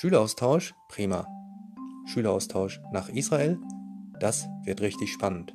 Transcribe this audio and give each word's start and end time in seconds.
Schüleraustausch, 0.00 0.74
prima. 0.88 1.26
Schüleraustausch 2.06 2.80
nach 2.90 3.10
Israel, 3.10 3.58
das 4.18 4.48
wird 4.64 4.80
richtig 4.80 5.12
spannend. 5.12 5.54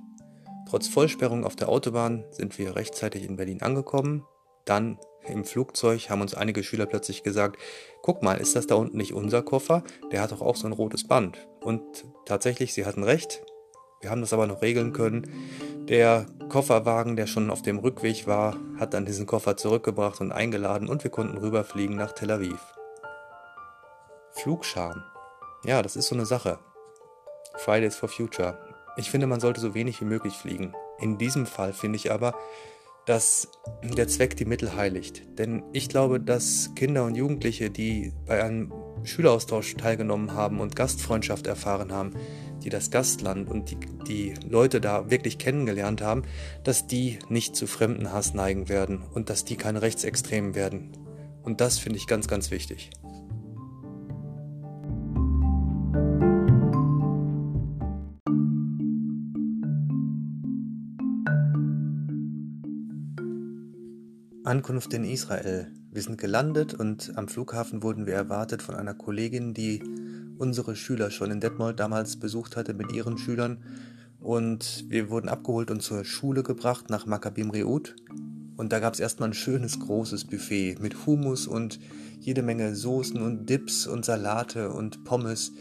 Trotz 0.70 0.88
Vollsperrung 0.88 1.44
auf 1.44 1.56
der 1.56 1.68
Autobahn 1.68 2.26
sind 2.30 2.60
wir 2.60 2.76
rechtzeitig 2.76 3.24
in 3.24 3.38
Berlin 3.38 3.64
angekommen. 3.64 4.24
Dann 4.66 5.00
im 5.28 5.46
Flugzeug 5.46 6.12
haben 6.12 6.22
uns 6.22 6.36
einige 6.36 6.62
Schüler 6.62 6.86
plötzlich 6.86 7.24
gesagt, 7.24 7.60
guck 8.04 8.22
mal, 8.22 8.38
ist 8.38 8.56
das 8.56 8.68
da 8.68 8.76
unten 8.76 8.98
nicht 8.98 9.16
unser 9.16 9.42
Koffer? 9.42 9.84
Der 10.12 10.22
hat 10.22 10.32
doch 10.32 10.42
auch 10.42 10.58
so 10.58 10.68
ein 10.68 10.74
rotes 10.74 11.08
Band. 11.08 11.48
Und 11.62 11.82
tatsächlich, 12.28 12.72
sie 12.76 12.86
hatten 12.86 13.02
recht. 13.02 13.42
Wir 14.00 14.12
haben 14.12 14.22
das 14.22 14.32
aber 14.32 14.46
noch 14.46 14.62
regeln 14.62 14.94
können. 14.94 15.28
Der 15.90 16.28
Kofferwagen, 16.50 17.16
der 17.16 17.26
schon 17.26 17.50
auf 17.50 17.64
dem 17.64 17.80
Rückweg 17.80 18.28
war, 18.28 18.56
hat 18.78 18.94
dann 18.94 19.08
diesen 19.08 19.26
Koffer 19.26 19.58
zurückgebracht 19.58 20.22
und 20.22 20.32
eingeladen 20.32 20.88
und 20.88 21.04
wir 21.04 21.10
konnten 21.10 21.40
rüberfliegen 21.40 21.96
nach 21.96 22.12
Tel 22.12 22.30
Aviv. 22.30 22.76
Flugscham. 24.36 25.02
Ja, 25.64 25.82
das 25.82 25.96
ist 25.96 26.08
so 26.08 26.16
eine 26.16 26.26
Sache. 26.26 26.60
Fridays 27.58 27.96
for 27.96 28.10
Future. 28.10 28.60
Ich 28.98 29.10
finde, 29.10 29.28
man 29.28 29.40
sollte 29.40 29.62
so 29.62 29.74
wenig 29.74 30.02
wie 30.02 30.06
möglich 30.06 30.34
fliegen. 30.34 30.74
In 31.00 31.18
diesem 31.18 31.46
Fall 31.46 31.74
finde 31.74 31.96
ich 31.98 32.12
aber, 32.12 32.36
dass 33.06 33.48
der 33.82 34.08
Zweck 34.08 34.36
die 34.36 34.46
Mittel 34.46 34.76
heiligt. 34.76 35.24
Denn 35.40 35.64
ich 35.72 35.90
glaube, 35.90 36.20
dass 36.20 36.72
Kinder 36.76 37.06
und 37.06 37.16
Jugendliche, 37.16 37.70
die 37.70 38.14
bei 38.26 38.44
einem 38.44 38.74
Schüleraustausch 39.04 39.76
teilgenommen 39.76 40.34
haben 40.34 40.60
und 40.60 40.76
Gastfreundschaft 40.76 41.48
erfahren 41.48 41.92
haben, 41.92 42.14
die 42.64 42.70
das 42.70 42.92
Gastland 42.92 43.50
und 43.50 43.72
die, 43.72 43.78
die 44.08 44.34
Leute 44.48 44.82
da 44.82 45.10
wirklich 45.10 45.38
kennengelernt 45.38 46.02
haben, 46.02 46.24
dass 46.64 46.88
die 46.88 47.20
nicht 47.30 47.56
zu 47.56 47.68
Fremdenhass 47.68 48.34
neigen 48.34 48.70
werden 48.70 49.04
und 49.14 49.30
dass 49.30 49.46
die 49.46 49.56
keine 49.56 49.82
Rechtsextremen 49.82 50.56
werden. 50.56 50.92
Und 51.44 51.62
das 51.62 51.78
finde 51.78 51.98
ich 52.00 52.08
ganz, 52.08 52.28
ganz 52.28 52.50
wichtig. 52.50 52.90
Ankunft 64.46 64.94
in 64.94 65.06
Israel. 65.06 65.72
Wir 65.92 66.04
sind 66.04 66.20
gelandet 66.20 66.76
und 66.76 67.14
am 67.16 67.28
Flughafen 67.28 67.82
wurden 67.82 68.06
wir 68.06 68.14
erwartet 68.14 68.62
von 68.62 68.76
einer 68.76 68.94
Kollegin, 68.94 69.56
die 69.56 69.82
unsere 70.38 70.76
Schüler 70.76 71.10
schon 71.10 71.32
in 71.32 71.40
Detmold 71.40 71.80
damals 71.80 72.18
besucht 72.18 72.56
hatte 72.56 72.76
mit 72.76 72.92
ihren 72.92 73.18
Schülern. 73.18 73.64
Und 74.20 74.86
wir 74.88 75.10
wurden 75.10 75.30
abgeholt 75.30 75.72
und 75.72 75.82
zur 75.82 76.06
Schule 76.06 76.44
gebracht 76.44 76.92
nach 76.92 77.08
Maccabim 77.08 77.50
Reut. 77.50 77.96
Und 78.56 78.72
da 78.72 78.80
gab 78.80 78.94
es 78.94 79.00
erstmal 79.00 79.30
ein 79.30 79.34
schönes 79.34 79.80
großes 79.80 80.26
Buffet 80.26 80.78
mit 80.80 81.08
Hummus 81.08 81.48
und 81.48 81.80
jede 82.20 82.44
Menge 82.44 82.76
Soßen 82.76 83.20
und 83.20 83.50
Dips 83.50 83.88
und 83.88 84.06
Salate 84.06 84.70
und 84.70 85.04
Pommes. 85.06 85.54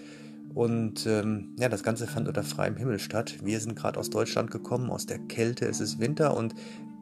Und 0.52 1.06
ähm, 1.06 1.56
ja, 1.58 1.70
das 1.70 1.82
Ganze 1.82 2.06
fand 2.06 2.28
unter 2.28 2.42
freiem 2.42 2.76
Himmel 2.76 2.98
statt. 2.98 3.36
Wir 3.42 3.60
sind 3.60 3.76
gerade 3.76 3.98
aus 3.98 4.10
Deutschland 4.10 4.50
gekommen, 4.50 4.90
aus 4.90 5.06
der 5.06 5.20
Kälte. 5.20 5.66
Es 5.66 5.80
ist 5.80 6.00
Winter 6.00 6.36
und 6.36 6.54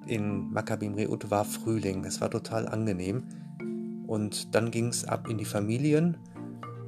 in 0.07 0.53
Maccabim 0.53 0.95
Reut 0.95 1.31
war 1.31 1.45
Frühling. 1.45 2.05
Es 2.05 2.21
war 2.21 2.31
total 2.31 2.69
angenehm. 2.69 3.25
Und 4.07 4.55
dann 4.55 4.71
ging 4.71 4.89
es 4.89 5.05
ab 5.05 5.29
in 5.29 5.39
die 5.39 5.45
Familien. 5.45 6.17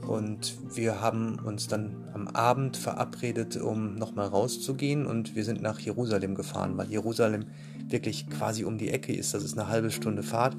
Und 0.07 0.59
wir 0.77 1.01
haben 1.01 1.39
uns 1.39 1.67
dann 1.67 2.05
am 2.13 2.29
Abend 2.29 2.77
verabredet, 2.77 3.57
um 3.57 3.95
nochmal 3.95 4.29
rauszugehen. 4.29 5.07
Und 5.07 5.35
wir 5.35 5.45
sind 5.45 5.63
nach 5.63 5.79
Jerusalem 5.81 6.35
gefahren, 6.35 6.77
weil 6.77 6.91
Jerusalem 6.91 7.47
wirklich 7.89 8.29
quasi 8.29 8.65
um 8.65 8.79
die 8.79 8.91
Ecke 8.91 9.15
ist. 9.15 9.35
Das 9.35 9.45
ist 9.45 9.59
eine 9.59 9.69
halbe 9.69 9.91
Stunde 9.91 10.23
Fahrt. 10.23 10.57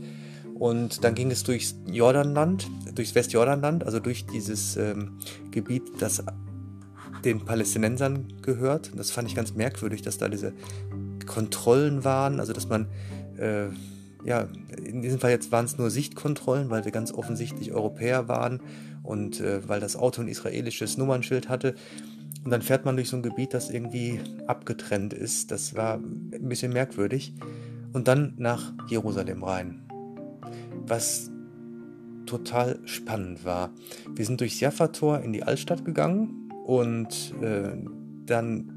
Und 0.55 1.03
dann 1.03 1.15
ging 1.15 1.31
es 1.31 1.43
durchs 1.43 1.75
Jordanland, 1.85 2.69
durchs 2.95 3.13
Westjordanland, 3.13 3.83
also 3.83 3.99
durch 3.99 4.25
dieses 4.25 4.77
ähm, 4.77 5.17
Gebiet, 5.51 5.83
das 5.99 6.23
den 7.25 7.43
Palästinensern 7.43 8.27
gehört. 8.41 8.91
Das 8.95 9.11
fand 9.11 9.27
ich 9.27 9.35
ganz 9.35 9.53
merkwürdig, 9.53 10.01
dass 10.01 10.17
da 10.17 10.29
diese 10.29 10.53
Kontrollen 11.25 12.03
waren, 12.03 12.39
also 12.39 12.53
dass 12.53 12.67
man, 12.67 12.87
äh, 13.37 13.67
ja, 14.23 14.47
in 14.83 15.01
diesem 15.01 15.19
Fall 15.19 15.31
jetzt 15.31 15.51
waren 15.51 15.65
es 15.65 15.77
nur 15.77 15.89
Sichtkontrollen, 15.89 16.69
weil 16.69 16.85
wir 16.85 16.91
ganz 16.91 17.11
offensichtlich 17.13 17.73
Europäer 17.73 18.27
waren 18.27 18.61
und 19.03 19.39
äh, 19.39 19.67
weil 19.67 19.79
das 19.79 19.95
Auto 19.95 20.21
ein 20.21 20.27
israelisches 20.27 20.97
Nummernschild 20.97 21.49
hatte. 21.49 21.75
Und 22.43 22.51
dann 22.51 22.61
fährt 22.61 22.85
man 22.85 22.95
durch 22.95 23.09
so 23.09 23.17
ein 23.17 23.23
Gebiet, 23.23 23.53
das 23.53 23.69
irgendwie 23.69 24.19
abgetrennt 24.47 25.13
ist. 25.13 25.51
Das 25.51 25.75
war 25.75 25.95
ein 25.95 26.47
bisschen 26.47 26.73
merkwürdig. 26.73 27.33
Und 27.93 28.07
dann 28.07 28.33
nach 28.37 28.73
Jerusalem 28.87 29.43
rein. 29.43 29.81
Was 30.85 31.31
total 32.25 32.79
spannend 32.85 33.45
war. 33.45 33.71
Wir 34.15 34.25
sind 34.25 34.41
durchs 34.41 34.59
Jaffa-Tor 34.59 35.21
in 35.21 35.33
die 35.33 35.43
Altstadt 35.43 35.85
gegangen 35.85 36.51
und 36.65 37.33
äh, 37.41 37.71
dann 38.25 38.74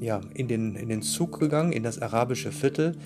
ja, 0.00 0.20
in, 0.34 0.48
den, 0.48 0.74
in 0.76 0.88
den 0.88 1.02
Zug 1.02 1.38
gegangen, 1.38 1.72
in 1.72 1.82
das 1.82 2.00
arabische 2.00 2.52
Viertel. 2.52 2.96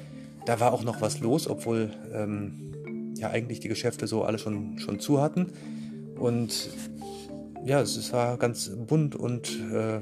Da 0.46 0.60
war 0.60 0.72
auch 0.72 0.84
noch 0.84 1.00
was 1.00 1.20
los, 1.20 1.48
obwohl 1.48 1.90
ähm, 2.12 3.14
ja 3.16 3.30
eigentlich 3.30 3.60
die 3.60 3.68
Geschäfte 3.68 4.06
so 4.06 4.22
alle 4.22 4.38
schon, 4.38 4.78
schon 4.78 5.00
zu 5.00 5.20
hatten. 5.20 5.48
Und 6.18 6.70
ja, 7.64 7.80
es 7.80 8.12
war 8.12 8.36
ganz 8.36 8.70
bunt 8.70 9.16
und 9.16 9.58
äh, 9.72 10.00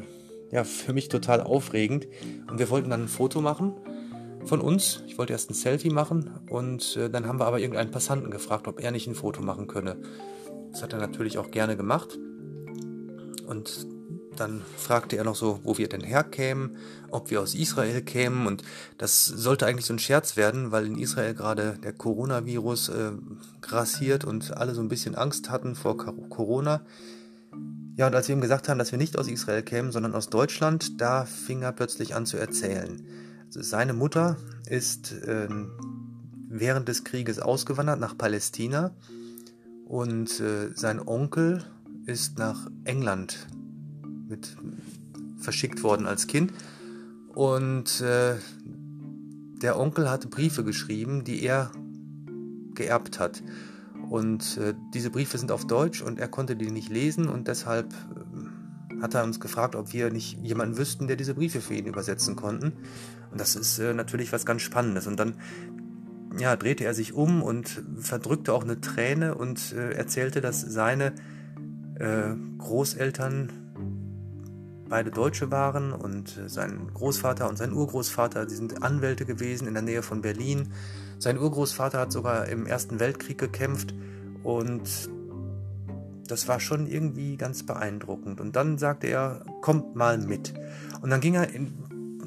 ja, 0.51 0.65
für 0.65 0.93
mich 0.93 1.09
total 1.09 1.41
aufregend. 1.41 2.07
Und 2.51 2.59
wir 2.59 2.69
wollten 2.71 2.91
dann 2.91 3.05
ein 3.05 3.09
Foto 3.09 3.41
machen 3.41 3.73
von 4.45 4.61
uns. 4.61 5.03
Ich 5.07 5.17
wollte 5.17 5.33
erst 5.33 5.51
ein 5.51 5.55
Selfie 5.55 5.91
machen 5.91 6.31
und 6.51 6.97
äh, 6.97 7.09
dann 7.09 7.27
haben 7.27 7.39
wir 7.39 7.47
aber 7.47 7.61
irgendeinen 7.61 7.91
Passanten 7.91 8.31
gefragt, 8.31 8.69
ob 8.69 8.81
er 8.81 8.91
nicht 8.91 9.07
ein 9.07 9.15
Foto 9.15 9.43
machen 9.43 9.67
könne. 9.67 9.97
Das 10.73 10.83
hat 10.83 10.93
er 10.93 10.99
natürlich 10.99 11.39
auch 11.39 11.51
gerne 11.51 11.77
gemacht. 11.77 12.19
Und 13.47 13.87
dann 14.37 14.63
fragte 14.77 15.17
er 15.17 15.25
noch 15.25 15.37
so, 15.37 15.61
wo 15.63 15.79
wir 15.79 15.89
denn 15.89 16.03
herkämen, 16.03 16.77
ob 17.11 17.31
wir 17.31 17.41
aus 17.41 17.55
Israel 17.55 18.03
kämen. 18.03 18.47
Und 18.47 18.63
das 18.99 19.27
sollte 19.27 19.67
eigentlich 19.67 19.87
so 19.87 19.95
ein 19.95 19.99
Scherz 19.99 20.37
werden, 20.37 20.73
weil 20.73 20.87
in 20.87 20.99
Israel 20.99 21.35
gerade 21.35 21.79
der 21.83 21.93
Coronavirus 21.93 22.89
äh, 22.89 23.13
grassiert 23.61 24.25
und 24.25 24.57
alle 24.57 24.75
so 24.75 24.81
ein 24.81 24.89
bisschen 24.89 25.15
Angst 25.15 25.51
hatten 25.51 25.75
vor 25.75 25.97
Corona. 25.97 26.83
Ja, 27.97 28.07
und 28.07 28.15
als 28.15 28.29
wir 28.29 28.35
ihm 28.35 28.41
gesagt 28.41 28.69
haben, 28.69 28.79
dass 28.79 28.91
wir 28.91 28.99
nicht 28.99 29.19
aus 29.19 29.29
Israel 29.29 29.63
kämen, 29.63 29.93
sondern 29.93 30.15
aus 30.15 30.31
Deutschland, 30.31 31.01
da 31.01 31.27
fing 31.27 31.63
er 31.63 31.73
plötzlich 31.73 32.15
an 32.15 32.25
zu 32.25 32.39
erzählen. 32.39 33.07
Also 33.47 33.63
seine 33.63 33.93
Mutter 33.93 34.37
ist 34.67 35.13
äh, 35.13 35.49
während 36.49 36.89
des 36.89 37.05
Krieges 37.05 37.39
ausgewandert 37.39 38.01
nach 38.01 38.17
Palästina 38.17 38.93
und 39.87 40.41
äh, 40.41 40.71
sein 40.75 41.07
Onkel 41.07 41.63
ist 42.07 42.39
nach 42.39 42.71
England 42.85 43.47
mit 44.33 44.57
verschickt 45.39 45.83
worden 45.83 46.07
als 46.07 46.27
Kind. 46.27 46.53
Und 47.35 48.01
äh, 48.01 48.35
der 49.63 49.79
Onkel 49.79 50.11
hatte 50.11 50.29
Briefe 50.29 50.65
geschrieben, 50.65 51.25
die 51.25 51.43
er 51.43 51.71
geerbt 52.75 53.21
hat. 53.21 53.43
Und 54.11 54.57
äh, 54.59 54.75
diese 54.93 55.11
Briefe 55.11 55.39
sind 55.39 55.53
auf 55.53 55.67
Deutsch 55.67 56.03
und 56.03 56.19
er 56.19 56.29
konnte 56.29 56.57
die 56.57 56.71
nicht 56.71 56.91
lesen 56.91 57.29
und 57.29 57.49
deshalb 57.49 57.93
äh, 57.93 59.03
hat 59.03 59.15
er 59.15 59.25
uns 59.25 59.41
gefragt, 59.41 59.75
ob 59.75 59.93
wir 59.93 60.11
nicht 60.11 60.39
jemanden 60.43 60.77
wüssten, 60.77 61.07
der 61.07 61.17
diese 61.17 61.35
Briefe 61.35 61.61
für 61.61 61.75
ihn 61.75 61.87
übersetzen 61.87 62.37
konnten. 62.37 62.73
Und 63.31 63.41
das 63.41 63.57
ist 63.57 63.79
äh, 63.79 63.95
natürlich 63.95 64.33
was 64.33 64.45
ganz 64.45 64.63
Spannendes. 64.63 65.07
Und 65.07 65.19
dann 65.19 65.35
ja, 66.39 66.57
drehte 66.57 66.85
er 66.85 66.95
sich 66.95 67.13
um 67.13 67.43
und 67.43 67.83
verdrückte 67.99 68.53
auch 68.53 68.65
eine 68.65 68.81
Träne 68.81 69.35
und 69.35 69.73
äh, 69.73 69.93
erzählte, 69.93 70.41
dass 70.41 70.61
seine 70.61 71.13
äh, 71.99 72.35
Großeltern 72.59 73.62
beide 74.93 75.11
Deutsche 75.11 75.51
waren 75.51 75.95
und 75.95 76.37
äh, 76.37 76.51
sein 76.51 76.91
Großvater 76.93 77.49
und 77.49 77.57
sein 77.57 77.73
Urgroßvater, 77.73 78.45
die 78.45 78.55
sind 78.55 78.83
Anwälte 78.83 79.25
gewesen 79.25 79.67
in 79.67 79.73
der 79.73 79.83
Nähe 79.83 80.03
von 80.03 80.21
Berlin. 80.21 80.69
Sein 81.19 81.39
Urgroßvater 81.39 81.99
hat 81.99 82.13
sogar 82.13 82.47
im 82.49 82.67
Ersten 82.67 83.01
Weltkrieg 83.01 83.39
gekämpft 83.39 83.95
und 84.43 85.09
das 86.29 86.47
war 86.47 86.61
schon 86.61 86.87
irgendwie 86.87 87.39
ganz 87.39 87.63
beeindruckend. 87.63 88.39
Und 88.39 88.55
dann 88.55 88.77
sagte 88.77 89.07
er, 89.07 89.47
kommt 89.63 89.97
mal 89.97 90.19
mit. 90.19 90.53
Und 91.01 91.09
dann 91.09 91.23
ging 91.23 91.37
er 91.37 91.49
in 91.49 91.73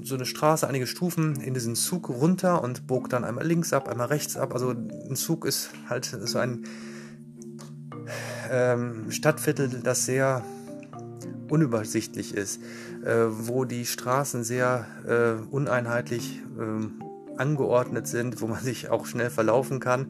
so 0.02 0.16
eine 0.16 0.26
Straße, 0.26 0.68
einige 0.68 0.88
Stufen 0.88 1.40
in 1.42 1.54
diesen 1.54 1.76
Zug 1.76 2.10
runter 2.10 2.64
und 2.64 2.88
bog 2.88 3.12
dann 3.12 3.24
einmal 3.24 3.46
links 3.46 3.74
ab, 3.74 3.88
einmal 3.88 4.08
rechts 4.08 4.38
ab. 4.38 4.54
Also 4.56 4.72
ein 4.72 5.16
Zug 5.16 5.46
ist 5.46 5.70
halt 5.88 6.06
so 6.06 6.40
ein 6.40 6.64
ähm, 8.50 9.12
Stadtviertel, 9.12 9.70
das 9.84 10.08
sehr 10.08 10.44
unübersichtlich 11.50 12.34
ist, 12.34 12.62
äh, 13.04 13.26
wo 13.30 13.66
die 13.66 13.86
Straßen 13.86 14.44
sehr 14.44 14.86
äh, 15.08 15.42
uneinheitlich 15.52 16.42
äh, 16.60 17.06
angeordnet 17.38 18.08
sind, 18.08 18.42
wo 18.42 18.48
man 18.48 18.60
sich 18.64 18.90
auch 18.90 19.06
schnell 19.06 19.30
verlaufen 19.30 19.80
kann. 19.80 20.08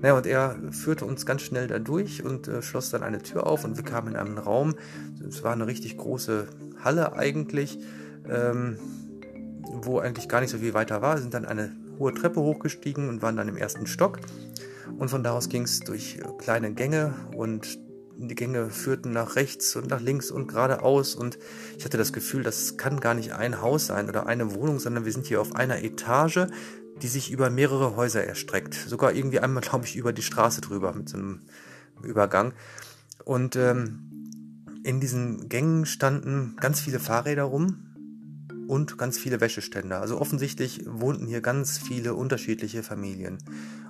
Naja, 0.00 0.16
und 0.16 0.26
er 0.26 0.56
führte 0.70 1.04
uns 1.04 1.26
ganz 1.26 1.42
schnell 1.42 1.66
da 1.66 1.78
durch 1.78 2.24
und 2.24 2.48
äh, 2.48 2.62
schloss 2.62 2.90
dann 2.90 3.02
eine 3.02 3.22
Tür 3.22 3.46
auf 3.46 3.64
und 3.64 3.76
wir 3.76 3.84
kamen 3.84 4.08
in 4.08 4.16
einen 4.16 4.38
Raum. 4.38 4.74
Es 5.26 5.42
war 5.42 5.52
eine 5.52 5.66
richtig 5.66 5.96
große 5.96 6.46
Halle 6.82 7.14
eigentlich, 7.14 7.78
ähm, 8.28 8.78
wo 9.72 9.98
eigentlich 9.98 10.28
gar 10.28 10.40
nicht 10.40 10.50
so 10.50 10.58
viel 10.58 10.74
weiter 10.74 11.02
war. 11.02 11.16
Wir 11.16 11.22
sind 11.22 11.34
dann 11.34 11.44
eine 11.44 11.72
hohe 11.98 12.12
Treppe 12.12 12.40
hochgestiegen 12.40 13.08
und 13.08 13.22
waren 13.22 13.36
dann 13.36 13.48
im 13.48 13.56
ersten 13.56 13.86
Stock. 13.86 14.18
Und 14.98 15.08
von 15.08 15.24
da 15.24 15.32
aus 15.32 15.48
ging 15.48 15.62
es 15.62 15.80
durch 15.80 16.20
kleine 16.38 16.72
Gänge 16.72 17.14
und 17.34 17.78
die 18.18 18.34
Gänge 18.34 18.70
führten 18.70 19.10
nach 19.12 19.36
rechts 19.36 19.76
und 19.76 19.90
nach 19.90 20.00
links 20.00 20.30
und 20.30 20.48
geradeaus 20.48 21.14
und 21.14 21.38
ich 21.76 21.84
hatte 21.84 21.98
das 21.98 22.12
Gefühl, 22.12 22.42
das 22.42 22.76
kann 22.76 23.00
gar 23.00 23.14
nicht 23.14 23.32
ein 23.32 23.60
Haus 23.60 23.86
sein 23.86 24.08
oder 24.08 24.26
eine 24.26 24.54
Wohnung, 24.54 24.78
sondern 24.78 25.04
wir 25.04 25.12
sind 25.12 25.26
hier 25.26 25.40
auf 25.40 25.54
einer 25.54 25.82
Etage, 25.82 26.46
die 27.02 27.08
sich 27.08 27.30
über 27.30 27.50
mehrere 27.50 27.96
Häuser 27.96 28.24
erstreckt. 28.24 28.74
Sogar 28.74 29.12
irgendwie 29.12 29.40
einmal, 29.40 29.62
glaube 29.62 29.84
ich, 29.84 29.96
über 29.96 30.12
die 30.12 30.22
Straße 30.22 30.60
drüber 30.60 30.92
mit 30.94 31.08
so 31.08 31.18
einem 31.18 31.40
Übergang. 32.02 32.54
Und 33.24 33.56
ähm, 33.56 34.06
in 34.82 35.00
diesen 35.00 35.48
Gängen 35.48 35.84
standen 35.84 36.56
ganz 36.58 36.80
viele 36.80 37.00
Fahrräder 37.00 37.44
rum 37.44 37.86
und 38.68 38.98
ganz 38.98 39.18
viele 39.18 39.40
Wäscheständer. 39.40 40.00
Also 40.00 40.20
offensichtlich 40.20 40.84
wohnten 40.86 41.26
hier 41.26 41.40
ganz 41.40 41.78
viele 41.78 42.14
unterschiedliche 42.14 42.82
Familien. 42.82 43.38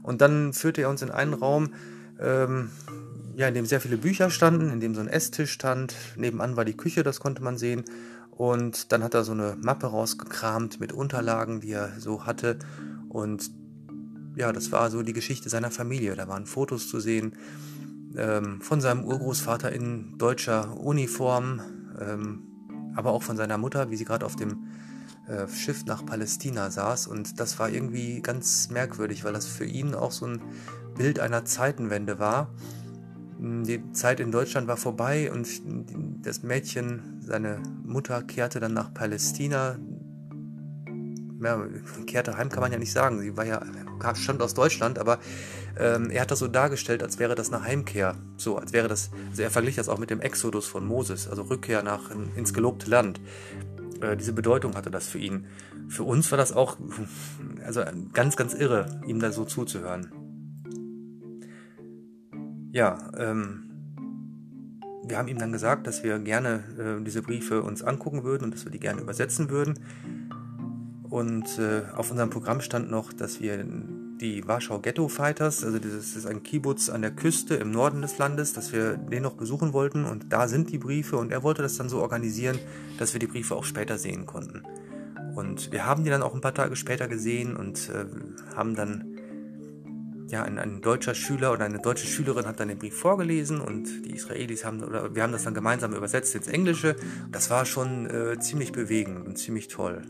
Und 0.03 0.21
dann 0.21 0.53
führte 0.53 0.83
er 0.83 0.91
uns 0.91 1.03
in 1.03 1.11
einen 1.11 1.35
Raum, 1.35 1.75
ähm, 2.21 2.71
ja, 3.37 3.49
in 3.49 3.55
dem 3.55 3.67
sehr 3.67 3.83
viele 3.83 3.99
Bücher 3.99 4.31
standen, 4.31 4.71
in 4.71 4.81
dem 4.81 4.95
so 4.95 5.03
ein 5.03 5.09
Esstisch 5.09 5.53
stand. 5.53 5.95
Nebenan 6.17 6.57
war 6.57 6.65
die 6.65 6.77
Küche, 6.77 7.03
das 7.03 7.21
konnte 7.21 7.43
man 7.43 7.59
sehen. 7.59 7.85
Und 8.31 8.93
dann 8.93 9.05
hat 9.05 9.13
er 9.13 9.25
so 9.25 9.33
eine 9.33 9.57
Mappe 9.61 9.89
rausgekramt 9.89 10.81
mit 10.81 10.93
Unterlagen, 10.93 11.61
die 11.61 11.73
er 11.73 11.93
so 11.99 12.25
hatte. 12.25 12.59
Und 13.11 13.51
ja, 14.37 14.53
das 14.53 14.73
war 14.73 14.91
so 14.91 15.03
die 15.03 15.13
Geschichte 15.13 15.51
seiner 15.51 15.71
Familie. 15.71 16.17
Da 16.17 16.29
waren 16.29 16.47
Fotos 16.47 16.89
zu 16.89 16.99
sehen 16.99 17.35
ähm, 18.17 18.63
von 18.63 18.81
seinem 18.81 19.05
Urgroßvater 19.05 19.71
in 19.71 20.17
deutscher 20.17 20.79
Uniform, 20.81 21.61
ähm, 22.01 22.43
aber 22.95 23.11
auch 23.13 23.23
von 23.23 23.37
seiner 23.37 23.59
Mutter, 23.59 23.91
wie 23.91 23.97
sie 23.97 24.07
gerade 24.07 24.25
auf 24.25 24.37
dem 24.37 24.65
äh, 25.29 25.47
Schiff 25.49 25.85
nach 25.85 26.07
Palästina 26.07 26.71
saß. 26.71 27.07
Und 27.07 27.39
das 27.39 27.59
war 27.59 27.69
irgendwie 27.69 28.23
ganz 28.23 28.71
merkwürdig, 28.71 29.25
weil 29.25 29.35
das 29.35 29.47
für 29.47 29.67
ihn 29.67 29.95
auch 29.95 30.13
so 30.13 30.27
ein 30.27 30.41
Bild 30.97 31.21
einer 31.21 31.45
Zeitenwende 31.45 32.19
war. 32.19 32.55
Hm, 33.39 33.65
die 33.65 33.93
Zeit 33.93 34.21
in 34.21 34.33
Deutschland 34.33 34.69
war 34.69 34.77
vorbei 34.77 35.31
und 35.31 35.49
das 36.23 36.43
Mädchen, 36.43 37.21
seine 37.21 37.61
Mutter, 37.85 38.23
kehrte 38.23 38.61
dann 38.61 38.75
nach 38.75 38.93
Palästina. 38.93 39.79
Ja, 41.43 41.63
kehrte 42.07 42.37
heim 42.37 42.49
kann 42.49 42.61
man 42.61 42.73
ja 42.73 42.79
nicht 42.79 42.93
sagen. 42.93 43.21
Sie 43.21 43.37
war 43.37 43.45
ja, 43.45 43.61
stammt 44.15 44.41
aus 44.41 44.55
Deutschland, 44.55 44.99
aber 44.99 45.19
ähm, 45.79 46.11
er 46.11 46.23
hat 46.23 46.31
das 46.31 46.39
so 46.39 46.49
dargestellt, 46.49 47.03
als 47.03 47.19
wäre 47.19 47.35
das 47.35 47.53
eine 47.53 47.63
Heimkehr. 47.63 48.17
So, 48.39 48.57
als 48.57 48.73
wäre 48.73 48.89
das, 48.89 49.11
also 49.31 49.43
er 49.43 49.51
verglich 49.51 49.77
das 49.77 49.89
auch 49.89 49.99
mit 49.99 50.11
dem 50.11 50.21
Exodus 50.21 50.67
von 50.67 50.87
Moses, 50.87 51.29
also 51.29 51.43
Rückkehr 51.43 51.83
nach 51.83 52.11
ins 52.37 52.55
gelobte 52.55 52.89
Land. 52.89 53.21
Äh, 54.01 54.17
diese 54.17 54.33
Bedeutung 54.33 54.75
hatte 54.75 54.91
das 54.91 55.09
für 55.09 55.19
ihn. 55.19 55.47
Für 55.89 56.05
uns 56.05 56.31
war 56.31 56.39
das 56.39 56.53
auch, 56.53 56.79
also 57.65 57.83
ganz, 58.13 58.37
ganz 58.37 58.55
irre, 58.55 59.01
ihm 59.07 59.21
da 59.21 59.31
so 59.31 59.45
zuzuhören. 59.45 60.11
Ja, 62.77 62.99
ähm, 63.17 63.63
wir 65.03 65.17
haben 65.17 65.29
ihm 65.29 65.39
dann 65.39 65.51
gesagt, 65.51 65.87
dass 65.87 66.05
wir 66.05 66.19
gerne 66.19 66.63
äh, 66.79 67.03
diese 67.03 67.23
Briefe 67.23 67.63
uns 67.63 67.83
angucken 67.83 68.23
würden 68.23 68.45
und 68.45 68.55
dass 68.55 68.67
wir 68.67 68.71
die 68.71 68.79
gerne 68.79 69.01
übersetzen 69.01 69.49
würden. 69.49 69.79
Und 71.09 71.59
äh, 71.59 71.85
auf 71.97 72.11
unserem 72.11 72.29
Programm 72.29 72.61
stand 72.61 72.91
noch, 72.91 73.15
dass 73.15 73.41
wir 73.41 73.65
die 74.21 74.47
Warschau 74.47 74.81
Ghetto 74.81 75.09
Fighters, 75.09 75.65
also 75.65 75.79
das 75.79 76.17
ist 76.17 76.27
ein 76.27 76.43
Kibbutz 76.43 76.91
an 76.91 77.01
der 77.01 77.13
Küste 77.13 77.55
im 77.55 77.71
Norden 77.71 78.03
des 78.03 78.19
Landes, 78.19 78.53
dass 78.53 78.75
wir 78.75 78.99
den 78.99 79.23
noch 79.23 79.39
besuchen 79.39 79.73
wollten 79.73 80.05
und 80.05 80.31
da 80.31 80.47
sind 80.47 80.71
die 80.71 80.77
Briefe 80.77 81.17
und 81.17 81.33
er 81.33 81.43
wollte 81.43 81.63
das 81.63 81.79
dann 81.79 81.89
so 81.89 82.03
organisieren, 82.03 82.59
dass 82.99 83.15
wir 83.15 83.21
die 83.21 83.27
Briefe 83.27 83.57
auch 83.57 83.65
später 83.65 83.97
sehen 83.97 84.27
konnten. 84.27 84.65
Und 85.35 85.73
wir 85.73 85.87
haben 85.87 86.05
die 86.05 86.11
dann 86.11 86.23
auch 86.23 86.35
ein 86.35 86.43
paar 86.43 86.53
Tage 86.53 86.77
später 86.77 87.09
gesehen 87.09 87.57
und 87.57 87.89
äh, 87.89 88.05
haben 88.55 88.75
dann 88.75 89.16
ja, 90.29 90.43
ein, 90.43 90.59
ein, 90.59 90.81
deutscher 90.81 91.15
Schüler 91.15 91.53
oder 91.53 91.65
eine 91.65 91.79
deutsche 91.79 92.07
Schülerin 92.07 92.47
hat 92.47 92.59
dann 92.59 92.69
den 92.69 92.79
Brief 92.79 92.97
vorgelesen 92.97 93.61
und 93.61 94.05
die 94.05 94.15
Israelis 94.15 94.65
haben, 94.65 94.83
oder 94.83 95.15
wir 95.15 95.23
haben 95.23 95.33
das 95.33 95.45
dann 95.45 95.55
gemeinsam 95.55 95.95
übersetzt 95.95 96.35
ins 96.35 96.49
Englische. 96.49 96.97
Das 97.31 97.51
war 97.51 97.65
schon 97.65 98.07
äh, 98.11 98.39
ziemlich 98.41 98.73
bewegend 98.73 99.27
und 99.27 99.37
ziemlich 99.37 99.69
toll. 99.69 100.03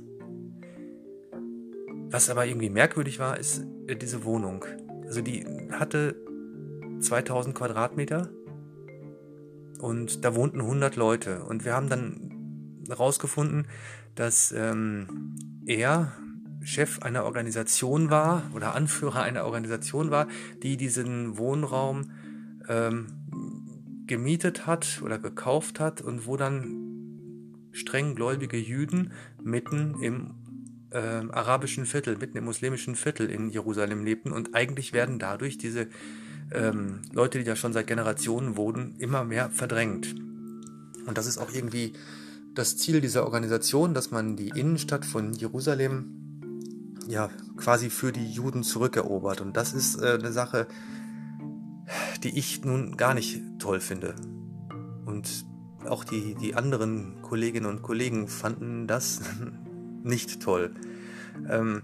Was 2.10 2.30
aber 2.30 2.46
irgendwie 2.46 2.70
merkwürdig 2.70 3.18
war, 3.18 3.38
ist 3.38 3.64
äh, 3.86 3.96
diese 3.96 4.24
Wohnung. 4.24 4.64
Also 5.06 5.20
die 5.20 5.46
hatte 5.70 6.16
2000 7.00 7.54
Quadratmeter 7.54 8.30
und 9.78 10.24
da 10.24 10.34
wohnten 10.34 10.60
100 10.60 10.96
Leute. 10.96 11.44
Und 11.44 11.64
wir 11.64 11.74
haben 11.74 11.88
dann 11.88 12.82
herausgefunden, 12.88 13.66
dass 14.14 14.52
ähm, 14.52 15.34
er 15.66 16.12
Chef 16.66 16.98
einer 16.98 17.24
Organisation 17.24 18.10
war 18.10 18.42
oder 18.52 18.74
Anführer 18.74 19.22
einer 19.22 19.44
Organisation 19.44 20.10
war, 20.10 20.26
die 20.64 20.76
diesen 20.76 21.38
Wohnraum 21.38 22.10
ähm, 22.68 23.06
gemietet 24.08 24.66
hat 24.66 25.00
oder 25.04 25.20
gekauft 25.20 25.78
hat 25.78 26.00
und 26.00 26.26
wo 26.26 26.36
dann 26.36 27.70
strenggläubige 27.70 28.56
Jüden 28.56 29.12
mitten 29.40 30.02
im 30.02 30.34
äh, 30.90 30.98
arabischen 30.98 31.86
Viertel, 31.86 32.16
mitten 32.16 32.36
im 32.36 32.44
muslimischen 32.44 32.96
Viertel 32.96 33.30
in 33.30 33.48
Jerusalem 33.50 34.04
lebten 34.04 34.32
und 34.32 34.56
eigentlich 34.56 34.92
werden 34.92 35.20
dadurch 35.20 35.58
diese 35.58 35.86
ähm, 36.50 37.02
Leute, 37.12 37.38
die 37.38 37.44
da 37.44 37.54
schon 37.54 37.74
seit 37.74 37.86
Generationen 37.86 38.56
wohnen, 38.56 38.96
immer 38.98 39.22
mehr 39.22 39.50
verdrängt. 39.50 40.16
Und 41.06 41.16
das 41.16 41.26
ist 41.26 41.38
auch 41.38 41.52
irgendwie 41.52 41.92
das 42.54 42.76
Ziel 42.76 43.00
dieser 43.00 43.24
Organisation, 43.24 43.94
dass 43.94 44.10
man 44.10 44.36
die 44.36 44.48
Innenstadt 44.48 45.04
von 45.04 45.32
Jerusalem 45.32 46.25
ja 47.08 47.30
quasi 47.56 47.90
für 47.90 48.12
die 48.12 48.30
Juden 48.30 48.62
zurückerobert. 48.62 49.40
Und 49.40 49.56
das 49.56 49.72
ist 49.72 50.00
äh, 50.00 50.18
eine 50.18 50.32
Sache, 50.32 50.66
die 52.22 52.38
ich 52.38 52.64
nun 52.64 52.96
gar 52.96 53.14
nicht 53.14 53.40
toll 53.58 53.80
finde. 53.80 54.14
Und 55.04 55.46
auch 55.86 56.04
die, 56.04 56.34
die 56.34 56.54
anderen 56.54 57.22
Kolleginnen 57.22 57.66
und 57.66 57.82
Kollegen 57.82 58.28
fanden 58.28 58.86
das 58.86 59.20
nicht 60.02 60.42
toll. 60.42 60.74
Ähm, 61.48 61.82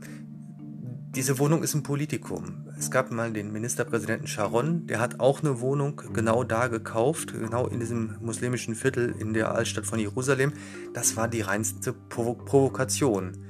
diese 1.14 1.38
Wohnung 1.38 1.62
ist 1.62 1.74
ein 1.74 1.82
Politikum. 1.82 2.66
Es 2.78 2.90
gab 2.90 3.10
mal 3.10 3.32
den 3.32 3.52
Ministerpräsidenten 3.52 4.26
Sharon, 4.26 4.86
der 4.86 4.98
hat 4.98 5.20
auch 5.20 5.40
eine 5.40 5.60
Wohnung 5.60 6.00
genau 6.14 6.42
da 6.42 6.68
gekauft, 6.68 7.34
genau 7.34 7.66
in 7.66 7.80
diesem 7.80 8.16
muslimischen 8.20 8.74
Viertel 8.74 9.14
in 9.18 9.34
der 9.34 9.54
Altstadt 9.54 9.84
von 9.84 9.98
Jerusalem. 9.98 10.54
Das 10.94 11.16
war 11.16 11.28
die 11.28 11.42
reinste 11.42 11.92
Provo 11.92 12.34
Provokation. 12.34 13.44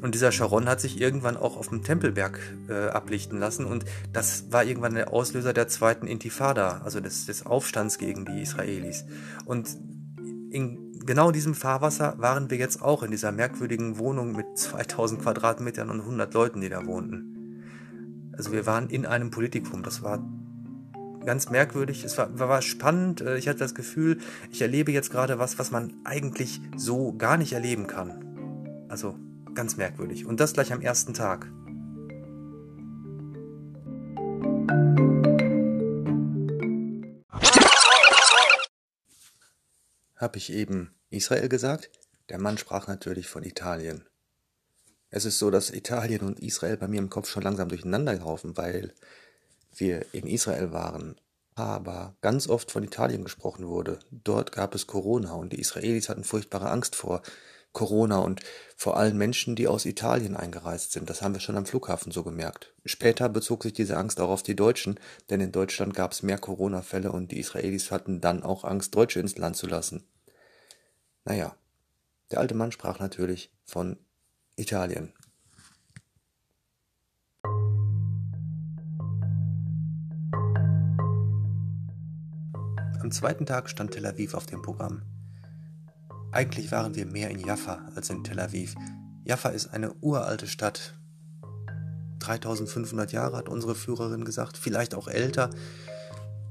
Und 0.00 0.14
dieser 0.14 0.30
Sharon 0.30 0.68
hat 0.68 0.80
sich 0.80 1.00
irgendwann 1.00 1.36
auch 1.36 1.56
auf 1.56 1.68
dem 1.68 1.82
Tempelberg 1.82 2.38
äh, 2.68 2.88
ablichten 2.88 3.38
lassen 3.38 3.64
und 3.64 3.84
das 4.12 4.52
war 4.52 4.64
irgendwann 4.64 4.94
der 4.94 5.12
Auslöser 5.12 5.52
der 5.52 5.66
zweiten 5.68 6.06
Intifada, 6.06 6.82
also 6.84 7.00
des, 7.00 7.26
des 7.26 7.44
Aufstands 7.44 7.98
gegen 7.98 8.24
die 8.24 8.42
Israelis. 8.42 9.04
Und 9.44 9.76
in 10.50 10.92
genau 11.04 11.32
diesem 11.32 11.54
Fahrwasser 11.54 12.14
waren 12.18 12.50
wir 12.50 12.58
jetzt 12.58 12.80
auch 12.80 13.02
in 13.02 13.10
dieser 13.10 13.32
merkwürdigen 13.32 13.98
Wohnung 13.98 14.32
mit 14.32 14.46
2000 14.56 15.22
Quadratmetern 15.22 15.90
und 15.90 16.00
100 16.00 16.32
Leuten, 16.34 16.60
die 16.60 16.68
da 16.68 16.86
wohnten. 16.86 17.34
Also 18.36 18.52
wir 18.52 18.66
waren 18.66 18.88
in 18.88 19.04
einem 19.04 19.30
Politikum. 19.30 19.82
Das 19.82 20.02
war 20.02 20.22
ganz 21.24 21.50
merkwürdig. 21.50 22.04
Es 22.04 22.16
war, 22.18 22.38
war 22.38 22.62
spannend. 22.62 23.20
Äh, 23.20 23.36
ich 23.36 23.48
hatte 23.48 23.58
das 23.58 23.74
Gefühl, 23.74 24.18
ich 24.52 24.62
erlebe 24.62 24.92
jetzt 24.92 25.10
gerade 25.10 25.38
was, 25.38 25.58
was 25.58 25.70
man 25.70 25.92
eigentlich 26.04 26.60
so 26.76 27.12
gar 27.12 27.36
nicht 27.36 27.52
erleben 27.52 27.86
kann. 27.86 28.86
Also 28.88 29.16
ganz 29.58 29.76
merkwürdig. 29.76 30.24
Und 30.24 30.38
das 30.38 30.52
gleich 30.52 30.72
am 30.72 30.80
ersten 30.80 31.14
Tag. 31.14 31.50
Hab 40.14 40.36
ich 40.36 40.52
eben 40.52 40.94
Israel 41.10 41.48
gesagt? 41.48 41.90
Der 42.28 42.38
Mann 42.38 42.56
sprach 42.56 42.86
natürlich 42.86 43.26
von 43.26 43.42
Italien. 43.42 44.06
Es 45.10 45.24
ist 45.24 45.40
so, 45.40 45.50
dass 45.50 45.70
Italien 45.70 46.20
und 46.20 46.38
Israel 46.38 46.76
bei 46.76 46.86
mir 46.86 47.00
im 47.00 47.10
Kopf 47.10 47.28
schon 47.28 47.42
langsam 47.42 47.68
durcheinander 47.68 48.14
laufen, 48.14 48.56
weil 48.56 48.94
wir 49.74 50.06
in 50.12 50.28
Israel 50.28 50.70
waren, 50.70 51.16
aber 51.56 52.14
ganz 52.20 52.48
oft 52.48 52.70
von 52.70 52.84
Italien 52.84 53.24
gesprochen 53.24 53.66
wurde. 53.66 53.98
Dort 54.12 54.52
gab 54.52 54.76
es 54.76 54.86
Corona 54.86 55.32
und 55.32 55.52
die 55.52 55.60
Israelis 55.60 56.08
hatten 56.08 56.22
furchtbare 56.22 56.70
Angst 56.70 56.94
vor 56.94 57.22
Corona 57.72 58.18
und 58.18 58.40
vor 58.76 58.96
allen 58.96 59.16
Menschen, 59.16 59.56
die 59.56 59.68
aus 59.68 59.86
Italien 59.86 60.36
eingereist 60.36 60.92
sind. 60.92 61.08
Das 61.10 61.22
haben 61.22 61.34
wir 61.34 61.40
schon 61.40 61.56
am 61.56 61.66
Flughafen 61.66 62.12
so 62.12 62.22
gemerkt. 62.22 62.74
Später 62.84 63.28
bezog 63.28 63.62
sich 63.62 63.72
diese 63.72 63.96
Angst 63.96 64.20
auch 64.20 64.30
auf 64.30 64.42
die 64.42 64.56
Deutschen, 64.56 64.98
denn 65.30 65.40
in 65.40 65.52
Deutschland 65.52 65.94
gab 65.94 66.12
es 66.12 66.22
mehr 66.22 66.38
Corona-Fälle 66.38 67.12
und 67.12 67.30
die 67.30 67.38
Israelis 67.38 67.90
hatten 67.90 68.20
dann 68.20 68.42
auch 68.42 68.64
Angst, 68.64 68.94
Deutsche 68.94 69.20
ins 69.20 69.36
Land 69.36 69.56
zu 69.56 69.66
lassen. 69.66 70.04
Naja, 71.24 71.54
der 72.30 72.40
alte 72.40 72.54
Mann 72.54 72.72
sprach 72.72 72.98
natürlich 72.98 73.52
von 73.64 73.98
Italien. 74.56 75.12
Am 83.00 83.12
zweiten 83.12 83.46
Tag 83.46 83.70
stand 83.70 83.92
Tel 83.92 84.04
Aviv 84.04 84.34
auf 84.34 84.46
dem 84.46 84.60
Programm. 84.60 85.17
Eigentlich 86.30 86.70
waren 86.72 86.94
wir 86.94 87.06
mehr 87.06 87.30
in 87.30 87.40
Jaffa 87.40 87.86
als 87.94 88.10
in 88.10 88.22
Tel 88.22 88.38
Aviv. 88.38 88.74
Jaffa 89.24 89.48
ist 89.48 89.68
eine 89.68 89.94
uralte 90.00 90.46
Stadt. 90.46 90.94
3500 92.20 93.12
Jahre 93.12 93.36
hat 93.36 93.48
unsere 93.48 93.74
Führerin 93.74 94.24
gesagt, 94.24 94.56
vielleicht 94.56 94.94
auch 94.94 95.08
älter. 95.08 95.50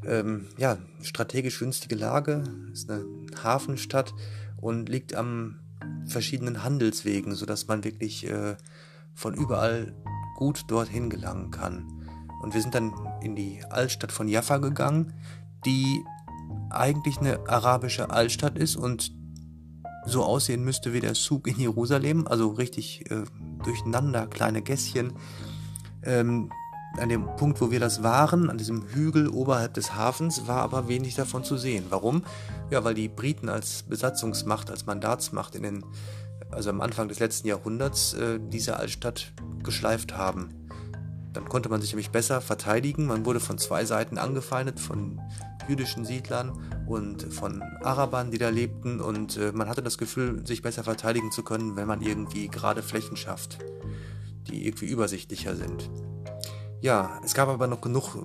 ähm, 0.05 0.48
ja, 0.57 0.77
strategisch 1.01 1.60
günstige 1.60 1.96
Lage, 1.96 2.43
ist 2.72 2.89
eine 2.89 3.05
Hafenstadt 3.43 4.13
und 4.55 4.89
liegt 4.89 5.15
am 5.15 5.60
verschiedenen 6.05 6.63
Handelswegen, 6.63 7.36
sodass 7.36 7.67
man 7.67 7.84
wirklich 7.84 8.29
äh, 8.29 8.55
von 9.13 9.34
überall 9.34 9.93
gut 10.38 10.65
dorthin 10.67 11.10
gelangen 11.10 11.51
kann. 11.51 12.07
Und 12.41 12.53
wir 12.53 12.62
sind 12.62 12.75
dann 12.75 12.93
in 13.22 13.36
die 13.36 13.63
Altstadt 13.69 14.12
von 14.12 14.27
Jaffa 14.27 14.57
gegangen, 14.57 15.13
die 15.65 16.03
eigentlich 16.69 17.17
eine 17.17 17.39
arabische 17.48 18.10
Altstadt 18.10 18.57
ist 18.57 18.75
und 18.75 19.12
so 20.07 20.23
aussehen 20.23 20.63
müsste 20.63 20.93
wie 20.93 20.99
der 20.99 21.13
Zug 21.13 21.47
in 21.47 21.59
Jerusalem, 21.59 22.27
also 22.27 22.49
richtig 22.49 23.09
äh, 23.11 23.23
durcheinander, 23.63 24.27
kleine 24.27 24.61
Gässchen. 24.61 25.13
Ähm, 26.03 26.51
an 26.97 27.09
dem 27.09 27.27
Punkt, 27.35 27.61
wo 27.61 27.69
wir 27.69 27.79
das 27.79 28.01
waren, 28.01 28.49
an 28.49 28.57
diesem 28.57 28.87
Hügel 28.87 29.27
oberhalb 29.29 29.73
des 29.73 29.93
Hafens, 29.93 30.47
war 30.47 30.61
aber 30.61 30.87
wenig 30.87 31.15
davon 31.15 31.43
zu 31.43 31.57
sehen. 31.57 31.85
Warum? 31.89 32.23
Ja, 32.71 32.83
weil 32.83 32.95
die 32.95 33.07
Briten 33.07 33.49
als 33.49 33.83
Besatzungsmacht, 33.83 34.71
als 34.71 34.85
Mandatsmacht 34.85 35.55
in 35.55 35.63
den, 35.63 35.85
also 36.49 36.69
am 36.69 36.81
Anfang 36.81 37.07
des 37.07 37.19
letzten 37.19 37.47
Jahrhunderts, 37.47 38.13
äh, 38.13 38.39
diese 38.41 38.77
Altstadt 38.77 39.31
geschleift 39.63 40.17
haben. 40.17 40.67
Dann 41.33 41.47
konnte 41.49 41.69
man 41.69 41.81
sich 41.81 41.91
nämlich 41.91 42.09
besser 42.09 42.41
verteidigen. 42.41 43.05
Man 43.05 43.25
wurde 43.25 43.39
von 43.39 43.59
zwei 43.59 43.85
Seiten 43.85 44.17
angefeindet, 44.17 44.79
von 44.79 45.21
jüdischen 45.67 46.05
Siedlern 46.05 46.53
und 46.88 47.33
von 47.33 47.62
Arabern, 47.83 48.31
die 48.31 48.38
da 48.38 48.50
lebten. 48.50 49.00
Und 49.01 49.38
äh, 49.38 49.51
man 49.51 49.69
hatte 49.69 49.83
das 49.83 49.97
Gefühl, 49.97 50.45
sich 50.45 50.62
besser 50.62 50.83
verteidigen 50.83 51.31
zu 51.31 51.43
können, 51.43 51.75
wenn 51.75 51.88
man 51.88 52.01
irgendwie 52.01 52.47
gerade 52.47 52.83
Flächen 52.83 53.17
schafft, 53.17 53.59
die 54.47 54.65
irgendwie 54.65 54.88
übersichtlicher 54.88 55.55
sind. 55.55 55.89
Ja, 56.81 57.19
es 57.24 57.33
gab 57.33 57.50
aber 57.50 57.67
noch 57.67 57.81
genug 57.81 58.15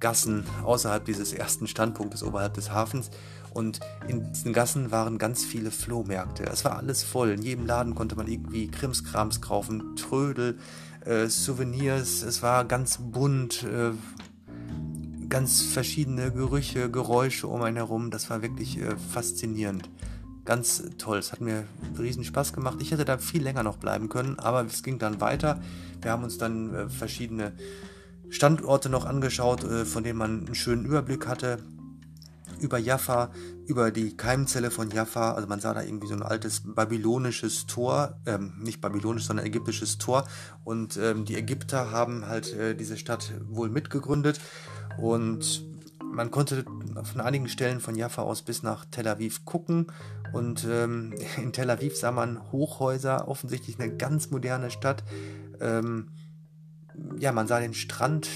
Gassen 0.00 0.44
außerhalb 0.64 1.04
dieses 1.04 1.32
ersten 1.32 1.66
Standpunktes 1.66 2.22
oberhalb 2.22 2.54
des 2.54 2.70
Hafens. 2.70 3.10
Und 3.52 3.80
in 4.06 4.32
diesen 4.32 4.52
Gassen 4.52 4.90
waren 4.90 5.18
ganz 5.18 5.44
viele 5.44 5.70
Flohmärkte. 5.70 6.44
Es 6.44 6.64
war 6.64 6.76
alles 6.76 7.02
voll. 7.02 7.30
In 7.30 7.42
jedem 7.42 7.66
Laden 7.66 7.94
konnte 7.94 8.16
man 8.16 8.28
irgendwie 8.28 8.68
Krimskrams 8.68 9.40
kaufen, 9.40 9.96
Trödel, 9.96 10.58
äh, 11.04 11.26
Souvenirs. 11.26 12.22
Es 12.22 12.42
war 12.42 12.64
ganz 12.64 12.98
bunt, 12.98 13.64
äh, 13.64 13.92
ganz 15.28 15.62
verschiedene 15.62 16.32
Gerüche, 16.32 16.90
Geräusche 16.90 17.46
um 17.48 17.62
einen 17.62 17.76
herum. 17.76 18.10
Das 18.10 18.30
war 18.30 18.42
wirklich 18.42 18.78
äh, 18.78 18.96
faszinierend. 19.12 19.90
Ganz 20.44 20.82
toll. 20.96 21.18
Es 21.18 21.32
hat 21.32 21.40
mir 21.40 21.64
riesen 21.98 22.24
Spaß 22.24 22.52
gemacht. 22.52 22.78
Ich 22.80 22.90
hätte 22.90 23.04
da 23.04 23.18
viel 23.18 23.42
länger 23.42 23.62
noch 23.62 23.76
bleiben 23.76 24.08
können, 24.08 24.38
aber 24.38 24.64
es 24.64 24.82
ging 24.82 24.98
dann 24.98 25.20
weiter. 25.20 25.60
Wir 26.00 26.10
haben 26.10 26.24
uns 26.24 26.38
dann 26.38 26.74
äh, 26.74 26.88
verschiedene 26.88 27.52
Standorte 28.30 28.88
noch 28.88 29.04
angeschaut, 29.04 29.64
äh, 29.64 29.84
von 29.84 30.04
denen 30.04 30.18
man 30.18 30.46
einen 30.46 30.54
schönen 30.54 30.84
Überblick 30.84 31.26
hatte. 31.26 31.58
Über 32.60 32.78
Jaffa, 32.78 33.30
über 33.66 33.90
die 33.90 34.16
Keimzelle 34.16 34.70
von 34.70 34.90
Jaffa. 34.90 35.32
Also 35.32 35.46
man 35.46 35.60
sah 35.60 35.74
da 35.74 35.82
irgendwie 35.82 36.08
so 36.08 36.14
ein 36.14 36.22
altes 36.22 36.62
babylonisches 36.64 37.66
Tor, 37.66 38.18
ähm, 38.26 38.54
nicht 38.58 38.80
babylonisch, 38.80 39.26
sondern 39.26 39.46
ägyptisches 39.46 39.98
Tor. 39.98 40.26
Und 40.64 40.96
ähm, 40.96 41.24
die 41.24 41.36
Ägypter 41.36 41.90
haben 41.90 42.26
halt 42.26 42.52
äh, 42.54 42.74
diese 42.74 42.96
Stadt 42.96 43.32
wohl 43.48 43.68
mitgegründet. 43.68 44.40
Und 45.00 45.64
man 46.02 46.30
konnte 46.30 46.64
von 47.04 47.20
einigen 47.20 47.48
Stellen 47.48 47.80
von 47.80 47.94
Jaffa 47.94 48.22
aus 48.22 48.42
bis 48.42 48.62
nach 48.62 48.84
Tel 48.84 49.08
Aviv 49.08 49.44
gucken. 49.44 49.86
Und 50.32 50.66
ähm, 50.68 51.14
in 51.36 51.52
Tel 51.52 51.70
Aviv 51.70 51.96
sah 51.96 52.12
man 52.12 52.50
Hochhäuser, 52.52 53.28
offensichtlich 53.28 53.78
eine 53.78 53.96
ganz 53.96 54.30
moderne 54.30 54.70
Stadt. 54.70 55.04
Ähm, 55.60 56.10
ja, 57.18 57.32
man 57.32 57.46
sah 57.46 57.60
den 57.60 57.74
Strand, 57.74 58.28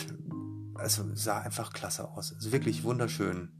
also 0.74 1.04
sah 1.14 1.40
einfach 1.40 1.72
klasse 1.72 2.08
aus. 2.08 2.32
Also 2.34 2.52
wirklich 2.52 2.84
wunderschön. 2.84 3.50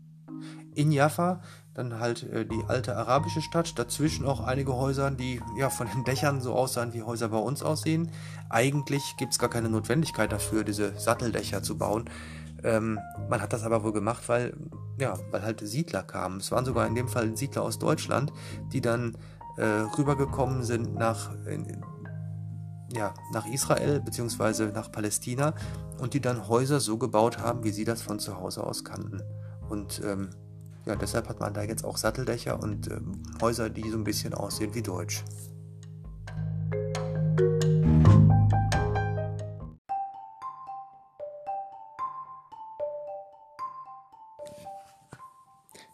In 0.75 0.93
Jaffa 0.93 1.43
dann 1.75 1.99
halt 1.99 2.23
äh, 2.25 2.45
die 2.45 2.63
alte 2.69 2.97
arabische 2.97 3.41
Stadt, 3.41 3.79
dazwischen 3.79 4.27
auch 4.27 4.41
einige 4.41 4.75
Häuser, 4.75 5.11
die 5.11 5.41
ja 5.59 5.71
von 5.71 5.89
den 5.89 6.05
Dächern 6.05 6.41
so 6.41 6.55
aussahen, 6.55 6.93
wie 6.93 7.03
Häuser 7.03 7.29
bei 7.29 7.39
uns 7.39 7.63
aussehen. 7.63 8.11
Eigentlich 8.51 9.03
gibt 9.19 9.33
es 9.33 9.39
gar 9.39 9.49
keine 9.49 9.71
Notwendigkeit 9.71 10.31
dafür, 10.33 10.65
diese 10.65 10.99
Satteldächer 10.99 11.63
zu 11.63 11.79
bauen. 11.79 12.11
Ähm, 12.65 12.99
man 13.29 13.41
hat 13.41 13.53
das 13.53 13.65
aber 13.65 13.83
wohl 13.83 13.93
gemacht, 13.93 14.29
weil, 14.29 14.55
ja, 14.99 15.15
weil 15.31 15.43
halt 15.43 15.61
Siedler 15.61 16.03
kamen. 16.03 16.39
Es 16.39 16.53
waren 16.53 16.65
sogar 16.65 16.87
in 16.87 16.95
dem 16.95 17.09
Fall 17.09 17.37
Siedler 17.37 17.63
aus 17.63 17.79
Deutschland, 17.79 18.33
die 18.73 18.81
dann 18.81 19.17
äh, 19.57 19.65
rübergekommen 19.65 20.63
sind 20.63 20.95
nach, 20.95 21.33
in, 21.47 21.85
ja, 22.93 23.15
nach 23.33 23.47
Israel 23.47 24.01
bzw. 24.01 24.73
nach 24.73 24.93
Palästina 24.93 25.55
und 26.01 26.15
die 26.15 26.21
dann 26.21 26.49
Häuser 26.49 26.81
so 26.81 26.99
gebaut 26.99 27.39
haben, 27.39 27.65
wie 27.65 27.71
sie 27.71 27.85
das 27.85 28.03
von 28.03 28.19
zu 28.19 28.39
Hause 28.39 28.65
aus 28.65 28.85
kannten. 28.85 29.23
Und 29.69 30.01
ähm, 30.05 30.31
ja, 30.85 30.97
deshalb 30.97 31.29
hat 31.29 31.41
man 31.41 31.55
da 31.55 31.63
jetzt 31.63 31.85
auch 31.85 31.97
Satteldächer 31.97 32.61
und 32.61 32.91
ähm, 32.91 33.23
Häuser, 33.41 33.71
die 33.71 33.89
so 33.89 33.97
ein 33.97 34.05
bisschen 34.05 34.35
aussehen 34.35 34.75
wie 34.75 34.83
Deutsch. 34.83 35.25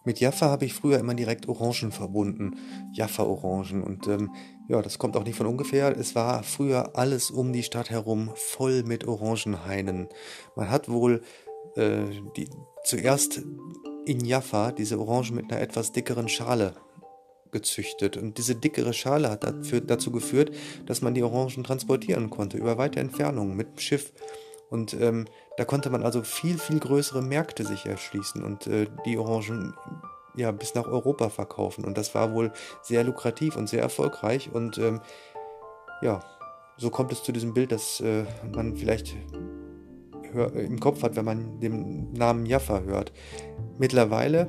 Mit 0.08 0.20
Jaffa 0.20 0.48
habe 0.48 0.64
ich 0.64 0.72
früher 0.72 0.98
immer 0.98 1.12
direkt 1.12 1.50
Orangen 1.50 1.92
verbunden. 1.92 2.56
Jaffa-Orangen. 2.94 3.82
Und 3.82 4.08
ähm, 4.08 4.34
ja, 4.66 4.80
das 4.80 4.98
kommt 4.98 5.18
auch 5.18 5.24
nicht 5.24 5.36
von 5.36 5.46
ungefähr. 5.46 5.94
Es 5.98 6.14
war 6.14 6.42
früher 6.44 6.96
alles 6.96 7.30
um 7.30 7.52
die 7.52 7.62
Stadt 7.62 7.90
herum 7.90 8.30
voll 8.34 8.84
mit 8.84 9.06
Orangenhainen. 9.06 10.08
Man 10.56 10.70
hat 10.70 10.88
wohl 10.88 11.20
äh, 11.76 12.04
die, 12.38 12.48
zuerst 12.84 13.42
in 14.06 14.24
Jaffa 14.24 14.72
diese 14.72 14.98
Orangen 14.98 15.34
mit 15.34 15.52
einer 15.52 15.60
etwas 15.60 15.92
dickeren 15.92 16.30
Schale 16.30 16.72
gezüchtet. 17.52 18.16
Und 18.16 18.38
diese 18.38 18.54
dickere 18.54 18.94
Schale 18.94 19.28
hat 19.28 19.44
dafür, 19.44 19.82
dazu 19.82 20.10
geführt, 20.10 20.52
dass 20.86 21.02
man 21.02 21.12
die 21.12 21.22
Orangen 21.22 21.64
transportieren 21.64 22.30
konnte 22.30 22.56
über 22.56 22.78
weite 22.78 22.98
Entfernungen 22.98 23.54
mit 23.54 23.72
dem 23.72 23.78
Schiff. 23.78 24.14
Und 24.70 24.94
ähm, 24.94 25.26
da 25.56 25.64
konnte 25.64 25.90
man 25.90 26.02
also 26.02 26.22
viel, 26.22 26.58
viel 26.58 26.78
größere 26.78 27.22
Märkte 27.22 27.64
sich 27.64 27.86
erschließen 27.86 28.42
und 28.42 28.66
äh, 28.66 28.86
die 29.06 29.18
Orangen 29.18 29.74
ja 30.36 30.50
bis 30.52 30.74
nach 30.74 30.86
Europa 30.86 31.30
verkaufen. 31.30 31.84
Und 31.84 31.98
das 31.98 32.14
war 32.14 32.32
wohl 32.32 32.52
sehr 32.82 33.04
lukrativ 33.04 33.56
und 33.56 33.68
sehr 33.68 33.82
erfolgreich. 33.82 34.50
Und 34.52 34.78
ähm, 34.78 35.00
ja, 36.02 36.20
so 36.76 36.90
kommt 36.90 37.12
es 37.12 37.22
zu 37.22 37.32
diesem 37.32 37.54
Bild, 37.54 37.72
das 37.72 38.00
äh, 38.00 38.24
man 38.54 38.76
vielleicht 38.76 39.16
im 40.54 40.78
Kopf 40.78 41.02
hat, 41.02 41.16
wenn 41.16 41.24
man 41.24 41.58
den 41.58 42.12
Namen 42.12 42.44
Jaffa 42.44 42.80
hört. 42.80 43.12
Mittlerweile 43.78 44.46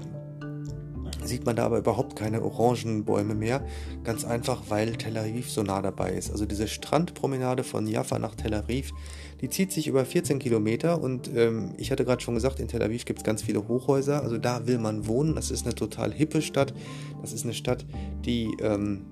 sieht 1.23 1.45
man 1.45 1.55
da 1.55 1.65
aber 1.65 1.77
überhaupt 1.77 2.15
keine 2.15 2.41
Orangenbäume 2.43 3.35
mehr. 3.35 3.65
Ganz 4.03 4.25
einfach, 4.25 4.63
weil 4.69 4.95
Tel 4.97 5.17
Aviv 5.17 5.49
so 5.49 5.63
nah 5.63 5.81
dabei 5.81 6.13
ist. 6.13 6.31
Also 6.31 6.45
diese 6.45 6.67
Strandpromenade 6.67 7.63
von 7.63 7.87
Jaffa 7.87 8.19
nach 8.19 8.35
Tel 8.35 8.53
Aviv, 8.53 8.91
die 9.41 9.49
zieht 9.49 9.71
sich 9.71 9.87
über 9.87 10.05
14 10.05 10.39
Kilometer 10.39 11.01
und 11.01 11.29
ähm, 11.33 11.73
ich 11.77 11.91
hatte 11.91 12.05
gerade 12.05 12.21
schon 12.21 12.35
gesagt, 12.35 12.59
in 12.59 12.67
Tel 12.67 12.81
Aviv 12.81 13.05
gibt 13.05 13.19
es 13.19 13.25
ganz 13.25 13.41
viele 13.41 13.67
Hochhäuser. 13.67 14.21
Also 14.21 14.37
da 14.37 14.67
will 14.67 14.79
man 14.79 15.07
wohnen. 15.07 15.35
Das 15.35 15.49
ist 15.51 15.65
eine 15.65 15.75
total 15.75 16.11
hippe 16.11 16.41
Stadt. 16.41 16.73
Das 17.21 17.31
ist 17.31 17.43
eine 17.43 17.53
Stadt, 17.53 17.85
die 18.25 18.49
ähm, 18.61 19.05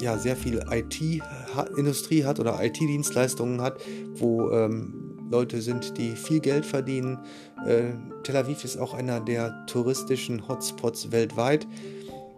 ja 0.00 0.16
sehr 0.18 0.36
viel 0.36 0.64
IT-Industrie 0.70 2.24
hat 2.24 2.40
oder 2.40 2.62
IT-Dienstleistungen 2.62 3.60
hat, 3.60 3.80
wo 4.14 4.50
ähm, 4.50 5.18
Leute 5.30 5.60
sind, 5.60 5.98
die 5.98 6.12
viel 6.12 6.40
Geld 6.40 6.64
verdienen. 6.66 7.18
Äh, 7.66 7.92
Tel 8.22 8.36
Aviv 8.36 8.64
ist 8.64 8.78
auch 8.78 8.94
einer 8.94 9.20
der 9.20 9.66
touristischen 9.66 10.48
Hotspots 10.48 11.12
weltweit. 11.12 11.66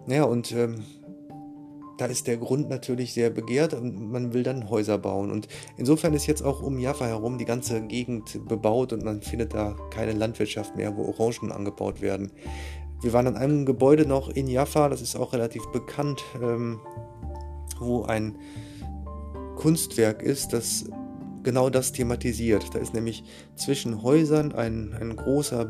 Naja, 0.07 0.25
und 0.25 0.53
ähm, 0.53 0.83
da 2.03 2.09
ist 2.09 2.27
der 2.27 2.37
Grund 2.37 2.69
natürlich 2.69 3.15
sehr 3.15 3.31
begehrt 3.31 3.75
und 3.75 4.11
man 4.11 4.35
will 4.35 4.43
dann 4.43 4.69
Häuser 4.69 4.99
bauen. 4.99 5.31
Und 5.31 5.47
insofern 5.77 6.15
ist 6.15 6.27
jetzt 6.27 6.43
auch 6.43 6.61
um 6.61 6.81
Jaffa 6.81 7.07
herum 7.07 7.39
die 7.39 7.45
ganze 7.45 7.81
Gegend 7.81 8.49
bebaut 8.49 8.93
und 8.93 9.05
man 9.05 9.23
findet 9.23 9.55
da 9.55 9.77
keine 9.91 10.11
Landwirtschaft 10.11 10.75
mehr, 10.75 10.97
wo 10.97 11.05
Orangen 11.05 11.53
angebaut 11.53 12.01
werden. 12.01 12.33
Wir 13.03 13.13
waren 13.13 13.29
an 13.29 13.37
einem 13.37 13.67
Gebäude 13.67 14.05
noch 14.05 14.31
in 14.31 14.49
Jaffa, 14.49 14.89
das 14.89 15.01
ist 15.01 15.15
auch 15.15 15.33
relativ 15.33 15.65
bekannt, 15.71 16.25
ähm, 16.43 16.81
wo 17.79 18.03
ein 18.03 18.37
Kunstwerk 19.55 20.25
ist, 20.25 20.53
das 20.53 20.87
genau 21.45 21.71
das 21.71 21.93
thematisiert. 21.93 22.75
Da 22.75 22.81
ist 22.81 22.95
nämlich 22.95 23.23
zwischen 23.55 24.03
Häusern 24.03 24.51
ein, 24.51 24.93
ein 24.93 25.15
großer 25.15 25.65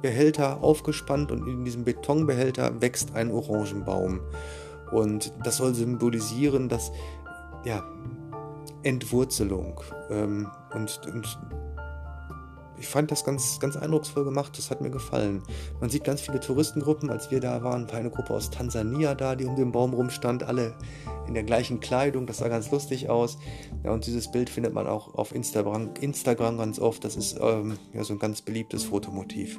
Betonbehälter 0.00 0.62
aufgespannt 0.62 1.30
und 1.30 1.46
in 1.46 1.64
diesem 1.64 1.84
Betonbehälter 1.84 2.80
wächst 2.80 3.14
ein 3.14 3.30
Orangenbaum. 3.30 4.20
Und 4.90 5.32
das 5.44 5.58
soll 5.58 5.74
symbolisieren, 5.74 6.68
dass 6.68 6.90
ja, 7.64 7.84
Entwurzelung 8.82 9.80
ähm, 10.10 10.48
und, 10.74 11.00
und 11.12 11.38
ich 12.78 12.88
fand 12.88 13.10
das 13.10 13.24
ganz, 13.24 13.60
ganz 13.60 13.76
eindrucksvoll 13.76 14.24
gemacht, 14.24 14.56
das 14.56 14.70
hat 14.70 14.80
mir 14.80 14.88
gefallen. 14.88 15.42
Man 15.80 15.90
sieht 15.90 16.02
ganz 16.02 16.22
viele 16.22 16.40
Touristengruppen, 16.40 17.10
als 17.10 17.30
wir 17.30 17.38
da 17.38 17.62
waren, 17.62 17.86
war 17.88 17.98
eine 17.98 18.10
Gruppe 18.10 18.32
aus 18.32 18.50
Tansania 18.50 19.14
da, 19.14 19.36
die 19.36 19.44
um 19.44 19.54
den 19.54 19.70
Baum 19.70 19.92
rumstand, 19.92 20.44
alle 20.44 20.74
in 21.28 21.34
der 21.34 21.42
gleichen 21.42 21.80
Kleidung, 21.80 22.26
das 22.26 22.38
sah 22.38 22.48
ganz 22.48 22.70
lustig 22.70 23.10
aus. 23.10 23.36
Ja, 23.84 23.92
und 23.92 24.06
dieses 24.06 24.30
Bild 24.30 24.48
findet 24.48 24.72
man 24.72 24.86
auch 24.86 25.14
auf 25.14 25.34
Instagram, 25.34 25.90
Instagram 26.00 26.56
ganz 26.56 26.78
oft, 26.78 27.04
das 27.04 27.16
ist 27.16 27.38
ähm, 27.38 27.76
ja, 27.92 28.02
so 28.02 28.14
ein 28.14 28.18
ganz 28.18 28.40
beliebtes 28.40 28.84
Fotomotiv. 28.84 29.58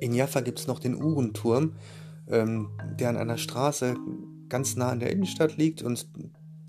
In 0.00 0.14
Jaffa 0.14 0.40
gibt 0.40 0.58
es 0.58 0.66
noch 0.66 0.78
den 0.78 1.00
Uhrenturm, 1.00 1.74
ähm, 2.28 2.70
der 2.98 3.10
an 3.10 3.16
einer 3.16 3.38
Straße 3.38 3.96
ganz 4.48 4.76
nah 4.76 4.90
an 4.90 5.00
der 5.00 5.10
Innenstadt 5.10 5.56
liegt. 5.56 5.82
Und 5.82 6.08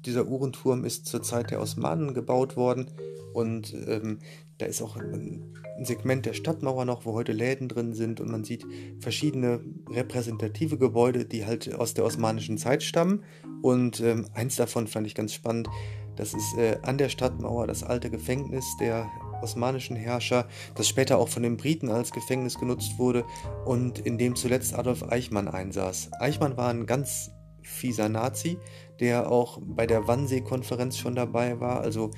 dieser 0.06 0.28
Uhrenturm 0.28 0.84
ist 0.84 1.06
zur 1.06 1.24
Zeit 1.24 1.52
der 1.52 1.62
Osmanen 1.62 2.14
gebaut 2.14 2.58
worden. 2.58 2.92
Und 3.34 3.74
ähm, 3.88 4.20
da 4.58 4.66
ist 4.66 4.82
auch 4.82 4.98
ein 4.98 5.42
Segment 5.82 6.26
der 6.26 6.34
Stadtmauer 6.34 6.86
noch, 6.86 7.06
wo 7.06 7.14
heute 7.14 7.32
Läden 7.32 7.70
drin 7.70 7.94
sind. 7.94 8.20
Und 8.20 8.30
man 8.30 8.44
sieht 8.44 8.66
verschiedene 9.00 9.62
repräsentative 9.90 10.78
Gebäude, 10.78 11.26
die 11.26 11.46
halt 11.46 11.74
aus 11.74 11.94
der 11.94 12.06
osmanischen 12.06 12.58
Zeit 12.58 12.84
stammen. 12.84 13.24
Und 13.62 14.02
ähm, 14.02 14.28
eins 14.34 14.58
davon 14.58 14.88
fand 14.88 15.08
ich 15.08 15.16
ganz 15.16 15.34
spannend, 15.34 15.70
das 16.18 16.34
ist 16.34 16.58
äh, 16.58 16.78
an 16.84 16.98
der 16.98 17.10
Stadtmauer 17.10 17.68
das 17.68 17.84
alte 17.84 18.10
Gefängnis 18.10 18.66
der 18.80 19.10
osmanischen 19.42 19.96
Herrscher, 19.96 20.48
das 20.76 20.88
später 20.88 21.18
auch 21.18 21.30
von 21.30 21.44
den 21.44 21.58
Briten 21.58 21.90
als 21.90 22.12
Gefängnis 22.12 22.60
genutzt 22.60 22.98
wurde 22.98 23.26
und 23.66 24.00
in 24.00 24.18
dem 24.18 24.36
zuletzt 24.36 24.74
Adolf 24.74 25.04
Eichmann 25.10 25.48
einsaß. 25.48 26.12
Eichmann 26.20 26.58
war 26.58 26.70
ein 26.70 26.86
ganz 26.86 27.32
fieser 27.62 28.10
Nazi, 28.10 28.58
der 29.00 29.32
auch 29.32 29.60
bei 29.62 29.88
der 29.88 30.08
Wannsee-Konferenz 30.08 30.98
schon 30.98 31.16
dabei 31.16 31.60
war, 31.60 31.82
also 31.82 32.12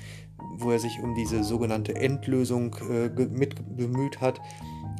wo 0.56 0.70
er 0.70 0.78
sich 0.78 1.00
um 1.02 1.14
diese 1.14 1.44
sogenannte 1.44 1.94
Endlösung 1.94 2.76
äh, 2.90 3.08
mit 3.26 3.76
bemüht 3.76 4.20
hat. 4.20 4.40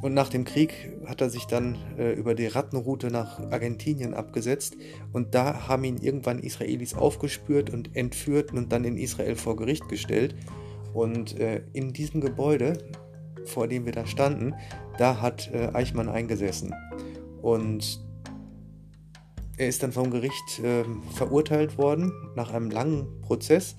Und 0.02 0.12
nach 0.12 0.28
dem 0.28 0.44
Krieg 0.44 0.92
hat 1.06 1.20
er 1.20 1.30
sich 1.30 1.46
dann 1.46 1.78
äh, 1.98 2.12
über 2.12 2.34
die 2.34 2.46
Rattenroute 2.46 3.10
nach 3.10 3.40
Argentinien 3.50 4.12
abgesetzt. 4.12 4.76
Und 5.12 5.34
da 5.34 5.68
haben 5.68 5.84
ihn 5.84 5.96
irgendwann 5.96 6.40
Israelis 6.40 6.94
aufgespürt 6.94 7.70
und 7.70 7.96
entführt 7.96 8.52
und 8.52 8.70
dann 8.70 8.84
in 8.84 8.98
Israel 8.98 9.36
vor 9.36 9.56
Gericht 9.56 9.88
gestellt. 9.88 10.34
Und 10.94 11.38
äh, 11.38 11.62
in 11.72 11.92
diesem 11.92 12.20
Gebäude, 12.20 12.78
vor 13.44 13.68
dem 13.68 13.84
wir 13.84 13.92
da 13.92 14.06
standen, 14.06 14.54
da 14.96 15.20
hat 15.20 15.50
äh, 15.52 15.70
Eichmann 15.74 16.08
eingesessen. 16.08 16.72
Und 17.42 18.00
er 19.56 19.68
ist 19.68 19.82
dann 19.82 19.92
vom 19.92 20.10
Gericht 20.10 20.60
äh, 20.60 20.84
verurteilt 21.12 21.78
worden 21.78 22.12
nach 22.34 22.52
einem 22.52 22.70
langen 22.70 23.20
Prozess. 23.20 23.76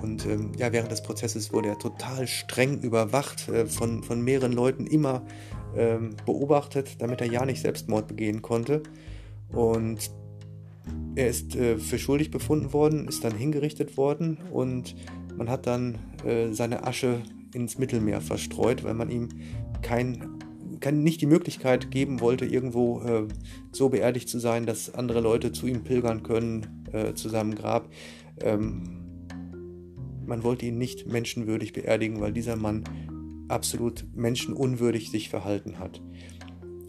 Und 0.00 0.26
ähm, 0.26 0.52
ja, 0.58 0.72
während 0.72 0.90
des 0.90 1.02
Prozesses 1.02 1.52
wurde 1.52 1.68
er 1.68 1.78
total 1.78 2.26
streng 2.26 2.80
überwacht, 2.80 3.48
äh, 3.48 3.66
von, 3.66 4.02
von 4.02 4.22
mehreren 4.22 4.52
Leuten 4.52 4.86
immer 4.86 5.22
ähm, 5.76 6.16
beobachtet, 6.26 7.00
damit 7.00 7.20
er 7.20 7.28
ja 7.28 7.44
nicht 7.44 7.62
Selbstmord 7.62 8.08
begehen 8.08 8.42
konnte. 8.42 8.82
Und 9.52 10.10
er 11.14 11.28
ist 11.28 11.54
äh, 11.56 11.78
für 11.78 11.98
schuldig 11.98 12.30
befunden 12.30 12.72
worden, 12.72 13.06
ist 13.06 13.22
dann 13.24 13.36
hingerichtet 13.36 13.96
worden 13.96 14.38
und 14.50 14.94
man 15.42 15.50
hat 15.50 15.66
dann 15.66 15.98
äh, 16.24 16.52
seine 16.52 16.86
Asche 16.86 17.20
ins 17.52 17.76
Mittelmeer 17.76 18.20
verstreut, 18.20 18.84
weil 18.84 18.94
man 18.94 19.10
ihm 19.10 19.28
kein, 19.82 20.38
kein, 20.78 21.02
nicht 21.02 21.20
die 21.20 21.26
Möglichkeit 21.26 21.90
geben 21.90 22.20
wollte, 22.20 22.46
irgendwo 22.46 23.00
äh, 23.00 23.26
so 23.72 23.88
beerdigt 23.88 24.28
zu 24.28 24.38
sein, 24.38 24.66
dass 24.66 24.94
andere 24.94 25.20
Leute 25.20 25.50
zu 25.50 25.66
ihm 25.66 25.82
pilgern 25.82 26.22
können, 26.22 26.84
äh, 26.92 27.14
zu 27.14 27.28
seinem 27.28 27.56
Grab. 27.56 27.90
Ähm, 28.40 28.84
man 30.24 30.44
wollte 30.44 30.66
ihn 30.66 30.78
nicht 30.78 31.08
menschenwürdig 31.08 31.72
beerdigen, 31.72 32.20
weil 32.20 32.32
dieser 32.32 32.54
Mann 32.54 32.84
absolut 33.48 34.04
menschenunwürdig 34.14 35.10
sich 35.10 35.28
verhalten 35.28 35.80
hat. 35.80 36.00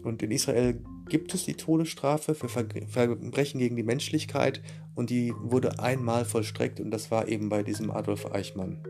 Und 0.04 0.22
in 0.22 0.30
Israel 0.30 0.78
gibt 1.08 1.34
es 1.34 1.44
die 1.44 1.54
Todesstrafe 1.54 2.34
für 2.34 2.48
Verbrechen 2.48 3.58
gegen 3.58 3.76
die 3.76 3.82
Menschlichkeit 3.82 4.62
und 4.94 5.10
die 5.10 5.34
wurde 5.36 5.78
einmal 5.78 6.24
vollstreckt 6.24 6.80
und 6.80 6.90
das 6.90 7.10
war 7.10 7.28
eben 7.28 7.48
bei 7.48 7.62
diesem 7.62 7.90
Adolf 7.90 8.26
Eichmann. 8.32 8.82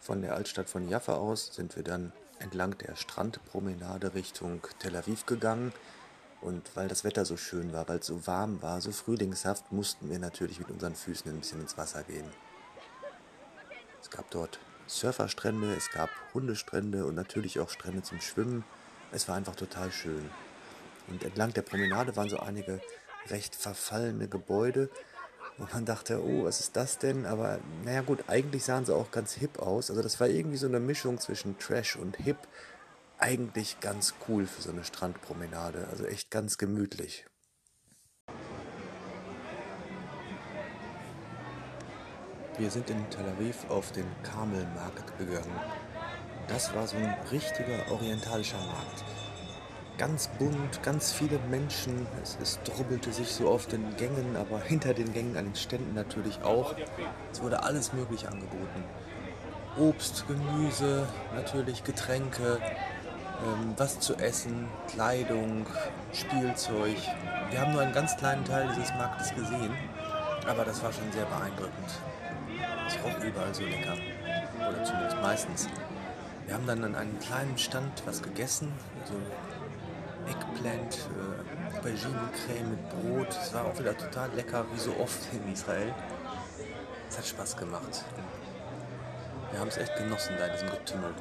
Von 0.00 0.20
der 0.20 0.34
Altstadt 0.34 0.68
von 0.68 0.88
Jaffa 0.88 1.14
aus 1.14 1.54
sind 1.54 1.76
wir 1.76 1.82
dann 1.82 2.12
entlang 2.38 2.76
der 2.76 2.94
Strandpromenade 2.94 4.14
Richtung 4.14 4.60
Tel 4.78 4.96
Aviv 4.96 5.24
gegangen 5.24 5.72
und 6.40 6.76
weil 6.76 6.88
das 6.88 7.04
Wetter 7.04 7.24
so 7.24 7.36
schön 7.36 7.72
war, 7.72 7.88
weil 7.88 7.98
es 7.98 8.06
so 8.06 8.26
warm 8.26 8.60
war, 8.62 8.80
so 8.80 8.92
frühlingshaft, 8.92 9.72
mussten 9.72 10.10
wir 10.10 10.18
natürlich 10.18 10.58
mit 10.58 10.70
unseren 10.70 10.94
Füßen 10.94 11.30
ein 11.30 11.40
bisschen 11.40 11.60
ins 11.60 11.78
Wasser 11.78 12.02
gehen. 12.02 12.26
Es 14.00 14.10
gab 14.10 14.30
dort 14.30 14.58
Surferstrände, 14.86 15.74
es 15.74 15.90
gab 15.90 16.10
Hundestrände 16.34 17.06
und 17.06 17.14
natürlich 17.14 17.58
auch 17.60 17.70
Strände 17.70 18.02
zum 18.02 18.20
Schwimmen. 18.20 18.64
Es 19.12 19.28
war 19.28 19.36
einfach 19.36 19.56
total 19.56 19.90
schön. 19.90 20.30
Und 21.08 21.24
entlang 21.24 21.52
der 21.52 21.62
Promenade 21.62 22.16
waren 22.16 22.28
so 22.28 22.38
einige 22.38 22.80
recht 23.28 23.54
verfallene 23.54 24.28
Gebäude, 24.28 24.90
wo 25.56 25.66
man 25.72 25.84
dachte, 25.84 26.22
oh, 26.22 26.44
was 26.44 26.60
ist 26.60 26.76
das 26.76 26.98
denn? 26.98 27.26
Aber 27.26 27.60
naja 27.84 28.02
gut, 28.02 28.24
eigentlich 28.26 28.64
sahen 28.64 28.84
sie 28.84 28.94
auch 28.94 29.10
ganz 29.10 29.34
hip 29.34 29.58
aus. 29.58 29.90
Also 29.90 30.02
das 30.02 30.18
war 30.20 30.28
irgendwie 30.28 30.56
so 30.56 30.66
eine 30.66 30.80
Mischung 30.80 31.18
zwischen 31.18 31.58
Trash 31.58 31.96
und 31.96 32.16
Hip 32.16 32.38
eigentlich 33.18 33.80
ganz 33.80 34.14
cool 34.28 34.46
für 34.46 34.62
so 34.62 34.70
eine 34.70 34.84
Strandpromenade. 34.84 35.88
Also 35.90 36.04
echt 36.04 36.30
ganz 36.30 36.58
gemütlich. 36.58 37.26
Wir 42.56 42.70
sind 42.70 42.88
in 42.88 43.10
Tel 43.10 43.28
Aviv 43.28 43.68
auf 43.68 43.90
den 43.92 44.06
Kamelmarkt 44.22 45.18
gegangen. 45.18 45.60
Das 46.46 46.72
war 46.74 46.86
so 46.86 46.96
ein 46.96 47.16
richtiger 47.32 47.90
orientalischer 47.90 48.58
Markt. 48.58 49.04
Ganz 49.98 50.28
bunt, 50.38 50.82
ganz 50.82 51.12
viele 51.12 51.38
Menschen. 51.50 52.06
Es, 52.22 52.38
es 52.40 52.60
drubbelte 52.62 53.12
sich 53.12 53.28
so 53.28 53.48
auf 53.48 53.66
den 53.66 53.96
Gängen, 53.96 54.36
aber 54.36 54.60
hinter 54.60 54.94
den 54.94 55.12
Gängen 55.12 55.36
an 55.36 55.46
den 55.46 55.54
Ständen 55.54 55.94
natürlich 55.94 56.42
auch. 56.42 56.74
Es 57.32 57.42
wurde 57.42 57.62
alles 57.62 57.92
Mögliche 57.92 58.28
angeboten. 58.28 58.84
Obst, 59.76 60.26
Gemüse, 60.28 61.08
natürlich 61.34 61.82
Getränke, 61.82 62.60
was 63.76 63.98
zu 64.00 64.14
essen, 64.16 64.68
Kleidung, 64.88 65.66
Spielzeug. 66.12 66.96
Wir 67.50 67.60
haben 67.60 67.72
nur 67.72 67.82
einen 67.82 67.92
ganz 67.92 68.16
kleinen 68.16 68.44
Teil 68.44 68.68
dieses 68.74 68.92
Marktes 68.94 69.34
gesehen, 69.34 69.74
aber 70.46 70.64
das 70.64 70.82
war 70.82 70.92
schon 70.92 71.10
sehr 71.12 71.24
beeindruckend. 71.26 71.90
Es 72.86 72.96
roch 73.02 73.24
überall 73.24 73.54
so 73.54 73.64
lecker, 73.64 73.96
oder 74.56 74.84
zumindest 74.84 75.16
meistens. 75.20 75.68
Wir 76.46 76.54
haben 76.54 76.66
dann 76.66 76.84
an 76.84 76.94
einem 76.94 77.18
kleinen 77.18 77.56
Stand 77.56 78.02
was 78.06 78.22
gegessen, 78.22 78.72
so 79.04 79.14
Eggplant, 80.30 80.94
äh, 80.94 81.76
Auberginencreme 81.76 82.70
mit 82.70 82.88
Brot. 82.90 83.28
Es 83.28 83.52
war 83.52 83.66
auch 83.66 83.78
wieder 83.78 83.96
total 83.96 84.30
lecker, 84.34 84.64
wie 84.72 84.78
so 84.78 84.94
oft 84.98 85.20
in 85.32 85.52
Israel. 85.52 85.92
Es 87.08 87.18
hat 87.18 87.26
Spaß 87.26 87.56
gemacht. 87.56 88.04
Wir 89.50 89.60
haben 89.60 89.68
es 89.68 89.76
echt 89.76 89.96
genossen 89.96 90.34
da 90.38 90.46
in 90.46 90.52
diesem 90.52 90.70
Getümmel. 90.70 91.14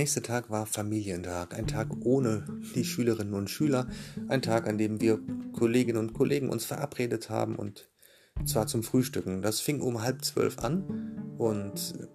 Nächste 0.00 0.22
Tag 0.22 0.48
war 0.48 0.64
Familientag, 0.64 1.52
ein 1.52 1.66
Tag 1.66 1.88
ohne 2.04 2.46
die 2.74 2.86
Schülerinnen 2.86 3.34
und 3.34 3.50
Schüler, 3.50 3.86
ein 4.28 4.40
Tag, 4.40 4.66
an 4.66 4.78
dem 4.78 4.98
wir 5.02 5.20
Kolleginnen 5.52 5.98
und 5.98 6.14
Kollegen 6.14 6.48
uns 6.48 6.64
verabredet 6.64 7.28
haben 7.28 7.54
und 7.54 7.90
zwar 8.46 8.66
zum 8.66 8.82
Frühstücken. 8.82 9.42
Das 9.42 9.60
fing 9.60 9.82
um 9.82 10.00
halb 10.00 10.24
zwölf 10.24 10.58
an 10.60 11.34
und 11.36 12.08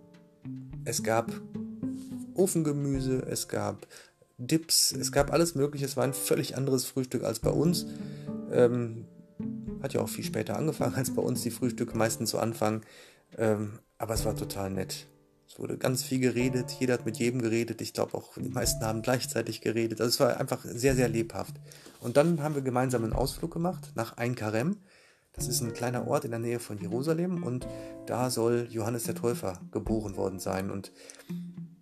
es 0.84 1.04
gab 1.04 1.32
Ofengemüse, 2.34 3.24
es 3.30 3.48
gab 3.48 3.86
Dips, 4.40 4.92
es 4.92 5.12
gab 5.12 5.32
alles 5.32 5.54
Mögliche. 5.54 5.86
Es 5.86 5.96
war 5.96 6.06
ein 6.06 6.16
völlig 6.16 6.58
anderes 6.58 6.86
Frühstück 6.86 7.24
als 7.24 7.38
bei 7.38 7.52
uns. 7.52 7.86
Ähm, 8.52 9.06
hat 9.84 9.94
ja 9.94 10.02
auch 10.02 10.10
viel 10.10 10.26
später 10.26 10.58
angefangen, 10.58 10.96
als 10.96 11.14
bei 11.14 11.22
uns 11.22 11.44
die 11.44 11.52
Frühstücke 11.52 11.96
meistens 11.96 12.32
so 12.32 12.40
anfangen. 12.40 12.82
Ähm, 13.38 13.78
aber 14.00 14.16
es 14.16 14.26
war 14.26 14.36
total 14.36 14.72
nett. 14.72 15.06
Es 15.48 15.60
wurde 15.60 15.78
ganz 15.78 16.04
viel 16.04 16.20
geredet, 16.20 16.72
jeder 16.80 16.96
hat 16.96 17.06
mit 17.06 17.18
jedem 17.18 17.42
geredet. 17.42 17.82
Ich 17.82 17.94
glaube 17.94 18.16
auch 18.16 18.34
die 18.36 18.50
meisten 18.50 18.84
haben 18.84 19.02
gleichzeitig 19.02 19.62
geredet. 19.62 20.02
Also 20.02 20.10
es 20.10 20.20
war 20.20 20.40
einfach 20.40 20.64
sehr, 20.66 20.96
sehr 20.96 21.08
lebhaft. 21.08 21.56
Und 22.02 22.18
dann 22.18 22.42
haben 22.42 22.56
wir 22.56 22.62
gemeinsam 22.62 23.04
einen 23.04 23.14
Ausflug 23.14 23.52
gemacht 23.52 23.92
nach 23.96 24.18
Ein 24.18 24.36
Karem. 24.36 24.78
Das 25.34 25.48
ist 25.48 25.62
ein 25.62 25.74
kleiner 25.74 26.08
Ort 26.08 26.24
in 26.26 26.32
der 26.32 26.40
Nähe 26.40 26.60
von 26.60 26.78
Jerusalem 26.78 27.44
und 27.44 27.68
da 28.06 28.30
soll 28.30 28.68
Johannes 28.70 29.04
der 29.04 29.16
Täufer 29.16 29.60
geboren 29.72 30.16
worden 30.16 30.40
sein. 30.40 30.72
Und 30.72 30.94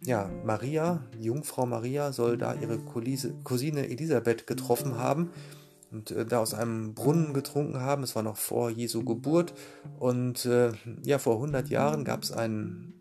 ja, 0.03 0.29
Maria, 0.43 1.03
Jungfrau 1.19 1.65
Maria, 1.67 2.11
soll 2.11 2.37
da 2.37 2.55
ihre 2.55 2.79
Cousine 2.79 3.87
Elisabeth 3.87 4.47
getroffen 4.47 4.97
haben 4.97 5.29
und 5.91 6.11
äh, 6.11 6.25
da 6.25 6.39
aus 6.39 6.53
einem 6.53 6.95
Brunnen 6.95 7.33
getrunken 7.33 7.79
haben. 7.79 8.03
Es 8.03 8.15
war 8.15 8.23
noch 8.23 8.37
vor 8.37 8.69
Jesu 8.71 9.05
Geburt. 9.05 9.53
Und 9.99 10.45
äh, 10.45 10.71
ja, 11.03 11.19
vor 11.19 11.35
100 11.35 11.69
Jahren 11.69 12.03
gab 12.03 12.23
es 12.23 12.31
einen 12.31 12.93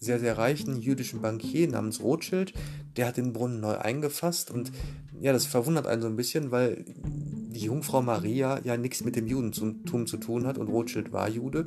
sehr, 0.00 0.18
sehr 0.18 0.38
reichen 0.38 0.80
jüdischen 0.80 1.20
Bankier 1.20 1.68
namens 1.68 2.02
Rothschild. 2.02 2.54
Der 2.96 3.06
hat 3.06 3.18
den 3.18 3.32
Brunnen 3.32 3.60
neu 3.60 3.76
eingefasst. 3.76 4.50
Und 4.50 4.72
ja, 5.20 5.32
das 5.32 5.44
verwundert 5.44 5.86
einen 5.86 6.02
so 6.02 6.08
ein 6.08 6.16
bisschen, 6.16 6.50
weil 6.50 6.84
die 6.86 7.66
Jungfrau 7.66 8.00
Maria 8.00 8.60
ja 8.64 8.76
nichts 8.76 9.04
mit 9.04 9.14
dem 9.14 9.26
Judentum 9.26 10.06
zu 10.06 10.16
tun 10.16 10.46
hat 10.46 10.56
und 10.56 10.68
Rothschild 10.68 11.12
war 11.12 11.28
Jude. 11.28 11.66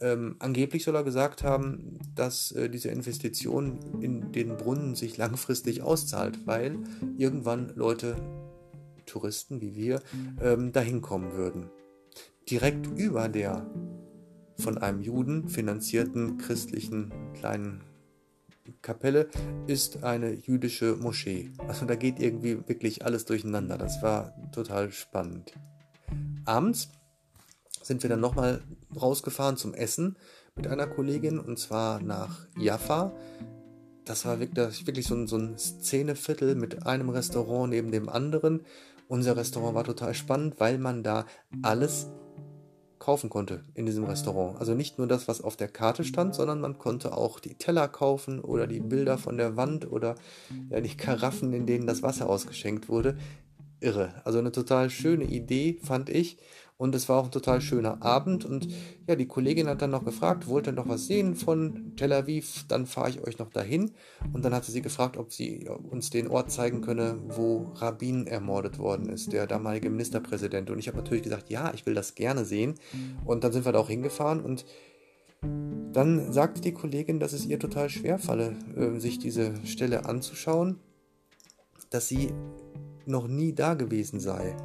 Ähm, 0.00 0.36
angeblich 0.40 0.84
soll 0.84 0.96
er 0.96 1.04
gesagt 1.04 1.42
haben, 1.42 1.98
dass 2.14 2.52
äh, 2.52 2.68
diese 2.68 2.90
Investition 2.90 3.78
in 4.02 4.32
den 4.32 4.56
Brunnen 4.56 4.94
sich 4.94 5.16
langfristig 5.16 5.82
auszahlt, 5.82 6.46
weil 6.46 6.78
irgendwann 7.16 7.72
Leute 7.74 8.16
Touristen 9.06 9.60
wie 9.60 9.74
wir 9.74 10.00
ähm, 10.42 10.72
dahin 10.72 11.00
kommen 11.00 11.32
würden. 11.32 11.70
Direkt 12.50 12.86
über 12.98 13.28
der 13.28 13.66
von 14.56 14.78
einem 14.78 15.00
Juden 15.00 15.48
finanzierten 15.48 16.38
christlichen 16.38 17.12
kleinen 17.34 17.82
Kapelle 18.80 19.28
ist 19.66 20.04
eine 20.04 20.32
jüdische 20.32 20.96
Moschee. 20.96 21.52
Also 21.68 21.84
da 21.84 21.96
geht 21.96 22.18
irgendwie 22.18 22.66
wirklich 22.66 23.04
alles 23.04 23.24
durcheinander. 23.24 23.76
Das 23.76 24.02
war 24.02 24.34
total 24.52 24.90
spannend. 24.90 25.52
Abends 26.44 26.88
sind 27.82 28.02
wir 28.02 28.10
dann 28.10 28.20
nochmal 28.20 28.62
rausgefahren 28.98 29.56
zum 29.56 29.74
Essen 29.74 30.16
mit 30.56 30.66
einer 30.66 30.86
Kollegin 30.86 31.38
und 31.38 31.58
zwar 31.58 32.00
nach 32.00 32.46
Jaffa 32.58 33.12
das 34.04 34.26
war 34.26 34.38
wirklich, 34.38 35.06
so 35.06 35.14
ein 35.14 35.58
Szeneviertel 35.58 36.54
mit 36.54 36.86
einem 36.86 37.08
Restaurant 37.08 37.70
neben 37.70 37.90
dem 37.90 38.08
anderen. 38.08 38.60
Unser 39.08 39.36
Restaurant 39.36 39.74
war 39.74 39.84
total 39.84 40.14
spannend, 40.14 40.60
weil 40.60 40.78
man 40.78 41.02
da 41.02 41.26
alles 41.62 42.08
kaufen 43.04 43.28
konnte 43.28 43.60
in 43.74 43.84
diesem 43.84 44.04
Restaurant. 44.04 44.58
Also 44.58 44.72
nicht 44.72 44.96
nur 44.96 45.06
das, 45.06 45.28
was 45.28 45.42
auf 45.42 45.56
der 45.56 45.68
Karte 45.68 46.04
stand, 46.04 46.34
sondern 46.34 46.58
man 46.62 46.78
konnte 46.78 47.14
auch 47.14 47.38
die 47.38 47.54
Teller 47.54 47.86
kaufen 47.86 48.40
oder 48.40 48.66
die 48.66 48.80
Bilder 48.80 49.18
von 49.18 49.36
der 49.36 49.58
Wand 49.58 49.92
oder 49.92 50.14
ja, 50.70 50.80
die 50.80 50.96
Karaffen, 50.96 51.52
in 51.52 51.66
denen 51.66 51.86
das 51.86 52.02
Wasser 52.02 52.30
ausgeschenkt 52.30 52.88
wurde. 52.88 53.18
Irre. 53.80 54.14
Also 54.24 54.38
eine 54.38 54.52
total 54.52 54.88
schöne 54.88 55.24
Idee, 55.24 55.78
fand 55.82 56.08
ich. 56.08 56.38
Und 56.76 56.94
es 56.94 57.08
war 57.08 57.20
auch 57.20 57.26
ein 57.26 57.30
total 57.30 57.60
schöner 57.60 58.02
Abend. 58.02 58.44
Und 58.44 58.68
ja, 59.06 59.14
die 59.14 59.28
Kollegin 59.28 59.68
hat 59.68 59.80
dann 59.80 59.90
noch 59.90 60.04
gefragt, 60.04 60.48
wollt 60.48 60.66
ihr 60.66 60.72
noch 60.72 60.88
was 60.88 61.06
sehen 61.06 61.36
von 61.36 61.92
Tel 61.96 62.12
Aviv? 62.12 62.64
Dann 62.66 62.86
fahre 62.86 63.10
ich 63.10 63.24
euch 63.24 63.38
noch 63.38 63.50
dahin. 63.50 63.92
Und 64.32 64.44
dann 64.44 64.52
hatte 64.52 64.72
sie 64.72 64.82
gefragt, 64.82 65.16
ob 65.16 65.32
sie 65.32 65.68
uns 65.68 66.10
den 66.10 66.26
Ort 66.28 66.50
zeigen 66.50 66.80
könne, 66.80 67.18
wo 67.28 67.72
Rabin 67.76 68.26
ermordet 68.26 68.78
worden 68.78 69.08
ist, 69.08 69.32
der 69.32 69.46
damalige 69.46 69.88
Ministerpräsident. 69.88 70.68
Und 70.68 70.80
ich 70.80 70.88
habe 70.88 70.96
natürlich 70.96 71.22
gesagt, 71.22 71.48
ja, 71.48 71.72
ich 71.74 71.86
will 71.86 71.94
das 71.94 72.16
gerne 72.16 72.44
sehen. 72.44 72.74
Und 73.24 73.44
dann 73.44 73.52
sind 73.52 73.64
wir 73.64 73.72
da 73.72 73.78
auch 73.78 73.88
hingefahren 73.88 74.40
und 74.40 74.64
dann 75.92 76.32
sagte 76.32 76.60
die 76.60 76.72
Kollegin, 76.72 77.20
dass 77.20 77.32
es 77.32 77.46
ihr 77.46 77.58
total 77.58 77.88
schwer 77.88 78.18
falle, 78.18 78.56
äh, 78.76 78.98
sich 78.98 79.18
diese 79.18 79.54
Stelle 79.66 80.06
anzuschauen, 80.06 80.80
dass 81.90 82.08
sie 82.08 82.32
noch 83.06 83.28
nie 83.28 83.52
da 83.52 83.74
gewesen 83.74 84.18
sei. 84.18 84.56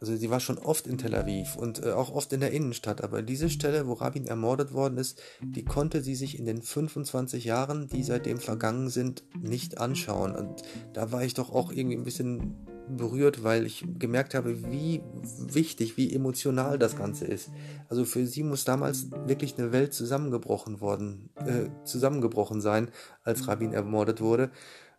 Also 0.00 0.16
sie 0.16 0.30
war 0.30 0.40
schon 0.40 0.58
oft 0.58 0.86
in 0.86 0.98
Tel 0.98 1.14
Aviv 1.14 1.56
und 1.56 1.84
äh, 1.84 1.92
auch 1.92 2.10
oft 2.14 2.32
in 2.32 2.40
der 2.40 2.52
Innenstadt, 2.52 3.02
aber 3.02 3.22
diese 3.22 3.50
Stelle, 3.50 3.86
wo 3.86 3.94
Rabin 3.94 4.26
ermordet 4.26 4.72
worden 4.72 4.98
ist, 4.98 5.20
die 5.42 5.64
konnte 5.64 6.02
sie 6.02 6.14
sich 6.14 6.38
in 6.38 6.44
den 6.44 6.62
25 6.62 7.44
Jahren, 7.44 7.88
die 7.88 8.02
seitdem 8.02 8.38
vergangen 8.38 8.90
sind, 8.90 9.24
nicht 9.40 9.78
anschauen. 9.78 10.34
Und 10.34 10.62
da 10.92 11.12
war 11.12 11.24
ich 11.24 11.34
doch 11.34 11.52
auch 11.52 11.72
irgendwie 11.72 11.96
ein 11.96 12.04
bisschen 12.04 12.56
berührt, 12.96 13.44
weil 13.44 13.66
ich 13.66 13.84
gemerkt 13.98 14.34
habe, 14.34 14.70
wie 14.70 15.02
wichtig, 15.38 15.96
wie 15.96 16.14
emotional 16.14 16.78
das 16.78 16.96
Ganze 16.96 17.26
ist. 17.26 17.50
Also 17.88 18.04
für 18.04 18.26
sie 18.26 18.42
muss 18.42 18.64
damals 18.64 19.10
wirklich 19.26 19.58
eine 19.58 19.72
Welt 19.72 19.92
zusammengebrochen 19.92 20.80
worden, 20.80 21.30
äh, 21.36 21.68
zusammengebrochen 21.84 22.60
sein, 22.60 22.90
als 23.22 23.46
Rabin 23.48 23.72
ermordet 23.72 24.20
wurde. 24.20 24.50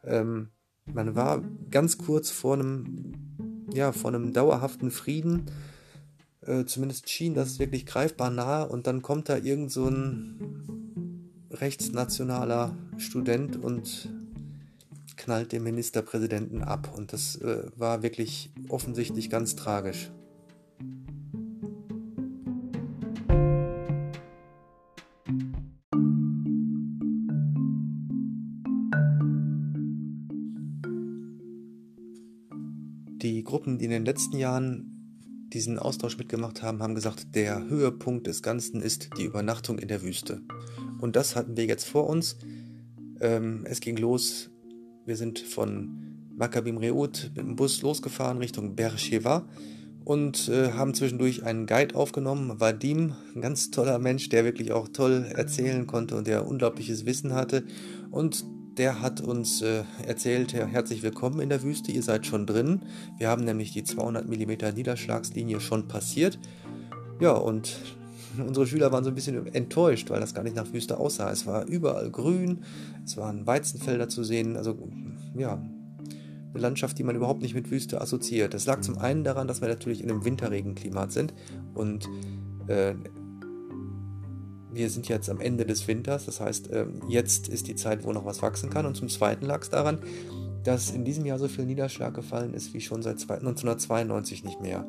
Ähm, 0.04 0.50
man 0.86 1.16
war 1.16 1.44
ganz 1.70 1.98
kurz 1.98 2.30
vor 2.30 2.56
einem 2.56 3.49
ja, 3.74 3.92
von 3.92 4.16
einem 4.16 4.34
dauerhaften 4.34 4.92
Frieden. 4.92 5.46
Äh, 6.42 6.66
zumindest 6.66 7.10
schien 7.10 7.34
das 7.34 7.60
wirklich 7.60 7.86
greifbar 7.86 8.30
nahe 8.30 8.68
und 8.68 8.88
dann 8.88 9.02
kommt 9.02 9.30
da 9.30 9.38
irgend 9.38 9.72
so 9.72 9.88
ein 9.88 11.30
rechtsnationaler 11.52 12.76
Student 12.98 13.58
und 13.58 14.10
knallt 15.18 15.52
den 15.52 15.64
Ministerpräsidenten 15.64 16.64
ab. 16.64 16.92
Und 16.96 17.14
das 17.14 17.36
äh, 17.38 17.64
war 17.76 18.04
wirklich 18.04 18.52
offensichtlich 18.70 19.30
ganz 19.30 19.56
tragisch. 19.56 20.12
Letzten 34.10 34.40
Jahren 34.40 35.48
diesen 35.54 35.78
Austausch 35.78 36.18
mitgemacht 36.18 36.64
haben, 36.64 36.82
haben 36.82 36.96
gesagt, 36.96 37.36
der 37.36 37.70
Höhepunkt 37.70 38.26
des 38.26 38.42
Ganzen 38.42 38.82
ist 38.82 39.12
die 39.20 39.26
Übernachtung 39.26 39.78
in 39.78 39.88
der 39.88 40.02
Wüste. 40.02 40.42
Und 41.00 41.16
das 41.16 41.36
hatten 41.36 41.56
wir 41.56 41.66
jetzt 41.66 41.88
vor 41.88 42.08
uns. 42.08 42.38
Ähm, 43.22 43.66
es 43.66 43.80
ging 43.82 43.98
los. 43.98 44.50
Wir 45.06 45.16
sind 45.16 45.38
von 45.38 46.28
Maccabim 46.36 46.78
Reut 46.78 47.32
mit 47.36 47.46
dem 47.46 47.56
Bus 47.56 47.84
losgefahren 47.84 48.40
Richtung 48.40 48.76
Beersheba 48.76 49.48
und 50.06 50.50
äh, 50.50 50.72
haben 50.72 50.96
zwischendurch 50.96 51.44
einen 51.44 51.68
Guide 51.68 51.94
aufgenommen. 51.94 52.60
Vadim, 52.60 53.14
ein 53.36 53.42
ganz 53.42 53.70
toller 53.70 54.00
Mensch, 54.00 54.30
der 54.30 54.44
wirklich 54.44 54.72
auch 54.72 54.88
toll 54.88 55.28
erzählen 55.36 55.86
konnte 55.86 56.16
und 56.16 56.26
der 56.26 56.48
unglaubliches 56.48 57.06
Wissen 57.06 57.34
hatte. 57.34 57.64
Und 58.10 58.44
der 58.80 59.02
hat 59.02 59.20
uns 59.20 59.62
äh, 59.62 59.84
erzählt, 60.08 60.54
herzlich 60.54 61.04
willkommen 61.04 61.42
in 61.42 61.50
der 61.50 61.64
Wüste, 61.64 61.92
ihr 61.92 62.02
seid 62.02 62.26
schon 62.26 62.46
drin. 62.46 62.80
Wir 63.18 63.28
haben 63.28 63.44
nämlich 63.44 63.74
die 63.74 63.84
200 63.84 64.26
mm 64.26 64.74
Niederschlagslinie 64.74 65.60
schon 65.60 65.90
passiert. 65.90 66.40
Ja, 67.20 67.34
und 67.34 67.78
unsere 68.48 68.66
Schüler 68.66 68.94
waren 68.94 69.04
so 69.04 69.10
ein 69.10 69.16
bisschen 69.16 69.54
enttäuscht, 69.54 70.10
weil 70.10 70.22
das 70.22 70.34
gar 70.34 70.44
nicht 70.44 70.56
nach 70.56 70.72
Wüste 70.72 70.98
aussah. 70.98 71.30
Es 71.30 71.46
war 71.46 71.66
überall 71.66 72.10
grün, 72.10 72.60
es 73.04 73.18
waren 73.18 73.46
Weizenfelder 73.46 74.08
zu 74.08 74.24
sehen, 74.24 74.56
also 74.56 74.78
ja, 75.36 75.62
eine 76.54 76.62
Landschaft, 76.62 76.98
die 76.98 77.04
man 77.04 77.18
überhaupt 77.18 77.42
nicht 77.42 77.56
mit 77.56 77.70
Wüste 77.72 78.00
assoziiert. 78.00 78.54
Das 78.54 78.66
lag 78.66 78.80
zum 78.80 78.98
einen 78.98 79.26
daran, 79.26 79.50
dass 79.50 79.60
wir 79.60 79.68
natürlich 79.68 80.02
in 80.02 80.10
einem 80.10 80.24
Winterregenklimat 80.24 81.12
sind 81.12 81.34
und 81.74 82.08
äh, 82.68 82.94
wir 84.72 84.90
sind 84.90 85.08
jetzt 85.08 85.30
am 85.30 85.40
Ende 85.40 85.66
des 85.66 85.88
Winters, 85.88 86.26
das 86.26 86.40
heißt, 86.40 86.70
ähm, 86.72 87.02
jetzt 87.08 87.48
ist 87.48 87.68
die 87.68 87.76
Zeit, 87.76 88.04
wo 88.04 88.14
noch 88.14 88.26
was 88.26 88.42
wachsen 88.42 88.70
kann. 88.70 88.86
Und 88.86 88.96
zum 88.96 89.10
Zweiten 89.10 89.46
lag 89.46 89.62
es 89.62 89.70
daran, 89.70 90.00
dass 90.64 90.92
in 90.92 91.06
diesem 91.06 91.26
Jahr 91.26 91.40
so 91.40 91.48
viel 91.48 91.66
Niederschlag 91.66 92.14
gefallen 92.14 92.54
ist 92.54 92.74
wie 92.74 92.82
schon 92.82 93.02
seit 93.02 93.22
1992 93.22 94.44
nicht 94.44 94.62
mehr. 94.62 94.86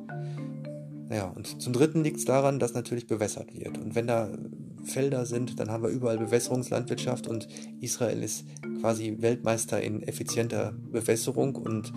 Naja, 1.09 1.33
und 1.35 1.61
zum 1.61 1.73
Dritten 1.73 2.05
liegt 2.05 2.19
es 2.19 2.25
daran, 2.25 2.59
dass 2.59 2.75
natürlich 2.75 3.07
bewässert 3.07 3.53
wird. 3.55 3.79
Und 3.79 3.95
wenn 3.95 4.07
da 4.07 4.29
Felder 4.85 5.27
sind, 5.27 5.59
dann 5.59 5.71
haben 5.71 5.83
wir 5.83 5.91
überall 5.91 6.19
Bewässerungslandwirtschaft 6.19 7.27
und 7.27 7.49
Israel 7.81 8.23
ist 8.23 8.45
quasi 8.81 9.17
Weltmeister 9.21 9.83
in 9.83 10.03
effizienter 10.03 10.73
Bewässerung 10.73 11.57
und 11.57 11.93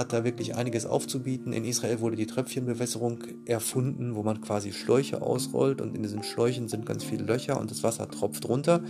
hat 0.00 0.14
da 0.14 0.24
wirklich 0.24 0.56
einiges 0.56 0.86
aufzubieten. 0.86 1.52
In 1.52 1.66
Israel 1.66 2.00
wurde 2.00 2.16
die 2.16 2.24
Tröpfchenbewässerung 2.24 3.22
erfunden, 3.44 4.14
wo 4.14 4.22
man 4.22 4.40
quasi 4.40 4.72
Schläuche 4.72 5.20
ausrollt 5.20 5.82
und 5.82 5.94
in 5.94 6.02
diesen 6.02 6.22
Schläuchen 6.22 6.68
sind 6.68 6.86
ganz 6.86 7.04
viele 7.04 7.22
Löcher 7.24 7.60
und 7.60 7.70
das 7.70 7.82
Wasser 7.82 8.08
tropft 8.08 8.48
runter. 8.48 8.82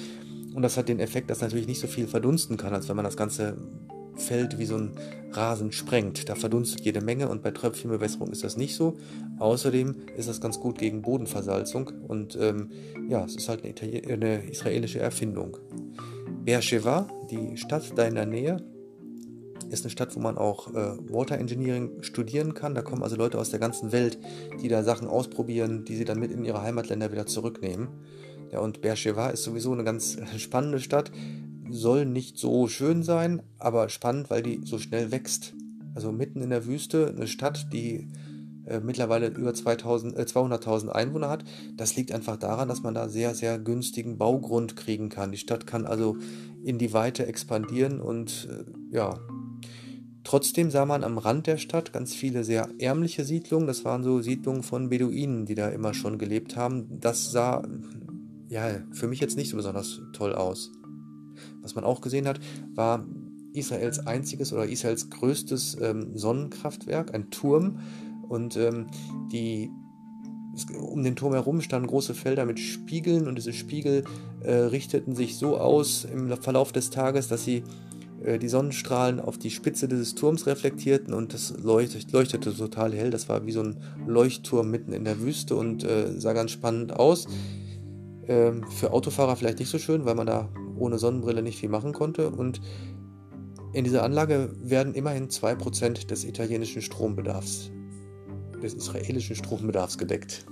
Und 0.54 0.62
das 0.62 0.76
hat 0.76 0.88
den 0.88 1.00
Effekt, 1.00 1.28
dass 1.28 1.40
natürlich 1.40 1.66
nicht 1.66 1.80
so 1.80 1.88
viel 1.88 2.06
verdunsten 2.06 2.56
kann, 2.56 2.72
als 2.72 2.88
wenn 2.88 2.94
man 2.94 3.04
das 3.04 3.16
ganze 3.16 3.56
Feld 4.14 4.60
wie 4.60 4.66
so 4.66 4.76
ein 4.76 4.92
Rasen 5.32 5.72
sprengt. 5.72 6.28
Da 6.28 6.36
verdunstet 6.36 6.84
jede 6.84 7.00
Menge 7.00 7.28
und 7.28 7.42
bei 7.42 7.50
Tröpfchenbewässerung 7.50 8.30
ist 8.30 8.44
das 8.44 8.56
nicht 8.56 8.76
so. 8.76 8.96
Außerdem 9.40 9.96
ist 10.16 10.28
das 10.28 10.40
ganz 10.40 10.60
gut 10.60 10.78
gegen 10.78 11.02
Bodenversalzung 11.02 11.90
und 12.06 12.38
ähm, 12.40 12.70
ja, 13.08 13.24
es 13.24 13.34
ist 13.34 13.48
halt 13.48 13.64
eine, 13.64 14.08
eine 14.08 14.48
israelische 14.48 15.00
Erfindung. 15.00 15.56
Beersheba, 16.44 17.08
die 17.32 17.56
Stadt 17.56 17.98
da 17.98 18.04
in 18.04 18.14
der 18.14 18.26
Nähe, 18.26 18.64
ist 19.64 19.84
eine 19.84 19.90
Stadt, 19.90 20.14
wo 20.16 20.20
man 20.20 20.38
auch 20.38 20.68
äh, 20.74 20.96
Water 21.12 21.38
Engineering 21.38 22.02
studieren 22.02 22.54
kann. 22.54 22.74
Da 22.74 22.82
kommen 22.82 23.02
also 23.02 23.16
Leute 23.16 23.38
aus 23.38 23.50
der 23.50 23.60
ganzen 23.60 23.92
Welt, 23.92 24.18
die 24.62 24.68
da 24.68 24.82
Sachen 24.82 25.08
ausprobieren, 25.08 25.84
die 25.84 25.96
sie 25.96 26.04
dann 26.04 26.18
mit 26.18 26.30
in 26.30 26.44
ihre 26.44 26.62
Heimatländer 26.62 27.12
wieder 27.12 27.26
zurücknehmen. 27.26 27.88
Ja, 28.52 28.60
und 28.60 28.80
Beersheba 28.80 29.30
ist 29.30 29.44
sowieso 29.44 29.72
eine 29.72 29.84
ganz 29.84 30.18
spannende 30.36 30.80
Stadt. 30.80 31.12
Soll 31.70 32.04
nicht 32.04 32.36
so 32.36 32.66
schön 32.66 33.02
sein, 33.02 33.42
aber 33.58 33.88
spannend, 33.88 34.30
weil 34.30 34.42
die 34.42 34.60
so 34.64 34.78
schnell 34.78 35.12
wächst. 35.12 35.54
Also 35.94 36.12
mitten 36.12 36.40
in 36.40 36.50
der 36.50 36.66
Wüste, 36.66 37.12
eine 37.14 37.26
Stadt, 37.26 37.68
die 37.72 38.08
äh, 38.66 38.80
mittlerweile 38.80 39.28
über 39.28 39.52
2000, 39.52 40.16
äh, 40.16 40.22
200.000 40.22 40.88
Einwohner 40.90 41.28
hat. 41.28 41.44
Das 41.76 41.96
liegt 41.96 42.12
einfach 42.12 42.36
daran, 42.36 42.68
dass 42.68 42.82
man 42.82 42.94
da 42.94 43.08
sehr, 43.08 43.34
sehr 43.34 43.58
günstigen 43.58 44.18
Baugrund 44.18 44.76
kriegen 44.76 45.08
kann. 45.08 45.32
Die 45.32 45.38
Stadt 45.38 45.66
kann 45.66 45.86
also 45.86 46.16
in 46.62 46.78
die 46.78 46.92
Weite 46.92 47.26
expandieren 47.26 48.00
und 48.00 48.48
äh, 48.50 48.94
ja, 48.94 49.18
Trotzdem 50.22 50.70
sah 50.70 50.84
man 50.84 51.02
am 51.02 51.18
Rand 51.18 51.46
der 51.46 51.56
Stadt 51.56 51.92
ganz 51.92 52.14
viele 52.14 52.44
sehr 52.44 52.68
ärmliche 52.78 53.24
Siedlungen. 53.24 53.66
Das 53.66 53.84
waren 53.84 54.02
so 54.02 54.20
Siedlungen 54.20 54.62
von 54.62 54.88
Beduinen, 54.90 55.46
die 55.46 55.54
da 55.54 55.68
immer 55.68 55.94
schon 55.94 56.18
gelebt 56.18 56.56
haben. 56.56 57.00
Das 57.00 57.30
sah 57.30 57.62
ja 58.48 58.82
für 58.92 59.08
mich 59.08 59.20
jetzt 59.20 59.36
nicht 59.36 59.50
so 59.50 59.56
besonders 59.56 60.00
toll 60.12 60.34
aus. 60.34 60.72
Was 61.62 61.74
man 61.74 61.84
auch 61.84 62.00
gesehen 62.00 62.26
hat, 62.26 62.40
war 62.74 63.06
Israels 63.52 64.06
einziges 64.06 64.52
oder 64.52 64.66
Israels 64.66 65.10
größtes 65.10 65.78
ähm, 65.80 66.16
Sonnenkraftwerk, 66.16 67.14
ein 67.14 67.30
Turm, 67.30 67.78
und 68.30 68.56
ähm, 68.56 68.86
die, 69.32 69.72
um 70.78 71.02
den 71.02 71.16
Turm 71.16 71.32
herum 71.32 71.60
standen 71.60 71.88
große 71.88 72.14
Felder 72.14 72.44
mit 72.44 72.60
Spiegeln 72.60 73.26
und 73.26 73.34
diese 73.34 73.52
Spiegel 73.52 74.04
äh, 74.42 74.52
richteten 74.52 75.16
sich 75.16 75.36
so 75.36 75.58
aus 75.58 76.04
im 76.04 76.28
Verlauf 76.40 76.70
des 76.70 76.90
Tages, 76.90 77.26
dass 77.26 77.44
sie 77.44 77.64
die 78.20 78.48
Sonnenstrahlen 78.48 79.20
auf 79.20 79.38
die 79.38 79.50
Spitze 79.50 79.88
dieses 79.88 80.14
Turms 80.14 80.46
reflektierten 80.46 81.14
und 81.14 81.32
das 81.32 81.54
leuchtete, 81.62 82.12
leuchtete 82.12 82.54
total 82.54 82.92
hell. 82.92 83.10
Das 83.10 83.28
war 83.28 83.46
wie 83.46 83.52
so 83.52 83.62
ein 83.62 83.76
Leuchtturm 84.06 84.70
mitten 84.70 84.92
in 84.92 85.04
der 85.04 85.20
Wüste 85.20 85.56
und 85.56 85.84
äh, 85.84 86.18
sah 86.18 86.32
ganz 86.32 86.50
spannend 86.50 86.92
aus. 86.92 87.26
Ähm, 88.28 88.64
für 88.70 88.92
Autofahrer 88.92 89.36
vielleicht 89.36 89.58
nicht 89.58 89.70
so 89.70 89.78
schön, 89.78 90.04
weil 90.04 90.14
man 90.14 90.26
da 90.26 90.48
ohne 90.76 90.98
Sonnenbrille 90.98 91.42
nicht 91.42 91.58
viel 91.58 91.68
machen 91.70 91.92
konnte. 91.92 92.30
Und 92.30 92.60
in 93.72 93.84
dieser 93.84 94.02
Anlage 94.02 94.54
werden 94.62 94.94
immerhin 94.94 95.28
2% 95.28 96.06
des 96.06 96.24
italienischen 96.24 96.82
Strombedarfs 96.82 97.70
des 98.60 98.74
israelischen 98.74 99.36
Strombedarfs 99.36 99.98
gedeckt. 99.98 100.44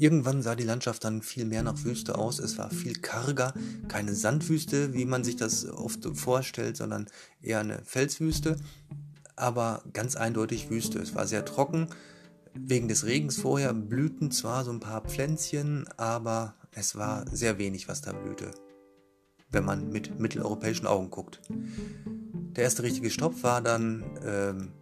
Irgendwann 0.00 0.40
sah 0.40 0.54
die 0.56 0.64
Landschaft 0.64 1.04
dann 1.04 1.20
viel 1.20 1.44
mehr 1.44 1.62
nach 1.62 1.84
Wüste 1.84 2.16
aus. 2.16 2.38
Es 2.38 2.56
war 2.56 2.70
viel 2.70 2.94
karger, 2.94 3.52
keine 3.86 4.14
Sandwüste, 4.14 4.94
wie 4.94 5.04
man 5.04 5.24
sich 5.24 5.36
das 5.36 5.66
oft 5.66 6.08
vorstellt, 6.14 6.78
sondern 6.78 7.06
eher 7.42 7.60
eine 7.60 7.82
Felswüste, 7.84 8.56
aber 9.36 9.84
ganz 9.92 10.16
eindeutig 10.16 10.70
Wüste. 10.70 10.98
Es 11.00 11.14
war 11.14 11.26
sehr 11.26 11.44
trocken, 11.44 11.88
Wegen 12.54 12.88
des 12.88 13.04
Regens 13.06 13.36
vorher 13.36 13.72
blühten 13.72 14.30
zwar 14.30 14.64
so 14.64 14.72
ein 14.72 14.80
paar 14.80 15.02
Pflänzchen, 15.02 15.86
aber 15.96 16.54
es 16.72 16.96
war 16.96 17.24
sehr 17.30 17.58
wenig, 17.58 17.88
was 17.88 18.00
da 18.00 18.12
blühte, 18.12 18.50
wenn 19.50 19.64
man 19.64 19.90
mit 19.90 20.18
mitteleuropäischen 20.18 20.86
Augen 20.86 21.10
guckt. 21.10 21.40
Der 22.56 22.64
erste 22.64 22.82
richtige 22.82 23.10
Stopp 23.10 23.42
war 23.42 23.60
dann 23.60 24.04
ähm, 24.24 24.72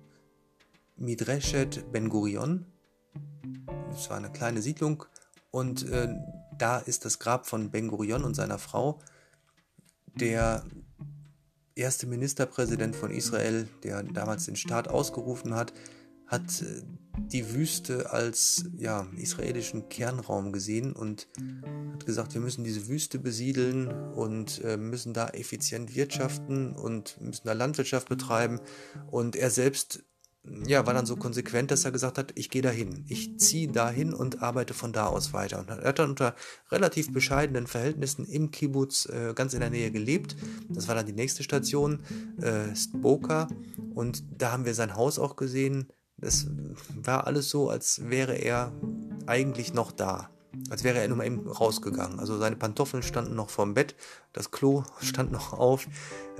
Midreshet 0.96 1.92
Ben 1.92 2.08
Gurion. 2.08 2.64
Es 3.92 4.10
war 4.10 4.16
eine 4.16 4.30
kleine 4.30 4.62
Siedlung 4.62 5.04
und 5.50 5.88
äh, 5.88 6.08
da 6.56 6.78
ist 6.78 7.04
das 7.04 7.18
Grab 7.18 7.46
von 7.46 7.70
Ben 7.70 7.88
Gurion 7.88 8.24
und 8.24 8.34
seiner 8.34 8.58
Frau. 8.58 9.00
Der 10.14 10.64
erste 11.74 12.06
Ministerpräsident 12.06 12.96
von 12.96 13.10
Israel, 13.10 13.68
der 13.82 14.02
damals 14.02 14.46
den 14.46 14.56
Staat 14.56 14.88
ausgerufen 14.88 15.54
hat, 15.54 15.72
hat 16.26 16.62
äh, 16.62 16.82
die 17.32 17.52
Wüste 17.54 18.10
als 18.12 18.64
ja, 18.76 19.06
israelischen 19.16 19.88
Kernraum 19.88 20.52
gesehen 20.52 20.92
und 20.92 21.26
hat 21.92 22.06
gesagt, 22.06 22.34
wir 22.34 22.40
müssen 22.40 22.64
diese 22.64 22.86
Wüste 22.88 23.18
besiedeln 23.18 23.88
und 24.12 24.62
äh, 24.62 24.76
müssen 24.76 25.14
da 25.14 25.28
effizient 25.28 25.96
wirtschaften 25.96 26.72
und 26.72 27.20
müssen 27.20 27.46
da 27.46 27.54
Landwirtschaft 27.54 28.08
betreiben. 28.08 28.60
Und 29.10 29.34
er 29.34 29.50
selbst 29.50 30.04
ja, 30.66 30.86
war 30.86 30.94
dann 30.94 31.06
so 31.06 31.16
konsequent, 31.16 31.70
dass 31.70 31.84
er 31.84 31.92
gesagt 31.92 32.18
hat, 32.18 32.32
ich 32.34 32.50
gehe 32.50 32.62
dahin, 32.62 33.04
ich 33.08 33.38
ziehe 33.38 33.68
dahin 33.68 34.12
und 34.12 34.42
arbeite 34.42 34.74
von 34.74 34.92
da 34.92 35.06
aus 35.06 35.32
weiter. 35.32 35.58
Und 35.58 35.68
er 35.70 35.84
hat 35.84 35.98
dann 35.98 36.10
unter 36.10 36.34
relativ 36.70 37.12
bescheidenen 37.12 37.66
Verhältnissen 37.66 38.24
im 38.24 38.50
Kibbutz 38.50 39.06
äh, 39.06 39.32
ganz 39.34 39.54
in 39.54 39.60
der 39.60 39.70
Nähe 39.70 39.90
gelebt. 39.90 40.36
Das 40.68 40.88
war 40.88 40.94
dann 40.94 41.06
die 41.06 41.12
nächste 41.12 41.42
Station, 41.42 42.00
äh, 42.40 42.74
Stboka. 42.74 43.48
Und 43.94 44.24
da 44.36 44.52
haben 44.52 44.64
wir 44.64 44.74
sein 44.74 44.96
Haus 44.96 45.18
auch 45.18 45.36
gesehen 45.36 45.88
es 46.20 46.48
war 46.94 47.26
alles 47.26 47.50
so, 47.50 47.70
als 47.70 48.08
wäre 48.10 48.34
er 48.34 48.72
eigentlich 49.26 49.72
noch 49.72 49.92
da. 49.92 50.30
Als 50.70 50.82
wäre 50.82 50.98
er 50.98 51.08
nur 51.08 51.18
mal 51.18 51.26
eben 51.26 51.46
rausgegangen. 51.46 52.18
Also 52.18 52.38
seine 52.38 52.56
Pantoffeln 52.56 53.02
standen 53.02 53.36
noch 53.36 53.50
vorm 53.50 53.74
Bett, 53.74 53.94
das 54.32 54.50
Klo 54.50 54.84
stand 55.00 55.30
noch 55.30 55.52
auf. 55.52 55.86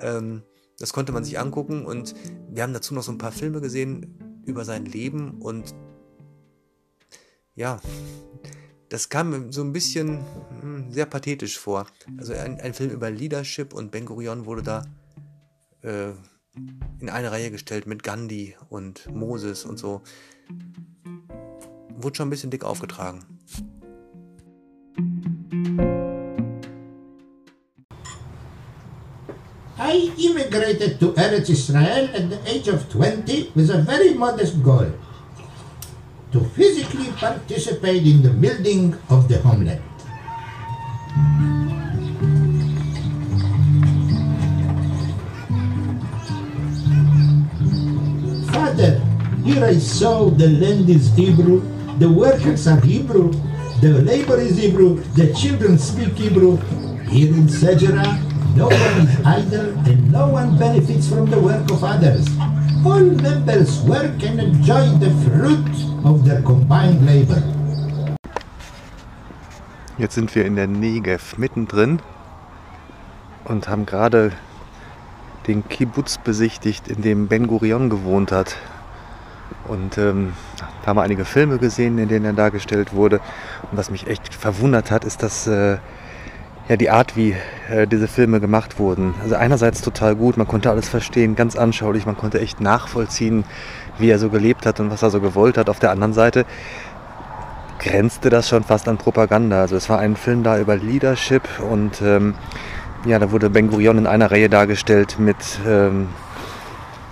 Ähm, 0.01 0.43
das 0.79 0.93
konnte 0.93 1.13
man 1.13 1.25
sich 1.25 1.39
angucken 1.39 1.85
und 1.85 2.15
wir 2.51 2.63
haben 2.63 2.73
dazu 2.73 2.95
noch 2.95 3.03
so 3.03 3.13
ein 3.13 3.19
paar 3.19 3.33
Filme 3.33 3.61
gesehen 3.61 4.43
über 4.47 4.65
sein 4.65 4.85
Leben 4.85 5.41
und 5.41 5.75
ja, 7.55 7.81
das 8.89 9.09
kam 9.09 9.53
so 9.53 9.63
ein 9.63 9.73
bisschen 9.73 10.25
hm, 10.61 10.93
sehr 10.93 11.07
pathetisch 11.07 11.59
vor. 11.59 11.87
Also 12.17 12.33
ein, 12.33 12.61
ein 12.61 12.73
Film 12.73 12.91
über 12.91 13.11
Leadership 13.11 13.75
und 13.75 13.91
Ben 13.91 14.07
Gurion 14.07 14.47
wurde 14.47 14.63
da 14.63 14.85
äh, 15.83 16.13
in 17.01 17.11
eine 17.11 17.31
Reihe 17.31 17.51
gestellt 17.51 17.87
mit 17.87 18.03
Gandhi 18.03 18.57
und 18.69 19.13
Moses 19.13 19.65
und 19.65 19.79
so. 19.79 20.03
Wurde 21.97 22.17
schon 22.17 22.29
ein 22.29 22.31
bisschen 22.31 22.51
dick 22.51 22.65
aufgetragen. 22.65 23.25
I 29.79 30.11
immigrated 30.19 30.99
to 30.99 31.13
Eretz 31.15 31.51
Israel 31.51 32.11
at 32.11 32.31
the 32.31 32.41
age 32.51 32.67
of 32.67 32.91
20 32.91 33.53
with 33.55 33.71
a 33.71 33.79
very 33.79 34.13
modest 34.13 34.61
goal 34.61 34.91
to 36.33 36.41
physically 36.59 37.13
participate 37.13 38.03
in 38.03 38.21
the 38.21 38.31
building 38.31 38.99
of 39.09 39.29
the 39.29 39.39
homeland. 39.39 39.81
Father, 48.51 48.99
here 49.47 49.65
I 49.65 49.79
saw 49.79 50.29
the 50.29 50.49
land 50.59 50.91
is 50.91 51.15
Hebrew, 51.15 51.63
the 51.99 52.11
workers 52.11 52.67
are 52.67 52.81
Hebrew, 52.81 53.31
the 53.81 54.03
labor 54.03 54.41
is 54.41 54.59
Hebrew, 54.59 54.99
the 55.15 55.33
children 55.35 55.79
speak 55.79 56.19
Hebrew. 56.19 56.57
Here 57.09 57.33
in 57.33 57.47
Sejera, 57.47 58.28
no 58.59 58.67
one 58.67 59.07
is 59.07 59.15
idle 59.25 59.71
and 59.87 60.11
no 60.11 60.27
one 60.27 60.59
benefits 60.59 61.09
from 61.09 61.31
the 61.31 61.39
work 61.39 61.71
of 61.71 61.85
others. 61.85 62.27
All 62.85 63.05
members 63.23 63.81
work 63.83 64.21
and 64.25 64.41
enjoy 64.41 64.85
the 64.99 65.11
fruit 65.23 65.71
of 66.05 66.25
their 66.25 66.43
combined 66.43 67.07
labor. 67.07 67.41
Jetzt 69.97 70.15
sind 70.15 70.35
wir 70.35 70.45
in 70.45 70.57
der 70.57 70.67
Negev 70.67 71.39
mittendrin 71.39 72.01
und 73.45 73.69
haben 73.69 73.87
gerade 73.87 74.33
den 75.47 75.69
Kibbutz 75.69 76.19
besichtigt, 76.19 76.89
in 76.89 77.03
dem 77.03 77.29
Ben 77.29 77.47
Gurion 77.47 77.91
gewohnt 77.91 78.33
hat. 78.33 78.57
Und 79.69 79.99
ähm, 79.99 80.33
da 80.83 80.89
haben 80.89 80.97
wir 80.97 81.03
einige 81.03 81.25
Filme 81.25 81.59
gesehen, 81.59 81.99
in 81.99 82.09
denen 82.09 82.25
er 82.25 82.33
dargestellt 82.33 82.93
wurde. 82.93 83.21
Und 83.71 83.79
was 83.79 83.91
mich 83.91 84.09
echt 84.09 84.35
verwundert 84.35 84.91
hat, 84.91 85.05
ist, 85.05 85.23
dass 85.23 85.47
äh, 85.47 85.79
ja, 86.69 86.77
die 86.77 86.91
Art, 86.91 87.17
wie 87.17 87.35
äh, 87.71 87.87
diese 87.87 88.09
Filme 88.09 88.41
gemacht 88.41 88.79
wurden. 88.79 89.15
Also 89.23 89.37
einerseits 89.37 89.81
total 89.81 90.15
gut, 90.15 90.37
man 90.37 90.47
konnte 90.47 90.71
alles 90.71 90.89
verstehen, 90.89 91.35
ganz 91.35 91.57
anschaulich, 91.57 92.05
man 92.05 92.17
konnte 92.17 92.41
echt 92.41 92.61
nachvollziehen, 92.61 93.45
wie 93.99 94.11
er 94.11 94.19
so 94.19 94.29
gelebt 94.29 94.67
hat 94.67 94.79
und 94.81 94.91
was 94.91 95.03
er 95.03 95.11
so 95.11 95.21
gewollt 95.21 95.57
hat. 95.57 95.71
Auf 95.71 95.79
der 95.79 95.91
anderen 95.91 96.13
Seite 96.13 96.45
grenzte 97.79 98.29
das 98.29 98.49
schon 98.49 98.65
fast 98.65 98.87
an 98.89 98.99
Propaganda. 98.99 99.63
Also 99.63 99.77
es 99.77 99.89
war 99.89 99.99
ein 99.99 100.17
Film 100.17 100.43
da 100.43 100.59
über 100.59 100.77
Leadership 100.77 101.43
und 101.71 102.03
ähm, 102.03 102.35
ja, 103.07 103.19
da 103.19 103.31
wurde 103.31 103.49
Ben 103.49 103.69
Gurion 103.71 103.97
in 103.97 104.07
einer 104.07 104.31
Reihe 104.31 104.49
dargestellt 104.49 105.17
mit 105.19 105.37
ähm, 105.67 106.09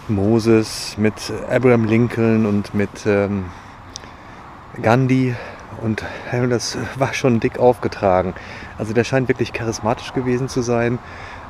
Moses, 0.09 0.97
mit 0.99 1.15
Abraham 1.51 1.85
Lincoln 1.85 2.45
und 2.45 2.75
mit 2.75 2.91
ähm, 3.07 3.47
Gandhi. 4.83 5.35
Und 5.83 6.05
das 6.31 6.79
war 6.97 7.13
schon 7.15 7.41
dick 7.41 7.59
aufgetragen. 7.59 8.35
Also 8.79 8.93
der 8.93 9.05
scheint 9.05 9.29
wirklich 9.29 9.53
charismatisch 9.53 10.13
gewesen 10.13 10.49
zu 10.49 10.63
sein. 10.63 10.99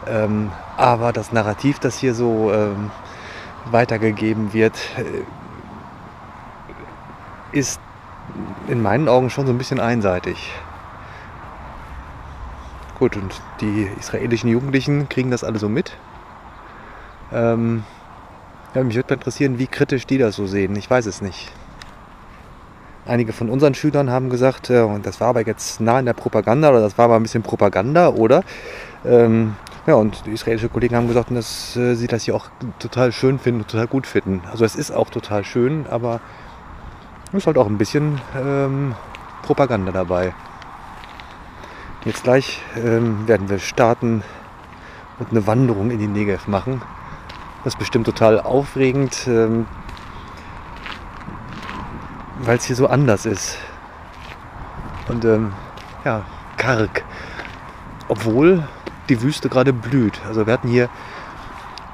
Ähm, 0.07 0.51
aber 0.77 1.13
das 1.13 1.33
Narrativ, 1.33 1.79
das 1.79 1.99
hier 1.99 2.15
so 2.15 2.53
ähm, 2.53 2.91
weitergegeben 3.71 4.53
wird, 4.53 4.77
äh, 4.99 5.25
ist 7.57 7.81
in 8.69 8.83
meinen 8.83 9.09
Augen 9.09 9.31
schon 9.31 9.47
so 9.47 9.53
ein 9.53 9.59
bisschen 9.59 9.81
einseitig. 9.81 10.53
Gut, 12.99 13.17
und 13.17 13.41
die 13.61 13.91
israelischen 13.99 14.49
Jugendlichen 14.49 15.09
kriegen 15.09 15.31
das 15.31 15.45
alle 15.45 15.59
so 15.59 15.69
mit. 15.69 15.97
Ähm, 17.33 17.85
ja, 18.75 18.83
mich 18.83 18.97
würde 18.97 19.15
interessieren, 19.15 19.59
wie 19.59 19.67
kritisch 19.67 20.07
die 20.07 20.19
das 20.19 20.37
so 20.37 20.47
sehen. 20.47 20.77
Ich 20.77 20.89
weiß 20.89 21.07
es 21.07 21.21
nicht. 21.21 21.53
Einige 23.07 23.33
von 23.33 23.49
unseren 23.51 23.75
Schülern 23.75 24.11
haben 24.11 24.31
gesagt, 24.31 24.69
äh, 24.69 24.81
und 24.81 25.07
das 25.07 25.21
war 25.21 25.29
aber 25.29 25.47
jetzt 25.47 25.81
nah 25.81 26.01
in 26.01 26.07
der 26.07 26.13
Propaganda 26.13 26.71
oder 26.71 26.81
das 26.81 26.99
war 26.99 27.05
aber 27.05 27.17
ein 27.17 27.23
bisschen 27.23 27.43
Propaganda, 27.43 28.09
oder? 28.09 28.43
Ähm, 29.05 29.55
ja, 29.87 29.95
und 29.95 30.27
die 30.27 30.33
israelischen 30.33 30.73
Kollegen 30.73 30.97
haben 30.97 31.07
gesagt, 31.07 31.31
dass 31.31 31.77
äh, 31.77 31.95
sie 31.95 32.09
das 32.09 32.25
hier 32.25 32.35
auch 32.35 32.49
total 32.81 33.13
schön 33.13 33.39
finden, 33.39 33.65
total 33.67 33.87
gut 33.87 34.09
finden. 34.09 34.43
Also 34.51 34.65
es 34.65 34.75
ist 34.75 34.91
auch 34.91 35.09
total 35.11 35.45
schön, 35.45 35.87
aber 35.89 36.21
es 37.29 37.35
ist 37.35 37.47
halt 37.47 37.59
auch 37.59 37.69
ein 37.69 37.79
bisschen 37.79 38.21
ähm, 38.37 38.97
Propaganda 39.43 39.93
dabei. 39.93 40.35
Jetzt 42.05 42.25
gleich 42.25 42.61
ähm, 42.77 43.29
werden 43.29 43.49
wir 43.49 43.61
starten 43.61 44.25
und 45.21 45.31
eine 45.31 45.47
Wanderung 45.47 45.93
in 45.93 46.01
die 46.01 46.09
Negev 46.09 46.49
machen. 46.49 46.83
Das 47.63 47.75
ist 47.75 47.79
bestimmt 47.79 48.07
total 48.07 48.41
aufregend, 48.41 49.27
ähm, 49.29 49.67
weil 52.41 52.59
es 52.59 52.65
hier 52.65 52.77
so 52.77 52.87
anders 52.87 53.27
ist. 53.27 53.59
Und 55.09 55.25
ähm, 55.25 55.53
ja, 56.05 56.25
karg. 56.57 57.05
Obwohl 58.09 58.67
die 59.09 59.23
Wüste 59.23 59.49
gerade 59.49 59.73
blüht. 59.73 60.21
Also 60.27 60.47
wir 60.47 60.53
hatten 60.53 60.69
hier 60.69 60.89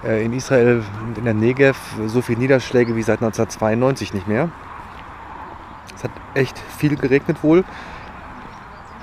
äh, 0.04 0.24
in 0.24 0.32
Israel, 0.32 0.82
in 1.16 1.24
der 1.24 1.34
Negev, 1.34 1.78
so 2.06 2.22
viele 2.22 2.38
Niederschläge 2.38 2.96
wie 2.96 3.02
seit 3.02 3.22
1992 3.22 4.14
nicht 4.14 4.28
mehr. 4.28 4.50
Es 5.94 6.04
hat 6.04 6.10
echt 6.34 6.58
viel 6.58 6.96
geregnet 6.96 7.42
wohl. 7.42 7.64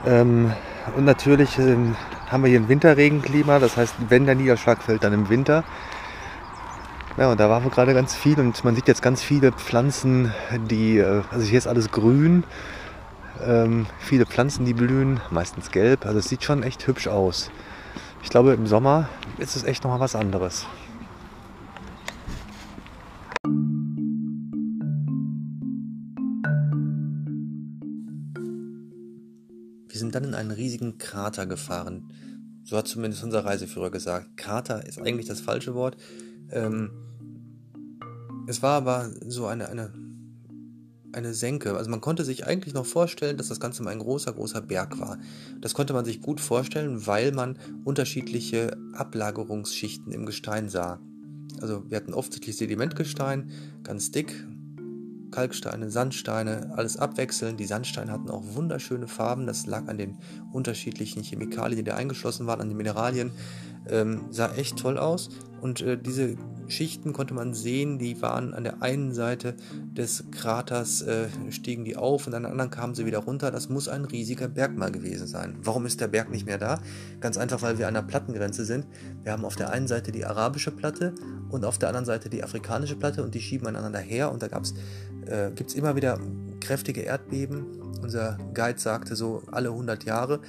Ähm, 0.05 0.51
und 0.95 1.05
natürlich 1.05 1.57
ähm, 1.59 1.95
haben 2.29 2.43
wir 2.43 2.49
hier 2.49 2.59
ein 2.59 2.69
Winterregenklima. 2.69 3.59
Das 3.59 3.77
heißt, 3.77 3.95
wenn 4.09 4.25
der 4.25 4.35
Niederschlag 4.35 4.81
fällt, 4.81 5.03
dann 5.03 5.13
im 5.13 5.29
Winter. 5.29 5.63
Ja, 7.17 7.31
und 7.31 7.39
da 7.39 7.49
waren 7.49 7.63
wir 7.63 7.71
gerade 7.71 7.93
ganz 7.93 8.15
viel 8.15 8.39
und 8.39 8.63
man 8.63 8.75
sieht 8.75 8.87
jetzt 8.87 9.01
ganz 9.01 9.21
viele 9.21 9.51
Pflanzen, 9.51 10.33
die, 10.69 10.99
äh, 10.99 11.23
also 11.31 11.45
hier 11.45 11.57
ist 11.57 11.67
alles 11.67 11.91
grün, 11.91 12.43
ähm, 13.41 13.87
viele 13.99 14.25
Pflanzen, 14.25 14.65
die 14.65 14.73
blühen, 14.73 15.19
meistens 15.29 15.71
gelb. 15.71 16.05
Also 16.05 16.19
es 16.19 16.29
sieht 16.29 16.43
schon 16.43 16.63
echt 16.63 16.87
hübsch 16.87 17.07
aus. 17.07 17.51
Ich 18.23 18.29
glaube, 18.29 18.53
im 18.53 18.67
Sommer 18.67 19.09
ist 19.37 19.55
es 19.55 19.63
echt 19.63 19.83
nochmal 19.83 19.99
was 19.99 20.15
anderes. 20.15 20.65
Wir 29.87 29.97
sind 29.97 30.15
dann 30.15 30.23
in 30.23 30.35
einen 30.35 30.51
riesigen 30.51 30.97
Krater 30.97 31.45
gefahren. 31.45 32.11
So 32.63 32.77
hat 32.77 32.87
zumindest 32.87 33.23
unser 33.23 33.43
Reiseführer 33.43 33.89
gesagt. 33.89 34.37
Krater 34.37 34.85
ist 34.85 35.01
eigentlich 35.01 35.27
das 35.27 35.41
falsche 35.41 35.73
Wort. 35.73 35.97
Ähm, 36.51 36.91
es 38.47 38.61
war 38.63 38.77
aber 38.77 39.09
so 39.27 39.45
eine, 39.45 39.69
eine 39.69 39.93
eine 41.11 41.33
Senke. 41.33 41.75
Also 41.75 41.89
man 41.89 42.01
konnte 42.01 42.23
sich 42.23 42.45
eigentlich 42.45 42.73
noch 42.73 42.85
vorstellen, 42.85 43.37
dass 43.37 43.47
das 43.47 43.59
Ganze 43.59 43.83
mal 43.83 43.91
ein 43.91 43.99
großer, 43.99 44.33
großer 44.33 44.61
Berg 44.61 44.99
war. 44.99 45.17
Das 45.59 45.73
konnte 45.73 45.93
man 45.93 46.05
sich 46.05 46.21
gut 46.21 46.39
vorstellen, 46.39 47.05
weil 47.07 47.31
man 47.31 47.57
unterschiedliche 47.83 48.77
Ablagerungsschichten 48.93 50.11
im 50.11 50.25
Gestein 50.25 50.69
sah. 50.69 50.99
Also 51.61 51.89
wir 51.89 51.97
hatten 51.97 52.13
offensichtlich 52.13 52.57
Sedimentgestein, 52.57 53.49
ganz 53.83 54.11
dick, 54.11 54.45
Kalksteine, 55.31 55.89
Sandsteine, 55.89 56.71
alles 56.75 56.97
abwechselnd. 56.97 57.59
Die 57.59 57.65
Sandsteine 57.65 58.11
hatten 58.11 58.29
auch 58.29 58.43
wunderschöne 58.55 59.07
Farben. 59.07 59.45
Das 59.45 59.65
lag 59.67 59.87
an 59.87 59.97
den 59.97 60.17
unterschiedlichen 60.51 61.23
Chemikalien, 61.23 61.77
die 61.77 61.83
da 61.83 61.95
eingeschlossen 61.95 62.47
waren, 62.47 62.61
an 62.61 62.69
den 62.69 62.77
Mineralien. 62.77 63.31
Ähm, 63.87 64.25
sah 64.29 64.53
echt 64.55 64.77
toll 64.77 64.97
aus. 64.97 65.29
Und 65.61 65.81
äh, 65.81 65.97
diese 65.97 66.35
Schichten 66.69 67.13
konnte 67.13 67.33
man 67.33 67.53
sehen, 67.53 67.97
die 67.97 68.21
waren 68.21 68.53
an 68.53 68.63
der 68.63 68.81
einen 68.81 69.13
Seite 69.13 69.55
des 69.91 70.25
Kraters, 70.31 71.01
äh, 71.01 71.27
stiegen 71.49 71.83
die 71.83 71.97
auf 71.97 72.27
und 72.27 72.33
an 72.33 72.43
der 72.43 72.51
anderen 72.51 72.71
kamen 72.71 72.95
sie 72.95 73.05
wieder 73.05 73.19
runter. 73.19 73.51
Das 73.51 73.69
muss 73.69 73.87
ein 73.87 74.05
riesiger 74.05 74.47
Berg 74.47 74.77
mal 74.77 74.91
gewesen 74.91 75.27
sein. 75.27 75.57
Warum 75.63 75.85
ist 75.85 75.99
der 75.99 76.07
Berg 76.07 76.29
nicht 76.29 76.45
mehr 76.45 76.57
da? 76.57 76.79
Ganz 77.19 77.37
einfach, 77.37 77.61
weil 77.61 77.77
wir 77.77 77.87
an 77.87 77.95
der 77.95 78.03
Plattengrenze 78.03 78.65
sind. 78.65 78.85
Wir 79.23 79.31
haben 79.31 79.45
auf 79.45 79.55
der 79.55 79.71
einen 79.71 79.87
Seite 79.87 80.11
die 80.11 80.25
arabische 80.25 80.71
Platte 80.71 81.15
und 81.49 81.65
auf 81.65 81.77
der 81.79 81.89
anderen 81.89 82.05
Seite 82.05 82.29
die 82.29 82.43
afrikanische 82.43 82.95
Platte 82.95 83.23
und 83.23 83.33
die 83.33 83.41
schieben 83.41 83.67
einander 83.67 83.99
her 83.99 84.31
und 84.31 84.43
da 84.43 84.47
äh, 84.47 85.51
gibt 85.51 85.71
es 85.71 85.75
immer 85.75 85.95
wieder 85.95 86.19
kräftige 86.61 87.01
Erdbeben. 87.01 87.65
Unser 88.01 88.37
Guide 88.53 88.79
sagte 88.79 89.15
so 89.15 89.43
alle 89.51 89.69
100 89.69 90.03
Jahre 90.05 90.39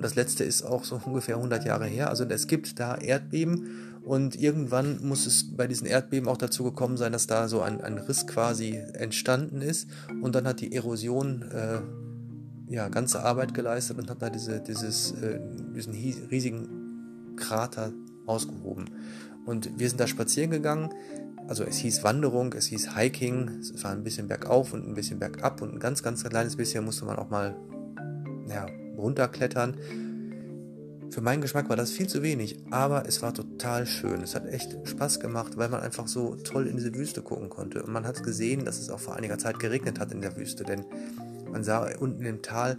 das 0.00 0.14
letzte 0.14 0.44
ist 0.44 0.62
auch 0.62 0.84
so 0.84 1.00
ungefähr 1.04 1.36
100 1.36 1.64
Jahre 1.64 1.86
her. 1.86 2.08
Also 2.08 2.24
es 2.24 2.46
gibt 2.46 2.78
da 2.80 2.96
Erdbeben 2.96 4.00
und 4.04 4.36
irgendwann 4.36 4.98
muss 5.02 5.26
es 5.26 5.56
bei 5.56 5.66
diesen 5.66 5.86
Erdbeben 5.86 6.28
auch 6.28 6.36
dazu 6.36 6.64
gekommen 6.64 6.96
sein, 6.96 7.12
dass 7.12 7.26
da 7.26 7.48
so 7.48 7.62
ein, 7.62 7.80
ein 7.80 7.98
Riss 7.98 8.26
quasi 8.26 8.82
entstanden 8.92 9.62
ist. 9.62 9.88
Und 10.20 10.34
dann 10.34 10.46
hat 10.46 10.60
die 10.60 10.74
Erosion 10.74 11.42
äh, 11.42 11.80
ja, 12.72 12.88
ganze 12.88 13.22
Arbeit 13.22 13.54
geleistet 13.54 13.98
und 13.98 14.10
hat 14.10 14.20
da 14.20 14.30
diese, 14.30 14.60
dieses, 14.60 15.12
äh, 15.12 15.40
diesen 15.74 15.94
riesigen 15.94 17.36
Krater 17.36 17.92
ausgehoben. 18.26 18.90
Und 19.46 19.78
wir 19.78 19.88
sind 19.88 20.00
da 20.00 20.06
spazieren 20.06 20.50
gegangen. 20.50 20.90
Also 21.46 21.64
es 21.64 21.76
hieß 21.76 22.04
Wanderung, 22.04 22.52
es 22.54 22.66
hieß 22.66 22.96
Hiking, 22.96 23.60
es 23.60 23.84
war 23.84 23.92
ein 23.92 24.02
bisschen 24.02 24.28
bergauf 24.28 24.72
und 24.72 24.86
ein 24.86 24.94
bisschen 24.94 25.18
bergab 25.18 25.60
und 25.60 25.74
ein 25.74 25.78
ganz, 25.78 26.02
ganz 26.02 26.24
kleines 26.24 26.56
bisschen 26.56 26.84
musste 26.84 27.04
man 27.04 27.16
auch 27.16 27.28
mal 27.28 27.54
ja, 28.48 28.66
runterklettern. 28.96 29.76
Für 31.10 31.20
meinen 31.20 31.42
Geschmack 31.42 31.68
war 31.68 31.76
das 31.76 31.92
viel 31.92 32.08
zu 32.08 32.22
wenig, 32.22 32.58
aber 32.70 33.06
es 33.06 33.22
war 33.22 33.32
total 33.32 33.86
schön. 33.86 34.20
Es 34.22 34.34
hat 34.34 34.46
echt 34.46 34.76
Spaß 34.82 35.20
gemacht, 35.20 35.56
weil 35.56 35.68
man 35.68 35.80
einfach 35.80 36.08
so 36.08 36.34
toll 36.36 36.66
in 36.66 36.76
diese 36.76 36.94
Wüste 36.94 37.22
gucken 37.22 37.50
konnte. 37.50 37.82
Und 37.84 37.92
man 37.92 38.04
hat 38.04 38.22
gesehen, 38.24 38.64
dass 38.64 38.80
es 38.80 38.90
auch 38.90 38.98
vor 38.98 39.14
einiger 39.14 39.38
Zeit 39.38 39.60
geregnet 39.60 40.00
hat 40.00 40.10
in 40.10 40.20
der 40.20 40.36
Wüste, 40.36 40.64
denn 40.64 40.84
man 41.52 41.62
sah 41.62 41.88
unten 42.00 42.24
im 42.26 42.42
Tal 42.42 42.76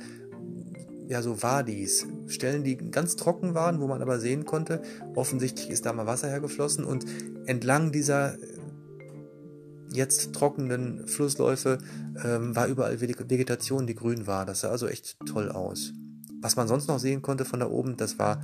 ja 1.07 1.21
so 1.21 1.41
Wadis, 1.41 2.05
Stellen, 2.27 2.63
die 2.63 2.77
ganz 2.77 3.15
trocken 3.15 3.53
waren, 3.53 3.79
wo 3.79 3.87
man 3.87 4.01
aber 4.01 4.19
sehen 4.19 4.45
konnte, 4.45 4.81
offensichtlich 5.15 5.69
ist 5.69 5.85
da 5.85 5.93
mal 5.93 6.07
Wasser 6.07 6.27
hergeflossen 6.27 6.83
und 6.83 7.05
entlang 7.45 7.91
dieser 7.91 8.33
äh, 8.33 8.37
jetzt 9.91 10.33
trockenen 10.33 11.07
Flussläufe 11.07 11.77
ähm, 12.23 12.55
war 12.55 12.67
überall 12.67 12.99
Vegetation, 12.99 13.87
die 13.87 13.95
grün 13.95 14.27
war. 14.27 14.45
Das 14.45 14.61
sah 14.61 14.69
also 14.69 14.87
echt 14.87 15.17
toll 15.25 15.49
aus. 15.49 15.93
Was 16.45 16.57
man 16.57 16.67
sonst 16.67 16.87
noch 16.87 16.99
sehen 16.99 17.23
konnte 17.23 17.43
von 17.43 17.59
da 17.59 17.67
oben, 17.67 17.97
das 17.97 18.19
war 18.19 18.43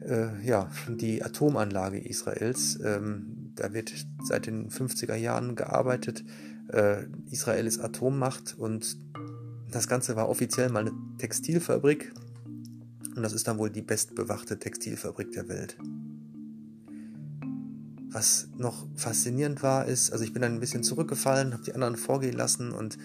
äh, 0.00 0.42
ja, 0.42 0.70
die 0.88 1.22
Atomanlage 1.22 1.98
Israels. 1.98 2.78
Ähm, 2.82 3.52
da 3.56 3.74
wird 3.74 3.92
seit 4.24 4.46
den 4.46 4.70
50er 4.70 5.16
Jahren 5.16 5.54
gearbeitet. 5.54 6.24
Äh, 6.68 7.04
Israel 7.30 7.66
ist 7.66 7.78
Atommacht 7.78 8.56
und 8.56 8.96
das 9.70 9.86
Ganze 9.86 10.16
war 10.16 10.30
offiziell 10.30 10.70
mal 10.70 10.78
eine 10.78 10.92
Textilfabrik. 11.18 12.14
Und 13.14 13.22
das 13.22 13.34
ist 13.34 13.46
dann 13.46 13.58
wohl 13.58 13.68
die 13.68 13.82
bestbewachte 13.82 14.58
Textilfabrik 14.58 15.30
der 15.32 15.46
Welt. 15.48 15.76
Was 18.12 18.48
noch 18.56 18.86
faszinierend 18.96 19.62
war, 19.62 19.84
ist, 19.84 20.10
also 20.10 20.24
ich 20.24 20.32
bin 20.32 20.40
dann 20.40 20.54
ein 20.54 20.60
bisschen 20.60 20.82
zurückgefallen, 20.82 21.52
habe 21.52 21.64
die 21.64 21.74
anderen 21.74 21.96
vorgehen 21.96 22.34
lassen 22.34 22.72
und 22.72 22.96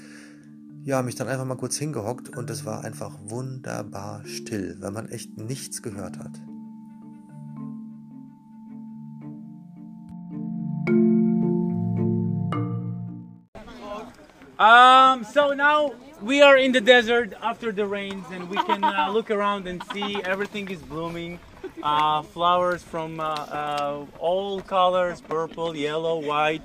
ja, 0.86 1.02
mich 1.02 1.16
dann 1.16 1.28
einfach 1.28 1.46
mal 1.46 1.58
kurz 1.58 1.78
hingehockt 1.78 2.38
und 2.38 2.48
es 2.52 2.64
war 2.64 2.84
einfach 2.84 3.12
wunderbar 3.24 4.22
still, 4.26 4.78
weil 4.80 4.92
man 4.92 5.10
echt 5.10 5.36
nichts 5.36 5.82
gehört 5.82 6.20
hat. 6.20 6.40
Um, 14.58 15.26
so 15.26 15.54
now 15.54 15.94
we 16.22 16.42
are 16.42 16.56
in 16.56 16.72
the 16.72 16.80
desert 16.80 17.34
after 17.42 17.74
the 17.74 17.86
rains 17.86 18.26
and 18.32 18.48
we 18.50 18.56
can 18.56 18.84
uh, 18.84 19.10
look 19.14 19.32
around 19.32 19.68
and 19.68 19.84
see 19.92 20.22
everything 20.24 20.70
is 20.70 20.82
blooming. 20.84 21.40
Uh, 21.82 22.22
flowers 22.22 22.84
from 22.84 23.20
uh, 23.20 23.24
uh 23.24 24.06
all 24.20 24.62
colors, 24.62 25.20
purple, 25.20 25.76
yellow, 25.76 26.20
white. 26.20 26.62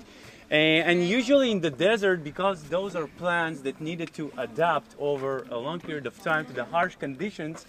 And 0.51 1.09
usually 1.09 1.53
in 1.53 1.61
the 1.61 1.71
desert, 1.71 2.25
because 2.25 2.65
those 2.65 2.97
are 2.97 3.07
plants 3.07 3.61
that 3.61 3.81
needed 3.81 4.13
to 4.15 4.33
adapt 4.37 4.97
over 4.99 5.47
a 5.51 5.57
long 5.57 5.79
period 5.79 6.07
of 6.07 6.21
time 6.23 6.45
to 6.47 6.53
the 6.53 6.65
harsh 6.65 6.97
conditions 6.97 7.67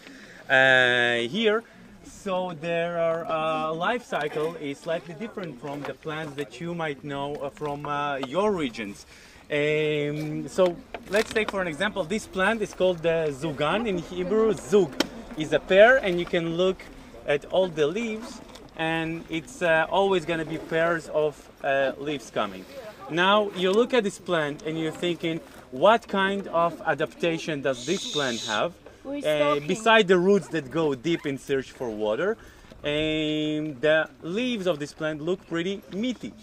uh, 0.50 1.18
here, 1.18 1.64
so 2.04 2.54
their 2.54 3.26
uh, 3.30 3.72
life 3.74 4.04
cycle 4.04 4.56
is 4.56 4.80
slightly 4.80 5.14
different 5.16 5.60
from 5.62 5.82
the 5.82 5.94
plants 5.94 6.34
that 6.36 6.60
you 6.60 6.74
might 6.74 7.04
know 7.04 7.36
uh, 7.36 7.50
from 7.50 7.86
uh, 7.86 8.18
your 8.18 8.52
regions. 8.52 9.06
Um, 9.52 10.48
so 10.48 10.76
let's 11.10 11.32
take 11.32 11.52
for 11.52 11.62
an 11.62 11.68
example, 11.68 12.04
this 12.04 12.26
plant 12.26 12.62
is 12.62 12.74
called 12.74 13.00
the 13.00 13.28
zugan 13.32 13.88
in 13.88 13.98
Hebrew. 14.00 14.54
Zug 14.54 14.92
is 15.38 15.54
a 15.54 15.60
pear 15.60 15.98
and 15.98 16.20
you 16.20 16.26
can 16.26 16.56
look 16.56 16.82
at 17.28 17.46
all 17.46 17.68
the 17.68 17.86
leaves 17.86 18.42
and 18.78 19.24
it's 19.30 19.62
uh, 19.62 19.86
always 19.90 20.26
going 20.26 20.40
to 20.40 20.46
be 20.46 20.58
pairs 20.58 21.10
of 21.10 21.51
uh, 21.64 21.94
leaves 21.98 22.30
coming. 22.30 22.66
Now 23.10 23.50
you 23.56 23.72
look 23.72 23.94
at 23.94 24.04
this 24.04 24.20
plant 24.20 24.64
and 24.64 24.80
you're 24.80 24.92
thinking, 24.92 25.40
what 25.72 26.08
kind 26.08 26.48
of 26.48 26.82
adaptation 26.86 27.62
does 27.62 27.86
this 27.86 28.12
plant 28.12 28.42
have? 28.46 28.74
Uh, 29.04 29.60
beside 29.62 30.08
the 30.08 30.18
roots 30.18 30.48
that 30.50 30.70
go 30.70 30.94
deep 30.94 31.26
in 31.26 31.38
search 31.38 31.72
for 31.72 31.90
water, 31.90 32.38
and 32.84 33.82
the 33.82 34.08
leaves 34.22 34.68
of 34.68 34.78
this 34.78 34.94
plant 34.94 35.22
look 35.22 35.46
pretty 35.48 35.82
meaty. 35.92 36.34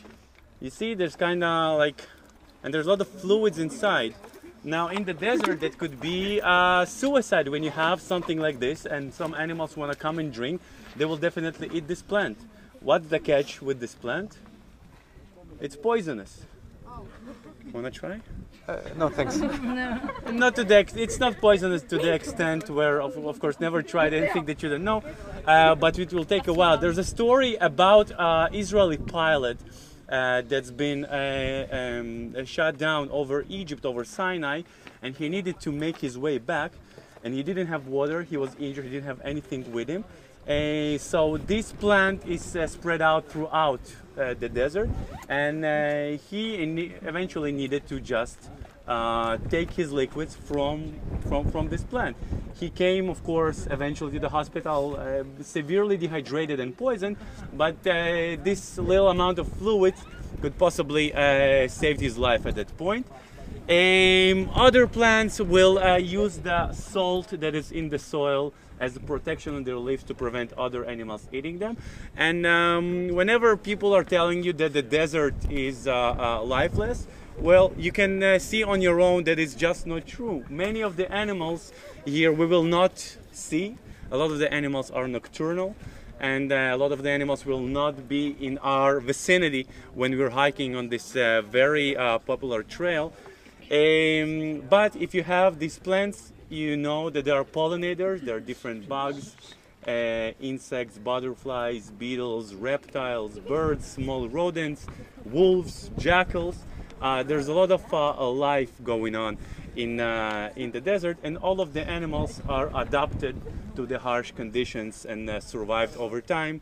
You 0.60 0.70
see, 0.70 0.94
there's 0.94 1.14
kind 1.14 1.44
of 1.44 1.78
like, 1.78 2.02
and 2.64 2.74
there's 2.74 2.86
a 2.86 2.90
lot 2.90 3.00
of 3.00 3.08
fluids 3.08 3.58
inside. 3.58 4.14
Now, 4.64 4.88
in 4.88 5.04
the 5.04 5.14
desert, 5.14 5.60
that 5.60 5.78
could 5.78 6.00
be 6.00 6.40
uh, 6.42 6.84
suicide 6.84 7.48
when 7.48 7.62
you 7.62 7.70
have 7.70 8.00
something 8.00 8.40
like 8.40 8.58
this 8.58 8.86
and 8.86 9.14
some 9.14 9.34
animals 9.34 9.76
want 9.76 9.92
to 9.92 9.98
come 9.98 10.18
and 10.18 10.32
drink, 10.32 10.60
they 10.96 11.04
will 11.04 11.16
definitely 11.16 11.70
eat 11.72 11.86
this 11.86 12.02
plant. 12.02 12.38
What's 12.80 13.06
the 13.06 13.20
catch 13.20 13.62
with 13.62 13.78
this 13.78 13.94
plant? 13.94 14.36
It's 15.60 15.76
poisonous. 15.76 16.42
Wanna 17.72 17.90
try? 17.90 18.20
Uh, 18.66 18.80
no, 18.96 19.08
thanks. 19.08 19.36
no. 19.36 20.00
Not 20.32 20.56
to 20.56 20.64
the 20.64 20.76
ex- 20.76 20.94
it's 20.94 21.18
not 21.18 21.38
poisonous 21.38 21.82
to 21.84 21.96
the 21.98 22.12
extent 22.12 22.68
where, 22.68 23.00
of, 23.00 23.16
of 23.16 23.40
course, 23.40 23.58
never 23.60 23.82
tried 23.82 24.12
anything 24.12 24.44
that 24.44 24.62
you 24.62 24.68
don't 24.68 24.84
know, 24.84 25.02
uh, 25.46 25.74
but 25.74 25.98
it 25.98 26.12
will 26.12 26.24
take 26.24 26.48
a 26.48 26.52
while. 26.52 26.76
There's 26.76 26.98
a 26.98 27.04
story 27.04 27.56
about 27.56 28.12
uh, 28.12 28.48
Israeli 28.52 28.98
pilot 28.98 29.58
uh, 30.08 30.42
that's 30.42 30.70
been 30.70 31.04
uh, 31.06 31.66
um, 31.70 32.44
shot 32.44 32.78
down 32.78 33.08
over 33.10 33.44
Egypt, 33.48 33.84
over 33.86 34.04
Sinai, 34.04 34.62
and 35.02 35.16
he 35.16 35.28
needed 35.28 35.60
to 35.60 35.72
make 35.72 35.98
his 35.98 36.18
way 36.18 36.38
back, 36.38 36.72
and 37.24 37.34
he 37.34 37.42
didn't 37.42 37.68
have 37.68 37.86
water. 37.86 38.22
He 38.22 38.36
was 38.36 38.54
injured. 38.58 38.84
He 38.84 38.90
didn't 38.90 39.06
have 39.06 39.20
anything 39.24 39.72
with 39.72 39.88
him. 39.88 40.04
Uh, 40.48 40.96
so 40.96 41.36
this 41.36 41.72
plant 41.72 42.26
is 42.26 42.56
uh, 42.56 42.66
spread 42.66 43.02
out 43.02 43.28
throughout 43.28 43.80
uh, 44.16 44.32
the 44.32 44.48
desert, 44.48 44.88
and 45.28 45.62
uh, 45.62 46.16
he 46.30 46.54
eventually 47.02 47.52
needed 47.52 47.86
to 47.86 48.00
just 48.00 48.48
uh, 48.86 49.36
take 49.50 49.70
his 49.72 49.92
liquids 49.92 50.34
from, 50.34 50.94
from 51.28 51.50
from 51.50 51.68
this 51.68 51.82
plant. 51.82 52.16
He 52.58 52.70
came, 52.70 53.10
of 53.10 53.22
course, 53.24 53.68
eventually 53.70 54.12
to 54.12 54.20
the 54.20 54.30
hospital, 54.30 54.96
uh, 54.96 55.24
severely 55.42 55.98
dehydrated 55.98 56.60
and 56.60 56.74
poisoned, 56.74 57.18
but 57.52 57.82
this 57.82 58.78
little 58.78 59.10
amount 59.10 59.38
of 59.38 59.52
fluid 59.58 59.94
could 60.40 60.56
possibly 60.56 61.12
saved 61.68 62.00
his 62.00 62.16
life 62.16 62.46
at 62.46 62.54
that 62.54 62.74
point. 62.78 63.06
Um, 63.68 64.48
other 64.54 64.86
plants 64.86 65.40
will 65.40 65.98
use 65.98 66.38
the 66.38 66.72
salt 66.72 67.28
that 67.38 67.54
is 67.54 67.70
in 67.70 67.90
the 67.90 67.98
soil 67.98 68.54
as 68.80 68.96
a 68.96 69.00
protection 69.00 69.54
on 69.54 69.64
their 69.64 69.76
leaves 69.76 70.02
to 70.04 70.14
prevent 70.14 70.52
other 70.54 70.84
animals 70.84 71.28
eating 71.32 71.58
them. 71.58 71.76
And 72.16 72.46
um, 72.46 73.08
whenever 73.08 73.56
people 73.56 73.94
are 73.94 74.04
telling 74.04 74.42
you 74.42 74.52
that 74.54 74.72
the 74.72 74.82
desert 74.82 75.34
is 75.50 75.86
uh, 75.86 75.94
uh, 75.94 76.42
lifeless, 76.42 77.06
well, 77.38 77.72
you 77.76 77.92
can 77.92 78.22
uh, 78.22 78.38
see 78.38 78.64
on 78.64 78.82
your 78.82 79.00
own 79.00 79.24
that 79.24 79.38
it's 79.38 79.54
just 79.54 79.86
not 79.86 80.06
true. 80.06 80.44
Many 80.48 80.82
of 80.82 80.96
the 80.96 81.10
animals 81.12 81.72
here 82.04 82.32
we 82.32 82.46
will 82.46 82.64
not 82.64 83.16
see. 83.32 83.76
A 84.10 84.16
lot 84.16 84.30
of 84.30 84.38
the 84.38 84.52
animals 84.52 84.90
are 84.90 85.06
nocturnal 85.06 85.76
and 86.20 86.52
uh, 86.52 86.70
a 86.72 86.76
lot 86.76 86.92
of 86.92 87.02
the 87.02 87.10
animals 87.10 87.46
will 87.46 87.60
not 87.60 88.08
be 88.08 88.36
in 88.40 88.58
our 88.58 89.00
vicinity 89.00 89.66
when 89.94 90.16
we're 90.18 90.30
hiking 90.30 90.74
on 90.74 90.88
this 90.88 91.16
uh, 91.16 91.42
very 91.42 91.96
uh, 91.96 92.18
popular 92.18 92.62
trail. 92.62 93.12
Um, 93.70 94.62
but 94.68 94.96
if 94.96 95.14
you 95.14 95.22
have 95.22 95.58
these 95.58 95.78
plants, 95.78 96.32
you 96.48 96.76
know 96.76 97.10
that 97.10 97.24
there 97.24 97.36
are 97.36 97.44
pollinators, 97.44 98.22
there 98.22 98.36
are 98.36 98.40
different 98.40 98.88
bugs, 98.88 99.36
uh, 99.86 100.32
insects, 100.40 100.98
butterflies, 100.98 101.90
beetles, 101.90 102.54
reptiles, 102.54 103.38
birds, 103.38 103.86
small 103.86 104.28
rodents, 104.28 104.86
wolves, 105.24 105.90
jackals. 105.98 106.56
Uh, 107.00 107.22
there's 107.22 107.48
a 107.48 107.52
lot 107.52 107.70
of 107.70 107.92
uh, 107.92 108.28
life 108.30 108.72
going 108.82 109.14
on 109.14 109.38
in, 109.76 110.00
uh, 110.00 110.50
in 110.56 110.72
the 110.72 110.80
desert, 110.80 111.18
and 111.22 111.36
all 111.38 111.60
of 111.60 111.72
the 111.74 111.88
animals 111.88 112.42
are 112.48 112.70
adapted 112.74 113.40
to 113.76 113.86
the 113.86 113.98
harsh 113.98 114.32
conditions 114.32 115.04
and 115.04 115.28
uh, 115.30 115.40
survived 115.40 115.96
over 115.96 116.20
time. 116.20 116.60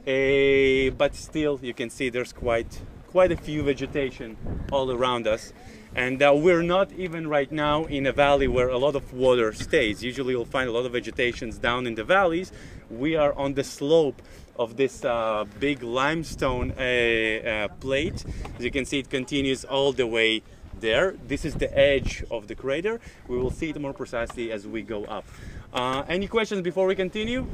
Uh, 0.00 0.90
but 0.96 1.14
still, 1.14 1.60
you 1.62 1.74
can 1.74 1.90
see 1.90 2.08
there's 2.08 2.32
quite 2.32 2.80
quite 3.16 3.32
a 3.32 3.36
few 3.36 3.62
vegetation 3.62 4.36
all 4.70 4.92
around 4.92 5.26
us, 5.26 5.52
and 5.96 6.22
uh, 6.22 6.30
we're 6.36 6.62
not 6.62 6.92
even 6.92 7.26
right 7.26 7.50
now 7.50 7.86
in 7.86 8.04
a 8.04 8.12
valley 8.12 8.46
where 8.46 8.68
a 8.68 8.76
lot 8.76 8.94
of 8.94 9.14
water 9.14 9.54
stays. 9.54 10.04
Usually, 10.04 10.32
you'll 10.34 10.44
find 10.44 10.68
a 10.68 10.72
lot 10.72 10.84
of 10.84 10.92
vegetations 10.92 11.56
down 11.56 11.86
in 11.86 11.94
the 11.94 12.04
valleys. 12.04 12.52
We 12.90 13.16
are 13.16 13.32
on 13.32 13.54
the 13.54 13.64
slope 13.64 14.20
of 14.58 14.76
this 14.76 15.06
uh, 15.06 15.46
big 15.58 15.82
limestone 15.82 16.72
uh, 16.72 16.82
uh, 16.82 17.68
plate. 17.80 18.24
As 18.58 18.64
you 18.64 18.70
can 18.70 18.84
see, 18.84 18.98
it 18.98 19.08
continues 19.08 19.64
all 19.64 19.92
the 19.92 20.06
way 20.06 20.42
there. 20.78 21.14
This 21.26 21.46
is 21.46 21.54
the 21.54 21.74
edge 21.76 22.22
of 22.30 22.46
the 22.46 22.54
crater. 22.54 23.00
We 23.26 23.38
will 23.38 23.50
see 23.50 23.70
it 23.70 23.80
more 23.80 23.94
precisely 23.94 24.52
as 24.52 24.66
we 24.66 24.82
go 24.82 25.06
up. 25.06 25.24
Uh, 25.72 26.04
any 26.08 26.28
questions 26.28 26.60
before 26.60 26.86
we 26.86 26.94
continue? 26.94 27.46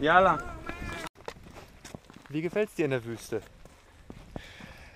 Yala. 0.00 0.42
Wie 2.28 2.42
gefällt's 2.42 2.74
dir 2.74 2.86
in 2.86 2.90
der 2.90 3.04
Wüste? 3.04 3.40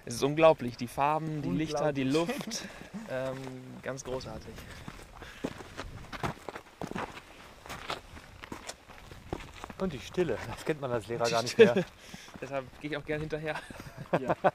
Es 0.08 0.14
ist 0.14 0.22
unglaublich, 0.22 0.78
die 0.78 0.88
Farben, 0.88 1.42
die 1.42 1.50
Lichter, 1.50 1.92
die 1.92 2.04
Luft, 2.04 2.64
ähm, 3.10 3.36
ganz 3.82 4.02
großartig. 4.02 4.54
Und 9.78 9.92
die 9.92 9.98
Stille. 10.00 10.38
Das 10.50 10.64
kennt 10.64 10.80
man 10.80 10.90
als 10.92 11.06
Lehrer 11.08 11.28
gar 11.28 11.42
nicht 11.42 11.58
mehr. 11.58 11.84
Deshalb 12.40 12.64
gehe 12.80 12.90
ich 12.90 12.96
auch 12.96 13.04
gern 13.04 13.20
hinterher. 13.20 13.56
Ja, 14.12 14.34
ja. 14.42 14.54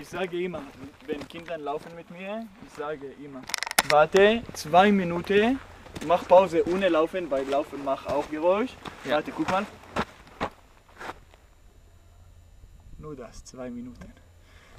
Ich 0.00 0.08
sage 0.08 0.40
immer, 0.40 0.62
wenn 1.06 1.26
Kinder 1.26 1.58
laufen 1.58 1.96
mit 1.96 2.08
mir, 2.12 2.46
ich 2.64 2.72
sage 2.74 3.08
immer, 3.24 3.42
warte 3.88 4.44
zwei 4.52 4.92
Minuten, 4.92 5.58
mach 6.06 6.28
Pause 6.28 6.64
ohne 6.68 6.88
Laufen, 6.88 7.28
weil 7.28 7.44
Laufen 7.48 7.84
macht 7.84 8.06
auch 8.06 8.30
Geräusch. 8.30 8.70
Ja. 9.04 9.16
Warte, 9.16 9.32
guck 9.32 9.50
mal. 9.50 9.66
Nur 12.98 13.13
das, 13.26 13.44
zwei 13.44 13.70
Minuten. 13.70 14.12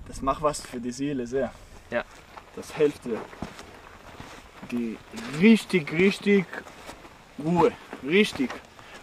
Das 0.07 0.21
macht 0.21 0.41
was 0.41 0.61
für 0.61 0.79
die 0.79 0.91
Seele 0.91 1.25
sehr. 1.25 1.51
Ja. 1.89 2.03
Das 2.55 2.73
hilft 2.75 3.05
dir. 3.05 3.19
Die 4.71 4.97
richtig, 5.39 5.91
richtig 5.91 6.45
Ruhe. 7.43 7.71
Richtig. 8.03 8.49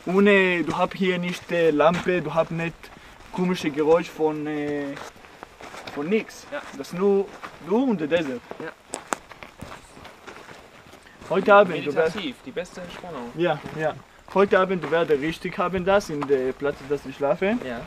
Ohne, 0.06 0.64
du 0.64 0.76
hast 0.76 0.94
hier 0.94 1.18
nicht 1.18 1.50
äh, 1.52 1.70
Lampe, 1.70 2.22
du 2.22 2.32
hast 2.34 2.50
nicht 2.50 2.74
komische 3.32 3.70
Geräusch 3.70 4.10
von, 4.10 4.46
äh, 4.46 4.94
von 5.94 6.08
nix. 6.08 6.46
Ja. 6.52 6.62
Das 6.76 6.88
ist 6.92 6.98
nur 6.98 7.26
du 7.68 7.84
und 7.84 8.00
der 8.00 8.08
Desert. 8.08 8.40
Ja. 8.60 8.72
Heute 11.30 11.54
Abend, 11.54 11.86
du 11.86 11.94
wirst, 11.94 11.96
Meditativ, 11.96 12.36
die 12.44 12.50
beste 12.50 12.80
Entspannung. 12.80 13.32
ja, 13.36 13.58
ja. 13.78 13.94
Heute 14.34 14.58
Abend, 14.58 14.82
du 14.82 14.90
wirst 14.90 15.10
richtig 15.10 15.58
haben 15.58 15.84
das 15.84 16.10
in 16.10 16.20
der 16.26 16.52
Platz, 16.52 16.76
dass 16.88 17.04
ich 17.06 17.16
schlafe. 17.16 17.56
Ja. 17.64 17.80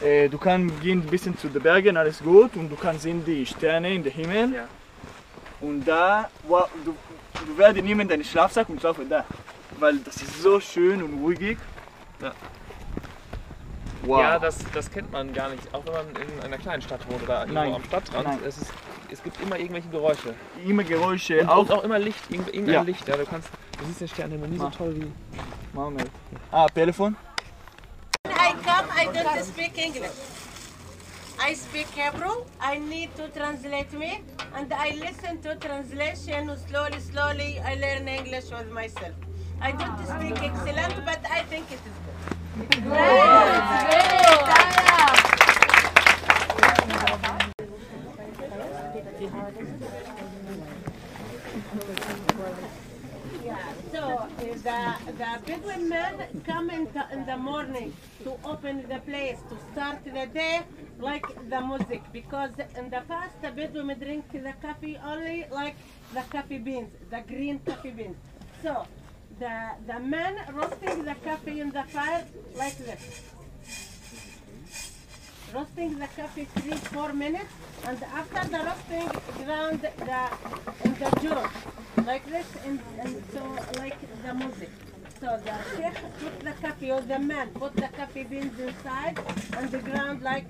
Äh, 0.00 0.28
du 0.28 0.38
kannst 0.38 0.80
gehen 0.80 1.00
ein 1.00 1.06
bisschen 1.06 1.36
zu 1.36 1.48
den 1.48 1.62
Bergen, 1.62 1.96
alles 1.96 2.20
gut, 2.20 2.56
und 2.56 2.70
du 2.70 2.76
kannst 2.76 3.02
sehen 3.02 3.22
die 3.24 3.44
Sterne 3.44 3.94
in 3.94 4.02
den 4.02 4.12
Himmel. 4.12 4.54
Ja. 4.54 4.68
Und 5.60 5.84
da, 5.84 6.30
wow, 6.48 6.68
du, 6.84 6.94
du 7.46 7.58
wirst 7.58 7.76
nehmen 7.76 8.08
deinen 8.08 8.24
Schlafsack 8.24 8.68
und 8.70 8.80
schlafen 8.80 9.08
da. 9.10 9.24
Weil 9.78 9.98
das 9.98 10.16
ist 10.16 10.42
so 10.42 10.58
schön 10.58 11.02
und 11.02 11.22
ruhig. 11.22 11.58
Ja. 12.22 12.32
Wow. 14.02 14.20
Ja, 14.20 14.38
das, 14.38 14.58
das 14.72 14.90
kennt 14.90 15.12
man 15.12 15.30
gar 15.34 15.50
nicht, 15.50 15.62
auch 15.74 15.84
wenn 15.84 15.92
man 15.92 16.06
in 16.08 16.40
einer 16.42 16.56
kleinen 16.56 16.80
Stadt 16.80 17.00
wohnt 17.10 17.22
oder 17.22 17.40
irgendwo 17.40 17.54
Nein. 17.60 17.74
am 17.74 17.84
Stadtrand. 17.84 18.26
Nein. 18.26 18.38
Es, 18.46 18.56
ist, 18.56 18.72
es 19.10 19.22
gibt 19.22 19.38
immer 19.42 19.58
irgendwelche 19.58 19.88
Geräusche. 19.90 20.34
Immer 20.66 20.84
Geräusche, 20.84 21.42
Und 21.42 21.48
auch. 21.50 21.68
auch, 21.68 21.78
auch 21.78 21.84
immer 21.84 21.98
Licht, 21.98 22.30
irgend- 22.30 22.48
irgendein 22.48 22.74
Ja. 22.74 22.80
Licht. 22.82 23.06
Ja, 23.06 23.16
du, 23.18 23.26
kannst, 23.26 23.50
du 23.78 23.84
siehst 23.84 24.00
den 24.00 24.08
Sternenhimmel 24.08 24.48
nie 24.48 24.58
so 24.58 24.70
toll 24.70 24.94
wie. 24.96 25.12
Moment. 25.74 26.10
Ah, 26.50 26.66
Telefon? 26.68 27.14
I 28.50 28.52
come, 28.62 28.86
I 28.90 29.04
don't 29.12 29.44
speak 29.44 29.78
English. 29.78 30.10
I 31.40 31.54
speak 31.54 31.86
Hebrew. 31.88 32.44
I 32.60 32.78
need 32.78 33.14
to 33.16 33.28
translate 33.28 33.92
me, 33.92 34.22
and 34.54 34.72
I 34.72 34.90
listen 34.98 35.40
to 35.42 35.54
translation 35.54 36.50
slowly, 36.66 37.00
slowly. 37.00 37.60
I 37.60 37.74
learn 37.76 38.08
English 38.08 38.50
with 38.50 38.70
myself. 38.72 39.14
I 39.60 39.70
don't 39.72 40.04
speak 40.04 40.42
excellent, 40.42 41.04
but 41.06 41.20
I 41.30 41.42
think 41.44 41.70
it 41.70 41.78
is 41.90 41.96
good. 42.04 42.84
So 42.84 42.90
uh, 44.42 44.80
the 54.40 54.96
the 55.18 55.30
Bedouin 55.46 55.88
men 55.88 56.42
come 56.46 56.70
in 56.70 56.88
the, 56.94 57.04
in 57.12 57.26
the 57.26 57.36
morning 57.36 57.92
to 58.24 58.32
open 58.44 58.88
the 58.88 58.98
place 59.00 59.38
to 59.50 59.56
start 59.72 60.02
the 60.04 60.26
day 60.32 60.62
like 60.98 61.26
the 61.50 61.60
music 61.60 62.02
because 62.12 62.50
in 62.76 62.88
the 62.88 63.02
past 63.06 63.34
the 63.42 63.50
Bedouin 63.50 63.98
drink 63.98 64.24
the 64.32 64.54
coffee 64.62 64.98
only 65.04 65.46
like 65.50 65.76
the 66.14 66.22
coffee 66.30 66.58
beans, 66.58 66.90
the 67.10 67.20
green 67.28 67.58
coffee 67.66 67.90
beans. 67.90 68.16
So 68.62 68.86
the 69.38 69.56
the 69.86 70.00
men 70.00 70.36
roasting 70.52 71.04
the 71.04 71.16
coffee 71.22 71.60
in 71.60 71.70
the 71.70 71.82
fire 71.84 72.24
like 72.56 72.78
this. 72.78 73.32
Roasting 75.54 75.98
the 75.98 76.08
coffee 76.16 76.46
three 76.56 76.78
four 76.92 77.12
minutes, 77.12 77.52
and 77.84 78.02
after 78.04 78.48
the 78.48 78.58
roasting, 78.58 79.08
ground 79.44 79.80
the 79.80 80.22
in 80.84 80.94
the 80.94 81.10
jar 81.20 81.50
like 82.06 82.26
this, 82.26 82.46
and, 82.64 82.80
and 83.00 83.22
so 83.32 83.42
like 83.78 83.96
the 84.22 84.34
music. 84.34 84.70
So 85.20 85.38
the 85.44 85.54
sheikh 85.76 85.94
put 86.20 86.40
the 86.40 86.52
coffee, 86.66 86.90
or 86.90 87.00
the 87.00 87.18
man 87.18 87.48
put 87.50 87.76
the 87.76 87.88
coffee 87.88 88.24
beans 88.24 88.58
inside, 88.58 89.18
and 89.56 89.70
the 89.70 89.78
ground 89.78 90.22
like. 90.22 90.46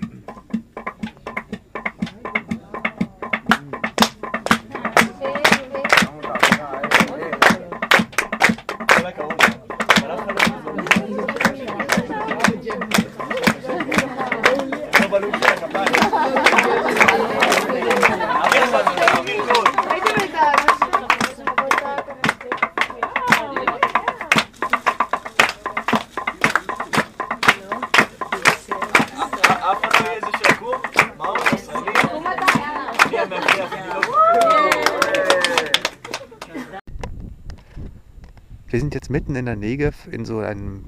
Wir 38.80 38.84
sind 38.84 38.94
jetzt 38.94 39.10
mitten 39.10 39.36
in 39.36 39.44
der 39.44 39.56
Negev 39.56 40.08
in 40.10 40.24
so 40.24 40.38
einem 40.38 40.84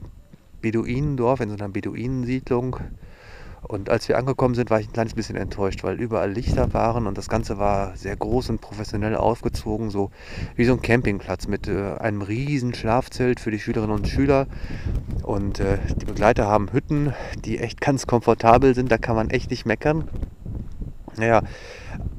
Beduinendorf, 0.63 1.41
in 1.41 1.51
so 1.51 1.57
einer 1.57 1.69
Beduinensiedlung. 1.69 2.79
Und 3.61 3.91
als 3.91 4.09
wir 4.09 4.17
angekommen 4.17 4.55
sind, 4.55 4.71
war 4.71 4.81
ich 4.81 4.89
ein 4.89 4.95
kleines 4.95 5.13
bisschen 5.13 5.37
enttäuscht, 5.37 5.85
weil 5.85 6.01
überall 6.01 6.33
Lichter 6.33 6.73
waren 6.73 7.07
und 7.07 7.19
das 7.19 7.29
Ganze 7.29 7.59
war 7.59 7.95
sehr 7.95 8.17
groß 8.17 8.49
und 8.49 8.63
professionell 8.63 9.15
aufgezogen, 9.15 9.91
so 9.91 10.11
wie 10.57 10.65
so 10.65 10.73
ein 10.73 10.81
Campingplatz 10.81 11.49
mit 11.49 11.69
äh, 11.69 11.97
einem 11.99 12.23
riesen 12.23 12.73
Schlafzelt 12.73 13.41
für 13.41 13.51
die 13.51 13.61
Schülerinnen 13.61 13.95
und 13.95 14.09
Schüler. 14.09 14.47
Und 15.23 15.61
äh, 15.61 15.77
die 16.01 16.07
Begleiter 16.07 16.47
haben 16.47 16.73
Hütten, 16.73 17.13
die 17.45 17.59
echt 17.59 17.83
ganz 17.83 18.07
komfortabel 18.07 18.75
sind, 18.75 18.91
da 18.91 18.97
kann 18.97 19.17
man 19.17 19.29
echt 19.29 19.51
nicht 19.51 19.67
meckern. 19.67 20.09
Naja, 21.19 21.43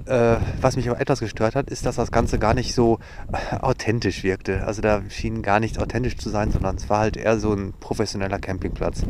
äh, 0.06 0.38
was 0.62 0.76
mich 0.76 0.90
aber 0.90 1.00
etwas 1.00 1.20
gestört 1.20 1.56
hat, 1.56 1.70
ist, 1.70 1.86
dass 1.86 1.96
das 1.96 2.12
Ganze 2.12 2.40
gar 2.40 2.54
nicht 2.54 2.74
so 2.74 3.00
äh, 3.32 3.58
authentisch 3.58 4.24
wirkte. 4.24 4.66
Also 4.66 4.82
da 4.82 5.02
schien 5.10 5.42
gar 5.42 5.60
nicht 5.60 5.80
authentisch 5.80 6.18
zu 6.18 6.30
sein, 6.30 6.52
sondern 6.52 6.76
es 6.76 6.90
war 6.90 7.00
halt 7.00 7.18
eher 7.18 7.40
so 7.40 7.54
ein 7.54 7.74
professioneller 7.80 8.40
Campingplatz. 8.40 9.04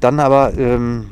Dann 0.00 0.20
aber 0.20 0.56
ähm, 0.58 1.10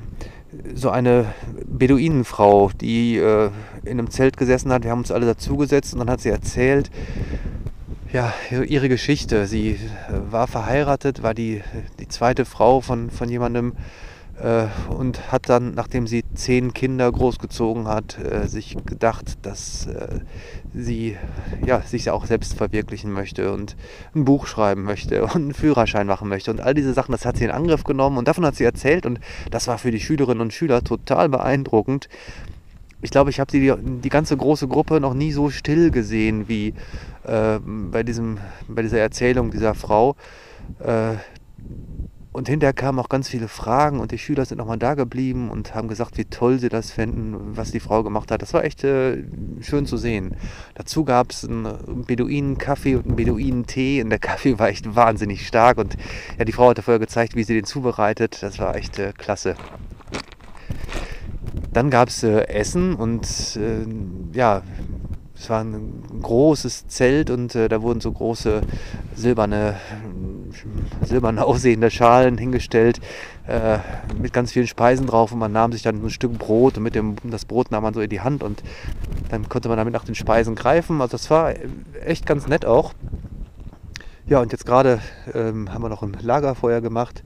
so 0.74 0.90
eine 0.90 1.26
Beduinenfrau, 1.66 2.70
die 2.80 3.16
äh, 3.16 3.50
in 3.84 3.98
einem 3.98 4.10
Zelt 4.10 4.36
gesessen 4.36 4.72
hat. 4.72 4.84
Wir 4.84 4.90
haben 4.90 5.00
uns 5.00 5.12
alle 5.12 5.26
dazugesetzt 5.26 5.92
und 5.92 6.00
dann 6.00 6.10
hat 6.10 6.20
sie 6.20 6.30
erzählt, 6.30 6.90
ja, 8.12 8.32
ihre 8.50 8.88
Geschichte. 8.88 9.46
Sie 9.46 9.72
äh, 9.72 9.78
war 10.30 10.46
verheiratet, 10.46 11.22
war 11.22 11.34
die, 11.34 11.62
die 11.98 12.08
zweite 12.08 12.44
Frau 12.44 12.80
von, 12.80 13.10
von 13.10 13.28
jemandem 13.28 13.74
und 14.96 15.32
hat 15.32 15.48
dann, 15.48 15.74
nachdem 15.74 16.06
sie 16.06 16.24
zehn 16.34 16.72
Kinder 16.72 17.10
großgezogen 17.10 17.88
hat, 17.88 18.18
äh, 18.18 18.46
sich 18.46 18.76
gedacht, 18.86 19.38
dass 19.42 19.86
äh, 19.86 20.20
sie 20.72 21.16
ja, 21.66 21.80
sich 21.82 22.10
auch 22.10 22.24
selbst 22.24 22.54
verwirklichen 22.54 23.12
möchte 23.12 23.52
und 23.52 23.76
ein 24.14 24.24
Buch 24.24 24.46
schreiben 24.46 24.84
möchte 24.84 25.22
und 25.24 25.34
einen 25.34 25.54
Führerschein 25.54 26.06
machen 26.06 26.28
möchte. 26.28 26.50
Und 26.50 26.60
all 26.60 26.74
diese 26.74 26.92
Sachen, 26.92 27.12
das 27.12 27.24
hat 27.24 27.36
sie 27.36 27.44
in 27.44 27.50
Angriff 27.50 27.82
genommen 27.82 28.16
und 28.16 28.28
davon 28.28 28.46
hat 28.46 28.54
sie 28.54 28.64
erzählt 28.64 29.06
und 29.06 29.18
das 29.50 29.66
war 29.66 29.78
für 29.78 29.90
die 29.90 30.00
Schülerinnen 30.00 30.40
und 30.40 30.52
Schüler 30.52 30.84
total 30.84 31.28
beeindruckend. 31.28 32.08
Ich 33.00 33.10
glaube, 33.10 33.30
ich 33.30 33.40
habe 33.40 33.50
die, 33.50 33.72
die 34.00 34.08
ganze 34.08 34.36
große 34.36 34.68
Gruppe 34.68 35.00
noch 35.00 35.14
nie 35.14 35.32
so 35.32 35.50
still 35.50 35.90
gesehen 35.90 36.48
wie 36.48 36.74
äh, 37.24 37.58
bei, 37.64 38.02
diesem, 38.02 38.38
bei 38.68 38.82
dieser 38.82 38.98
Erzählung 38.98 39.50
dieser 39.50 39.74
Frau. 39.74 40.16
Äh, 40.80 41.14
und 42.38 42.48
hinterher 42.48 42.72
kamen 42.72 43.00
auch 43.00 43.08
ganz 43.08 43.28
viele 43.28 43.48
Fragen 43.48 43.98
und 43.98 44.12
die 44.12 44.18
Schüler 44.18 44.44
sind 44.44 44.58
nochmal 44.58 44.78
da 44.78 44.94
geblieben 44.94 45.50
und 45.50 45.74
haben 45.74 45.88
gesagt, 45.88 46.16
wie 46.16 46.24
toll 46.24 46.60
sie 46.60 46.68
das 46.68 46.92
fänden, 46.92 47.56
was 47.56 47.72
die 47.72 47.80
Frau 47.80 48.04
gemacht 48.04 48.30
hat. 48.30 48.42
Das 48.42 48.54
war 48.54 48.64
echt 48.64 48.84
äh, 48.84 49.24
schön 49.60 49.86
zu 49.86 49.96
sehen. 49.96 50.36
Dazu 50.74 51.04
gab 51.04 51.32
es 51.32 51.44
einen 51.44 52.04
Beduinen-Kaffee 52.06 52.94
und 52.94 53.06
einen 53.06 53.16
Beduinen-Tee 53.16 54.02
und 54.02 54.10
der 54.10 54.18
Kaffee 54.20 54.58
war 54.58 54.68
echt 54.68 54.94
wahnsinnig 54.94 55.46
stark 55.46 55.78
und 55.78 55.96
ja, 56.38 56.44
die 56.44 56.52
Frau 56.52 56.70
hatte 56.70 56.82
vorher 56.82 57.00
gezeigt, 57.00 57.34
wie 57.34 57.42
sie 57.42 57.54
den 57.54 57.64
zubereitet. 57.64 58.38
Das 58.40 58.60
war 58.60 58.76
echt 58.76 59.00
äh, 59.00 59.12
klasse. 59.12 59.56
Dann 61.72 61.90
gab 61.90 62.08
es 62.08 62.22
äh, 62.22 62.46
Essen 62.46 62.94
und 62.94 63.26
äh, 63.56 63.84
ja, 64.32 64.62
es 65.40 65.48
war 65.48 65.62
ein 65.62 66.02
großes 66.20 66.88
Zelt 66.88 67.30
und 67.30 67.54
äh, 67.54 67.68
da 67.68 67.80
wurden 67.80 68.00
so 68.00 68.10
große 68.10 68.62
silberne, 69.14 69.76
silberne 71.04 71.44
aussehende 71.44 71.90
Schalen 71.90 72.38
hingestellt 72.38 73.00
äh, 73.46 73.78
mit 74.20 74.32
ganz 74.32 74.52
vielen 74.52 74.66
Speisen 74.66 75.06
drauf 75.06 75.30
und 75.32 75.38
man 75.38 75.52
nahm 75.52 75.72
sich 75.72 75.82
dann 75.82 76.04
ein 76.04 76.10
Stück 76.10 76.36
Brot 76.38 76.76
und 76.76 76.82
mit 76.82 76.94
dem 76.94 77.16
das 77.22 77.44
Brot 77.44 77.70
nahm 77.70 77.84
man 77.84 77.94
so 77.94 78.00
in 78.00 78.10
die 78.10 78.20
Hand 78.20 78.42
und 78.42 78.62
dann 79.30 79.48
konnte 79.48 79.68
man 79.68 79.78
damit 79.78 79.94
nach 79.94 80.04
den 80.04 80.16
Speisen 80.16 80.56
greifen. 80.56 81.00
Also 81.00 81.12
das 81.12 81.30
war 81.30 81.54
echt 82.04 82.26
ganz 82.26 82.48
nett 82.48 82.66
auch. 82.66 82.92
Ja, 84.26 84.40
und 84.40 84.52
jetzt 84.52 84.66
gerade 84.66 85.00
ähm, 85.34 85.72
haben 85.72 85.82
wir 85.82 85.88
noch 85.88 86.02
ein 86.02 86.16
Lagerfeuer 86.20 86.80
gemacht. 86.80 87.22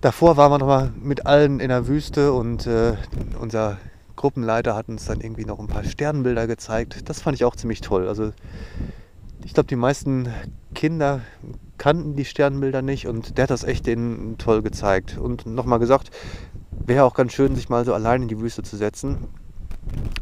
Davor 0.00 0.36
waren 0.36 0.52
wir 0.52 0.58
noch 0.58 0.66
mal 0.66 0.92
mit 1.02 1.26
allen 1.26 1.58
in 1.58 1.70
der 1.70 1.88
Wüste 1.88 2.32
und 2.32 2.66
äh, 2.66 2.92
unser 3.40 3.78
Gruppenleiter 4.18 4.74
hat 4.74 4.88
uns 4.88 5.06
dann 5.06 5.20
irgendwie 5.20 5.44
noch 5.44 5.60
ein 5.60 5.68
paar 5.68 5.84
Sternbilder 5.84 6.46
gezeigt. 6.46 7.08
Das 7.08 7.22
fand 7.22 7.36
ich 7.36 7.44
auch 7.44 7.56
ziemlich 7.56 7.80
toll. 7.80 8.08
Also 8.08 8.32
ich 9.44 9.54
glaube, 9.54 9.68
die 9.68 9.76
meisten 9.76 10.28
Kinder 10.74 11.20
kannten 11.78 12.16
die 12.16 12.24
Sternbilder 12.24 12.82
nicht 12.82 13.06
und 13.06 13.38
der 13.38 13.44
hat 13.44 13.50
das 13.50 13.62
echt 13.62 13.86
denen 13.86 14.36
toll 14.36 14.62
gezeigt. 14.62 15.16
Und 15.16 15.46
nochmal 15.46 15.78
gesagt, 15.78 16.10
wäre 16.72 17.04
auch 17.04 17.14
ganz 17.14 17.32
schön, 17.32 17.54
sich 17.54 17.68
mal 17.68 17.84
so 17.84 17.94
allein 17.94 18.22
in 18.22 18.28
die 18.28 18.40
Wüste 18.40 18.64
zu 18.64 18.76
setzen. 18.76 19.28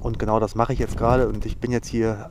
Und 0.01 0.19
genau 0.19 0.41
das 0.41 0.55
mache 0.55 0.75
ich 0.75 0.79
jetzt 0.79 0.99
gerade. 0.99 1.27
Und 1.27 1.47
ich 1.47 1.57
bin 1.57 1.73
jetzt 1.73 1.89
hier 1.89 2.31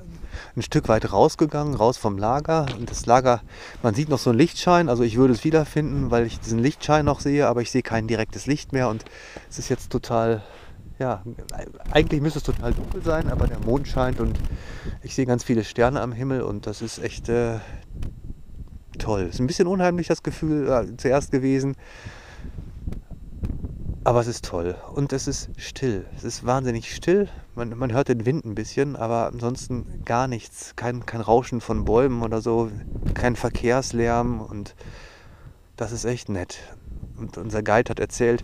ein 0.56 0.62
Stück 0.62 0.88
weit 0.88 1.12
rausgegangen, 1.12 1.74
raus 1.74 1.98
vom 1.98 2.20
Lager. 2.20 2.68
Und 2.78 2.92
das 2.92 3.08
Lager, 3.08 3.42
man 3.82 3.96
sieht 3.96 4.10
noch 4.10 4.20
so 4.20 4.30
einen 4.30 4.38
Lichtschein. 4.38 4.88
Also 4.88 5.02
ich 5.02 5.18
würde 5.18 5.34
es 5.34 5.44
wiederfinden, 5.44 6.12
weil 6.12 6.28
ich 6.28 6.40
diesen 6.40 6.60
Lichtschein 6.60 7.06
noch 7.06 7.22
sehe, 7.22 7.48
aber 7.48 7.64
ich 7.64 7.72
sehe 7.72 7.82
kein 7.82 8.06
direktes 8.08 8.46
Licht 8.46 8.72
mehr. 8.72 8.88
Und 8.88 9.04
es 9.50 9.58
ist 9.58 9.70
jetzt 9.70 9.90
total 9.90 10.44
ja, 11.00 11.24
eigentlich 11.92 12.22
müsste 12.22 12.40
es 12.40 12.44
total 12.44 12.74
dunkel 12.74 13.02
sein, 13.04 13.30
aber 13.30 13.48
der 13.48 13.60
Mond 13.60 13.88
scheint 13.88 14.20
und 14.20 14.40
ich 15.04 15.14
sehe 15.14 15.26
ganz 15.26 15.44
viele 15.44 15.64
Sterne 15.64 16.02
am 16.02 16.14
Himmel 16.14 16.42
und 16.42 16.68
das 16.68 16.82
ist 16.82 17.00
echt 17.00 17.28
äh, 17.30 17.60
toll. 18.98 19.24
Ist 19.24 19.40
ein 19.40 19.48
bisschen 19.48 19.68
unheimlich 19.68 20.08
das 20.08 20.24
Gefühl 20.24 20.70
äh, 20.70 20.98
zuerst 20.98 21.32
gewesen, 21.32 21.76
aber 24.06 24.22
es 24.22 24.28
ist 24.28 24.46
toll 24.46 24.76
und 24.94 25.12
es 25.14 25.28
ist 25.28 25.50
still. 25.58 26.06
Es 26.16 26.24
ist 26.24 26.46
wahnsinnig 26.46 26.96
still. 26.96 27.28
Man, 27.56 27.78
man 27.78 27.92
hört 27.92 28.08
den 28.08 28.26
Wind 28.26 28.46
ein 28.46 28.56
bisschen, 28.56 28.96
aber 28.96 29.28
ansonsten 29.28 30.04
gar 30.06 30.28
nichts. 30.28 30.76
Kein, 30.76 31.06
kein 31.06 31.22
Rauschen 31.22 31.60
von 31.60 31.86
Bäumen 31.86 32.22
oder 32.22 32.40
so, 32.42 32.72
kein 33.16 33.36
Verkehrslärm 33.36 34.42
und 34.42 34.76
das 35.76 35.92
ist 35.92 36.06
echt 36.06 36.30
nett. 36.30 36.60
Und 37.18 37.38
unser 37.38 37.64
Guide 37.64 37.90
hat 37.90 38.00
erzählt, 38.00 38.44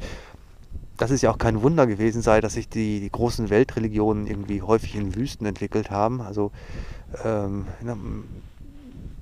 dass 1.01 1.09
es 1.09 1.23
ja 1.23 1.31
auch 1.31 1.39
kein 1.39 1.63
Wunder 1.63 1.87
gewesen 1.87 2.21
sei, 2.21 2.41
dass 2.41 2.53
sich 2.53 2.69
die, 2.69 2.99
die 2.99 3.09
großen 3.09 3.49
Weltreligionen 3.49 4.27
irgendwie 4.27 4.61
häufig 4.61 4.95
in 4.95 5.15
Wüsten 5.15 5.47
entwickelt 5.47 5.89
haben. 5.89 6.21
Also 6.21 6.51
ähm, 7.25 7.65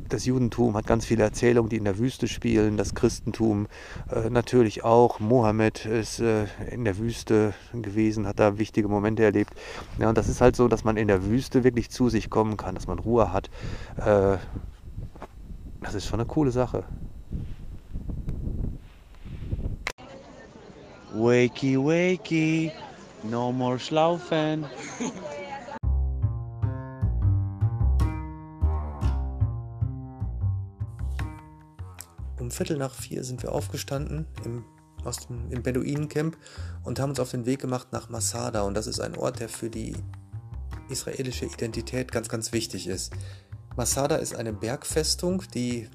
das 0.10 0.26
Judentum 0.26 0.76
hat 0.76 0.88
ganz 0.88 1.06
viele 1.06 1.24
Erzählungen, 1.24 1.70
die 1.70 1.78
in 1.78 1.86
der 1.86 1.98
Wüste 1.98 2.28
spielen. 2.28 2.76
Das 2.76 2.96
Christentum 2.96 3.68
äh, 4.12 4.30
natürlich 4.30 4.84
auch. 4.84 5.22
Mohammed 5.22 5.86
ist 5.86 6.20
äh, 6.20 6.48
in 6.70 6.84
der 6.84 6.98
Wüste 6.98 7.54
gewesen, 7.72 8.28
hat 8.28 8.40
da 8.40 8.58
wichtige 8.58 8.90
Momente 8.90 9.24
erlebt. 9.24 9.54
Ja, 10.00 10.10
und 10.10 10.18
das 10.18 10.28
ist 10.28 10.42
halt 10.42 10.58
so, 10.58 10.68
dass 10.68 10.84
man 10.84 10.98
in 10.98 11.08
der 11.08 11.28
Wüste 11.28 11.64
wirklich 11.64 11.90
zu 11.92 12.10
sich 12.10 12.30
kommen 12.30 12.58
kann, 12.58 12.76
dass 12.76 12.88
man 12.88 13.00
Ruhe 13.00 13.32
hat. 13.32 13.50
Äh, 13.96 14.36
das 15.80 15.96
ist 15.96 16.08
schon 16.08 16.20
eine 16.20 16.28
coole 16.28 16.52
Sache. 16.52 16.84
Wakey, 21.14 21.76
wakey, 21.76 22.72
no 23.24 23.52
more 23.52 23.80
schlaufen. 23.80 24.66
Um 32.40 32.52
Viertel 32.52 32.78
nach 32.78 32.94
vier 32.94 33.24
sind 33.24 33.42
wir 33.42 33.52
aufgestanden 33.52 34.28
im, 34.46 34.64
aus 35.04 35.28
dem, 35.28 35.52
im 35.52 35.64
Beduinencamp 35.64 36.38
und 36.84 37.00
haben 37.00 37.10
uns 37.10 37.20
auf 37.20 37.32
den 37.32 37.48
Weg 37.48 37.60
gemacht 37.60 37.88
nach 37.92 38.10
Masada. 38.10 38.62
Und 38.62 38.76
das 38.76 38.86
ist 38.86 39.00
ein 39.00 39.18
Ort, 39.18 39.40
der 39.40 39.50
für 39.50 39.70
die 39.72 39.96
israelische 40.90 41.46
Identität 41.46 42.12
ganz, 42.12 42.30
ganz 42.30 42.54
wichtig 42.54 42.88
ist. 42.88 43.14
Masada 43.76 44.18
ist 44.18 44.36
eine 44.36 44.54
Bergfestung, 44.54 45.44
die 45.54 45.90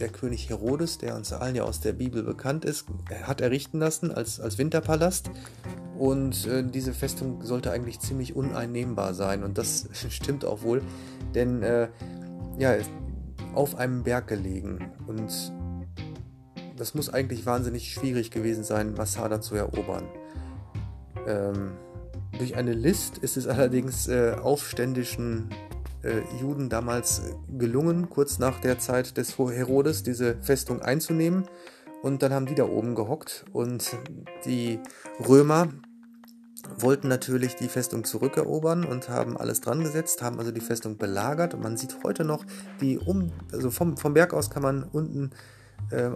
der 0.00 0.08
König 0.08 0.48
Herodes, 0.48 0.98
der 0.98 1.16
uns 1.16 1.32
allen 1.32 1.56
ja 1.56 1.64
aus 1.64 1.80
der 1.80 1.92
Bibel 1.92 2.22
bekannt 2.22 2.64
ist, 2.64 2.86
hat 3.22 3.40
errichten 3.40 3.78
lassen 3.78 4.12
als, 4.12 4.40
als 4.40 4.58
Winterpalast. 4.58 5.30
Und 5.98 6.46
äh, 6.46 6.62
diese 6.62 6.92
Festung 6.92 7.44
sollte 7.44 7.72
eigentlich 7.72 7.98
ziemlich 8.00 8.36
uneinnehmbar 8.36 9.14
sein. 9.14 9.42
Und 9.42 9.58
das 9.58 9.88
stimmt 10.10 10.44
auch 10.44 10.62
wohl, 10.62 10.82
denn 11.34 11.62
äh, 11.62 11.88
ja, 12.58 12.76
auf 13.54 13.76
einem 13.76 14.04
Berg 14.04 14.28
gelegen. 14.28 14.92
Und 15.06 15.52
das 16.76 16.94
muss 16.94 17.12
eigentlich 17.12 17.44
wahnsinnig 17.44 17.92
schwierig 17.92 18.30
gewesen 18.30 18.62
sein, 18.62 18.94
Masada 18.94 19.40
zu 19.40 19.56
erobern. 19.56 20.04
Ähm, 21.26 21.72
durch 22.38 22.56
eine 22.56 22.72
List 22.72 23.18
ist 23.18 23.36
es 23.36 23.48
allerdings 23.48 24.06
äh, 24.06 24.36
aufständischen 24.40 25.50
äh, 26.02 26.20
Juden 26.40 26.68
damals 26.68 27.22
gelungen, 27.56 28.08
kurz 28.08 28.38
nach 28.38 28.60
der 28.60 28.78
Zeit 28.78 29.16
des 29.16 29.38
Herodes 29.38 30.02
diese 30.02 30.36
Festung 30.40 30.80
einzunehmen. 30.80 31.48
Und 32.02 32.22
dann 32.22 32.32
haben 32.32 32.46
die 32.46 32.54
da 32.54 32.64
oben 32.64 32.94
gehockt 32.94 33.44
und 33.52 33.96
die 34.44 34.78
Römer 35.26 35.68
wollten 36.76 37.08
natürlich 37.08 37.56
die 37.56 37.68
Festung 37.68 38.04
zurückerobern 38.04 38.84
und 38.84 39.08
haben 39.08 39.36
alles 39.36 39.60
dran 39.60 39.82
gesetzt, 39.82 40.22
haben 40.22 40.38
also 40.38 40.52
die 40.52 40.60
Festung 40.60 40.96
belagert. 40.96 41.54
Und 41.54 41.62
man 41.62 41.76
sieht 41.76 41.96
heute 42.04 42.24
noch 42.24 42.44
die 42.80 42.98
um, 42.98 43.32
also 43.52 43.70
vom, 43.70 43.96
vom 43.96 44.14
Berg 44.14 44.32
aus 44.32 44.50
kann 44.50 44.62
man 44.62 44.84
unten 44.84 45.30
äh, 45.30 45.57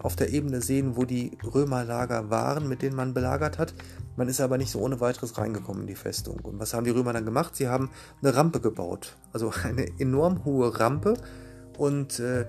auf 0.03 0.17
der 0.17 0.31
Ebene 0.31 0.61
sehen, 0.61 0.97
wo 0.97 1.05
die 1.07 1.39
Römerlager 1.43 2.29
waren, 2.29 2.69
mit 2.69 2.83
denen 2.83 2.95
man 2.95 3.15
belagert 3.15 3.59
hat. 3.59 3.73
Man 4.17 4.29
ist 4.29 4.41
aber 4.41 4.59
nicht 4.59 4.71
so 4.71 4.81
ohne 4.81 5.01
weiteres 5.01 5.39
reingekommen 5.39 5.83
in 5.83 5.89
die 5.89 5.95
Festung. 5.95 6.41
Und 6.43 6.61
was 6.61 6.75
haben 6.75 6.85
die 6.85 6.91
Römer 6.91 7.15
dann 7.15 7.25
gemacht? 7.25 7.57
Sie 7.57 7.69
haben 7.69 7.91
eine 8.21 8.35
Rampe 8.35 8.61
gebaut. 8.61 9.17
Also 9.33 9.51
eine 9.65 9.87
enorm 9.99 10.45
hohe 10.45 10.79
Rampe. 10.79 11.15
Und 11.79 12.21
äh, 12.21 12.45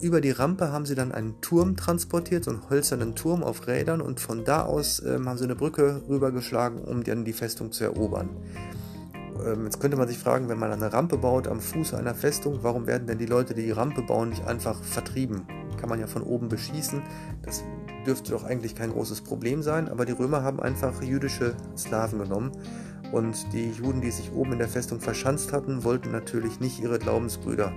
über 0.00 0.20
die 0.20 0.30
Rampe 0.30 0.72
haben 0.72 0.86
sie 0.86 0.94
dann 0.94 1.12
einen 1.12 1.40
Turm 1.40 1.76
transportiert, 1.76 2.44
so 2.44 2.50
einen 2.50 2.68
hölzernen 2.70 3.14
Turm 3.14 3.42
auf 3.42 3.66
Rädern 3.66 4.00
und 4.00 4.20
von 4.20 4.44
da 4.44 4.62
aus 4.62 5.02
ähm, 5.04 5.28
haben 5.28 5.36
sie 5.36 5.44
eine 5.44 5.56
Brücke 5.56 6.02
rübergeschlagen, 6.08 6.82
um 6.82 7.04
dann 7.04 7.24
die 7.24 7.32
Festung 7.32 7.72
zu 7.72 7.84
erobern. 7.84 8.30
Ähm, 9.46 9.64
jetzt 9.64 9.80
könnte 9.80 9.96
man 9.96 10.08
sich 10.08 10.18
fragen, 10.18 10.48
wenn 10.48 10.58
man 10.58 10.72
eine 10.72 10.92
Rampe 10.92 11.18
baut 11.18 11.48
am 11.48 11.60
Fuße 11.60 11.96
einer 11.96 12.14
Festung, 12.14 12.60
warum 12.62 12.86
werden 12.86 13.06
denn 13.06 13.18
die 13.18 13.26
Leute, 13.26 13.54
die 13.54 13.64
die 13.64 13.70
Rampe 13.70 14.02
bauen, 14.02 14.30
nicht 14.30 14.46
einfach 14.46 14.82
vertrieben? 14.82 15.46
Kann 15.78 15.88
man 15.88 16.00
ja 16.00 16.06
von 16.06 16.22
oben 16.22 16.48
beschießen. 16.48 17.02
Das 17.42 17.64
dürfte 18.06 18.32
doch 18.32 18.44
eigentlich 18.44 18.74
kein 18.74 18.90
großes 18.90 19.22
Problem 19.22 19.62
sein, 19.62 19.88
aber 19.88 20.04
die 20.04 20.12
Römer 20.12 20.42
haben 20.42 20.60
einfach 20.60 21.02
jüdische 21.02 21.54
Sklaven 21.76 22.18
genommen 22.18 22.52
und 23.12 23.52
die 23.52 23.70
Juden, 23.70 24.00
die 24.00 24.10
sich 24.10 24.32
oben 24.32 24.52
in 24.52 24.58
der 24.58 24.68
Festung 24.68 25.00
verschanzt 25.00 25.52
hatten, 25.52 25.84
wollten 25.84 26.12
natürlich 26.12 26.60
nicht 26.60 26.80
ihre 26.80 26.98
Glaubensbrüder 26.98 27.72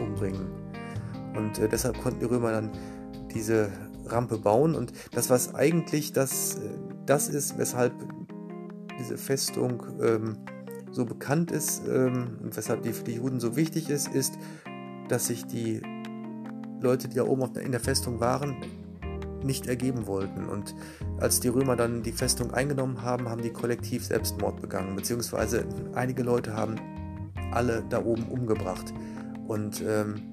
umbringen. 0.00 0.46
Und 1.36 1.58
äh, 1.58 1.68
deshalb 1.68 2.00
konnten 2.02 2.20
die 2.20 2.26
Römer 2.26 2.52
dann 2.52 2.70
diese 3.32 3.70
Rampe 4.06 4.38
bauen. 4.38 4.74
Und 4.74 4.92
das, 5.12 5.30
was 5.30 5.54
eigentlich 5.54 6.12
das, 6.12 6.56
äh, 6.56 6.60
das 7.06 7.28
ist, 7.28 7.58
weshalb 7.58 7.92
diese 8.98 9.16
Festung 9.16 9.82
ähm, 10.00 10.36
so 10.94 11.04
bekannt 11.04 11.50
ist 11.50 11.82
ähm, 11.88 12.38
und 12.42 12.56
weshalb 12.56 12.82
die 12.82 12.92
für 12.92 13.04
die 13.04 13.16
Juden 13.16 13.40
so 13.40 13.56
wichtig 13.56 13.90
ist, 13.90 14.08
ist, 14.08 14.38
dass 15.08 15.26
sich 15.26 15.46
die 15.46 15.82
Leute, 16.80 17.08
die 17.08 17.16
da 17.16 17.24
oben 17.24 17.54
in 17.56 17.72
der 17.72 17.80
Festung 17.80 18.20
waren, 18.20 18.56
nicht 19.42 19.66
ergeben 19.66 20.06
wollten. 20.06 20.46
Und 20.48 20.74
als 21.18 21.40
die 21.40 21.48
Römer 21.48 21.76
dann 21.76 22.02
die 22.02 22.12
Festung 22.12 22.52
eingenommen 22.52 23.02
haben, 23.02 23.28
haben 23.28 23.42
die 23.42 23.50
kollektiv 23.50 24.04
Selbstmord 24.04 24.60
begangen, 24.60 24.96
beziehungsweise 24.96 25.66
einige 25.94 26.22
Leute 26.22 26.54
haben 26.54 26.76
alle 27.52 27.84
da 27.90 28.02
oben 28.04 28.24
umgebracht. 28.28 28.94
Und 29.46 29.82
ähm, 29.86 30.32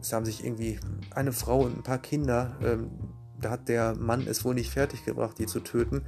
es 0.00 0.12
haben 0.12 0.24
sich 0.24 0.44
irgendwie 0.44 0.78
eine 1.14 1.32
Frau 1.32 1.60
und 1.62 1.78
ein 1.78 1.82
paar 1.82 1.98
Kinder, 1.98 2.56
ähm, 2.64 2.90
da 3.40 3.50
hat 3.50 3.68
der 3.68 3.96
Mann 3.96 4.26
es 4.26 4.44
wohl 4.44 4.54
nicht 4.54 4.70
fertiggebracht, 4.70 5.38
die 5.38 5.46
zu 5.46 5.60
töten. 5.60 6.02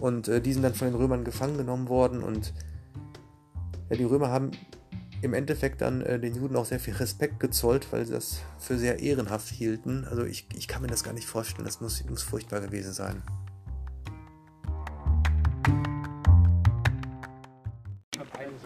Und 0.00 0.28
äh, 0.28 0.40
die 0.40 0.52
sind 0.52 0.62
dann 0.62 0.74
von 0.74 0.88
den 0.88 0.96
Römern 0.96 1.24
gefangen 1.24 1.58
genommen 1.58 1.88
worden. 1.88 2.22
Und 2.22 2.54
ja, 3.90 3.96
die 3.96 4.04
Römer 4.04 4.28
haben 4.28 4.52
im 5.20 5.34
Endeffekt 5.34 5.82
dann 5.82 6.00
äh, 6.00 6.18
den 6.18 6.34
Juden 6.34 6.56
auch 6.56 6.64
sehr 6.64 6.80
viel 6.80 6.94
Respekt 6.94 7.40
gezollt, 7.40 7.88
weil 7.90 8.06
sie 8.06 8.12
das 8.12 8.40
für 8.58 8.78
sehr 8.78 9.00
ehrenhaft 9.00 9.48
hielten. 9.48 10.06
Also 10.08 10.24
ich, 10.24 10.46
ich 10.56 10.68
kann 10.68 10.80
mir 10.80 10.88
das 10.88 11.04
gar 11.04 11.12
nicht 11.12 11.26
vorstellen, 11.26 11.66
das 11.66 11.80
muss, 11.80 12.02
muss 12.08 12.22
furchtbar 12.22 12.60
gewesen 12.60 12.92
sein. 12.92 13.22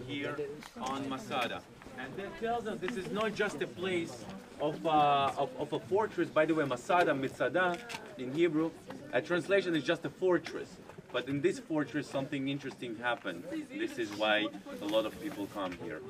Here 0.07 0.37
on 0.81 1.09
Masada. 1.09 1.61
And 1.99 2.15
that 2.17 2.39
tells 2.39 2.67
us 2.67 2.79
this 2.79 2.97
is 2.97 3.11
not 3.11 3.35
just 3.35 3.63
a 3.63 3.67
place 3.67 4.25
of, 4.61 4.85
uh, 4.87 5.33
of, 5.37 5.51
of, 5.59 5.73
a 5.73 5.81
fortress. 5.81 6.29
By 6.29 6.47
the 6.47 6.55
way, 6.55 6.65
Masada, 6.65 7.13
Mitzada 7.13 7.77
in 8.19 8.33
Hebrew, 8.33 8.71
a 9.13 9.21
translation 9.21 9.75
is 9.75 9.83
just 9.83 10.05
a 10.05 10.11
fortress. 10.11 10.69
But 11.15 11.29
in 11.29 11.41
this 11.41 11.61
fortress, 11.61 12.09
something 12.11 12.49
interesting 12.49 12.97
happened. 12.97 13.45
This 13.71 13.99
is 13.99 14.11
why 14.17 14.49
a 14.83 14.85
lot 14.85 15.07
of 15.07 15.13
people 15.23 15.47
come 15.55 15.79
here. 15.85 16.01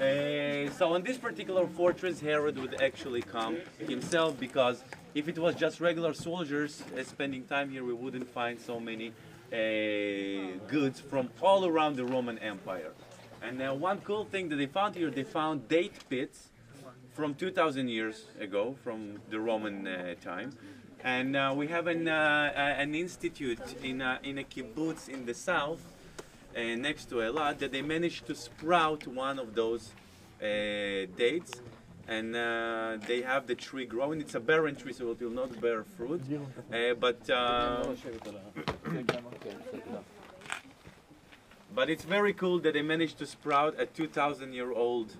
Uh, 0.00 0.72
so, 0.72 0.94
in 0.94 1.02
this 1.02 1.18
particular 1.18 1.66
fortress, 1.66 2.18
Herod 2.18 2.56
would 2.58 2.80
actually 2.80 3.20
come 3.20 3.58
himself 3.78 4.40
because 4.40 4.82
if 5.14 5.28
it 5.28 5.38
was 5.38 5.54
just 5.54 5.82
regular 5.82 6.14
soldiers 6.14 6.82
uh, 6.82 7.04
spending 7.04 7.44
time 7.44 7.68
here, 7.68 7.84
we 7.84 7.92
wouldn't 7.92 8.26
find 8.32 8.58
so 8.58 8.80
many 8.80 9.08
uh, 9.52 10.56
goods 10.66 10.98
from 10.98 11.28
all 11.42 11.66
around 11.66 11.96
the 11.96 12.06
Roman 12.06 12.38
Empire. 12.38 12.92
And 13.42 13.60
one 13.78 14.00
cool 14.00 14.24
thing 14.24 14.48
that 14.48 14.56
they 14.56 14.70
found 14.80 14.94
here, 14.94 15.10
they 15.10 15.24
found 15.24 15.68
date 15.68 16.08
pits 16.08 16.48
from 17.12 17.34
2,000 17.34 17.88
years 17.88 18.28
ago, 18.40 18.74
from 18.82 19.20
the 19.28 19.38
Roman 19.38 20.16
time. 20.22 20.56
And 21.04 21.36
uh, 21.36 21.52
we 21.54 21.66
have 21.68 21.86
an, 21.86 22.08
uh, 22.08 22.50
an 22.56 22.94
institute 22.94 23.76
in 23.82 24.00
a, 24.00 24.18
in 24.22 24.38
a 24.38 24.42
kibbutz 24.42 25.10
in 25.10 25.26
the 25.26 25.34
south, 25.34 25.82
uh, 26.56 26.60
next 26.76 27.10
to 27.10 27.16
Elad, 27.16 27.58
that 27.58 27.72
they 27.72 27.82
managed 27.82 28.26
to 28.26 28.34
sprout 28.34 29.06
one 29.06 29.38
of 29.38 29.54
those 29.54 29.92
uh, 30.40 30.46
dates. 31.14 31.60
And 32.08 32.34
uh, 32.34 32.96
they 33.06 33.20
have 33.20 33.46
the 33.46 33.54
tree 33.54 33.84
growing. 33.84 34.22
It's 34.22 34.34
a 34.34 34.40
barren 34.40 34.76
tree, 34.76 34.94
so 34.94 35.10
it 35.10 35.20
will 35.20 35.30
not 35.30 35.60
bear 35.60 35.84
fruit. 35.84 36.22
but 36.98 37.30
but 41.74 41.90
it's 41.90 42.04
very 42.04 42.32
cool 42.32 42.58
that 42.60 42.74
they 42.74 42.82
managed 42.82 43.18
to 43.18 43.26
sprout 43.26 43.74
a 43.78 43.86
2,000 43.86 44.52
year 44.52 44.72
old 44.72 45.16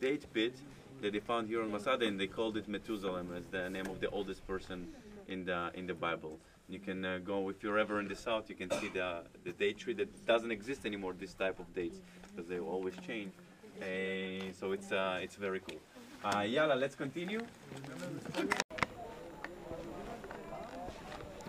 date 0.00 0.26
pit 0.32 0.54
that 1.02 1.12
they 1.12 1.20
found 1.20 1.48
here 1.48 1.62
on 1.62 1.70
Masada, 1.70 2.06
and 2.06 2.18
they 2.18 2.26
called 2.26 2.56
it 2.56 2.68
Methuselah 2.68 3.24
as 3.36 3.44
the 3.50 3.68
name 3.70 3.86
of 3.86 4.00
the 4.00 4.08
oldest 4.10 4.46
person 4.46 4.88
in 5.28 5.44
the 5.44 5.70
in 5.74 5.86
the 5.86 5.94
Bible. 5.94 6.38
You 6.68 6.78
can 6.78 7.04
uh, 7.04 7.18
go 7.24 7.48
if 7.48 7.62
you're 7.62 7.78
ever 7.78 7.98
in 8.00 8.08
the 8.08 8.16
south, 8.16 8.50
you 8.50 8.56
can 8.56 8.70
see 8.80 8.88
the 8.88 9.22
the 9.44 9.52
date 9.52 9.78
tree 9.78 9.94
that 9.94 10.08
doesn't 10.26 10.50
exist 10.50 10.84
anymore. 10.84 11.14
This 11.18 11.34
type 11.34 11.58
of 11.58 11.66
dates 11.74 12.00
because 12.28 12.48
they 12.48 12.58
always 12.58 12.94
change. 13.06 13.32
Uh, 13.80 14.52
so 14.52 14.72
it's 14.72 14.92
uh, 14.92 15.18
it's 15.22 15.36
very 15.36 15.60
cool. 15.60 15.80
Uh, 16.24 16.44
Yala, 16.44 16.74
let's 16.74 16.96
continue. 16.96 17.40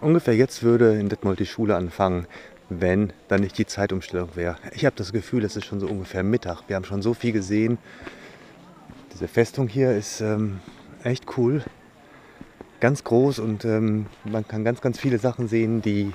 Ungefähr 0.01 0.33
jetzt 0.33 0.63
würde 0.63 0.97
in 0.97 1.09
Detmold 1.09 1.39
die 1.39 1.45
Schule 1.45 1.75
anfangen, 1.75 2.25
wenn 2.69 3.11
dann 3.27 3.41
nicht 3.41 3.57
die 3.57 3.65
Zeitumstellung 3.65 4.35
wäre. 4.35 4.55
Ich 4.73 4.85
habe 4.85 4.95
das 4.95 5.11
Gefühl, 5.11 5.43
es 5.43 5.57
ist 5.57 5.65
schon 5.65 5.81
so 5.81 5.87
ungefähr 5.87 6.23
Mittag. 6.23 6.63
Wir 6.67 6.77
haben 6.77 6.85
schon 6.85 7.01
so 7.01 7.13
viel 7.13 7.33
gesehen. 7.33 7.77
Diese 9.13 9.27
Festung 9.27 9.67
hier 9.67 9.91
ist 9.91 10.21
ähm, 10.21 10.59
echt 11.03 11.25
cool. 11.37 11.63
Ganz 12.79 13.03
groß 13.03 13.39
und 13.39 13.65
ähm, 13.65 14.05
man 14.23 14.47
kann 14.47 14.63
ganz, 14.63 14.79
ganz 14.79 14.99
viele 14.99 15.17
Sachen 15.17 15.47
sehen, 15.47 15.81
die 15.81 16.13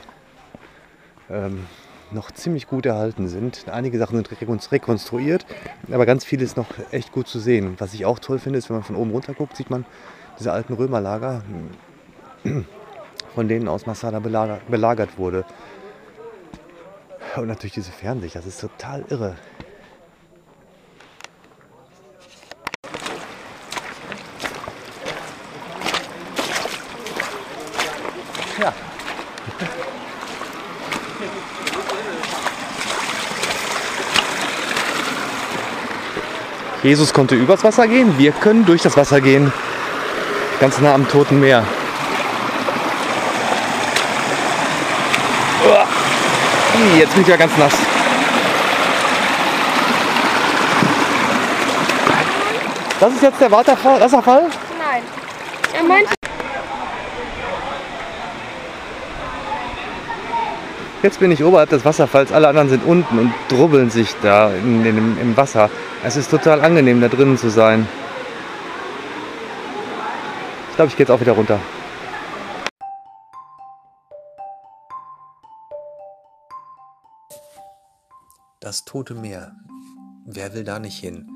ähm, 1.28 1.66
noch 2.10 2.30
ziemlich 2.30 2.66
gut 2.66 2.86
erhalten 2.86 3.28
sind. 3.28 3.66
Einige 3.68 3.98
Sachen 3.98 4.16
sind 4.16 4.30
rekonstruiert, 4.72 5.44
aber 5.90 6.06
ganz 6.06 6.24
viel 6.24 6.40
ist 6.40 6.56
noch 6.56 6.68
echt 6.90 7.12
gut 7.12 7.28
zu 7.28 7.38
sehen. 7.38 7.74
Was 7.78 7.92
ich 7.92 8.06
auch 8.06 8.18
toll 8.18 8.38
finde, 8.38 8.58
ist, 8.58 8.70
wenn 8.70 8.76
man 8.76 8.84
von 8.84 8.96
oben 8.96 9.10
runter 9.10 9.34
guckt, 9.34 9.56
sieht 9.56 9.68
man 9.68 9.84
diese 10.38 10.52
alten 10.52 10.72
Römerlager, 10.72 11.42
von 13.34 13.48
denen 13.48 13.68
aus 13.68 13.86
Masada 13.86 14.20
belagert 14.20 15.18
wurde. 15.18 15.44
Und 17.36 17.48
natürlich 17.48 17.74
diese 17.74 17.92
Fernsicht, 17.92 18.36
das 18.36 18.46
ist 18.46 18.60
total 18.60 19.04
irre. 19.08 19.36
Jesus 36.84 37.14
konnte 37.14 37.34
übers 37.34 37.64
Wasser 37.64 37.88
gehen, 37.88 38.18
wir 38.18 38.30
können 38.30 38.66
durch 38.66 38.82
das 38.82 38.96
Wasser 38.96 39.20
gehen. 39.20 39.50
Ganz 40.60 40.78
nah 40.80 40.94
am 40.94 41.08
Toten 41.08 41.40
Meer. 41.40 41.64
Jetzt 46.98 47.12
bin 47.14 47.22
ich 47.22 47.28
ja 47.28 47.36
ganz 47.36 47.56
nass. 47.56 47.72
Das 53.00 53.12
ist 53.14 53.22
jetzt 53.22 53.40
der 53.40 53.50
Wasserfall? 53.50 54.00
Nein. 54.78 55.02
Er 55.72 55.82
meinte. 55.84 56.13
Jetzt 61.04 61.20
bin 61.20 61.30
ich 61.30 61.44
oberhalb 61.44 61.68
des 61.68 61.84
Wasserfalls, 61.84 62.32
alle 62.32 62.48
anderen 62.48 62.70
sind 62.70 62.82
unten 62.82 63.18
und 63.18 63.30
drubbeln 63.50 63.90
sich 63.90 64.14
da 64.22 64.50
in, 64.54 64.86
in, 64.86 65.18
im 65.18 65.36
Wasser. 65.36 65.68
Es 66.02 66.16
ist 66.16 66.30
total 66.30 66.62
angenehm, 66.62 67.02
da 67.02 67.08
drinnen 67.08 67.36
zu 67.36 67.50
sein. 67.50 67.86
Ich 70.70 70.76
glaube, 70.76 70.88
ich 70.88 70.96
gehe 70.96 71.04
jetzt 71.04 71.10
auch 71.10 71.20
wieder 71.20 71.32
runter. 71.32 71.60
Das 78.60 78.86
Tote 78.86 79.12
Meer. 79.14 79.52
Wer 80.24 80.54
will 80.54 80.64
da 80.64 80.78
nicht 80.78 80.98
hin? 80.98 81.28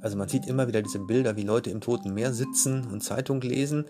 Also 0.00 0.16
man 0.16 0.28
sieht 0.28 0.46
immer 0.46 0.68
wieder 0.68 0.80
diese 0.80 1.00
Bilder, 1.00 1.34
wie 1.34 1.42
Leute 1.42 1.70
im 1.70 1.80
Toten 1.80 2.14
Meer 2.14 2.32
sitzen 2.32 2.86
und 2.86 3.02
Zeitung 3.02 3.40
lesen 3.40 3.86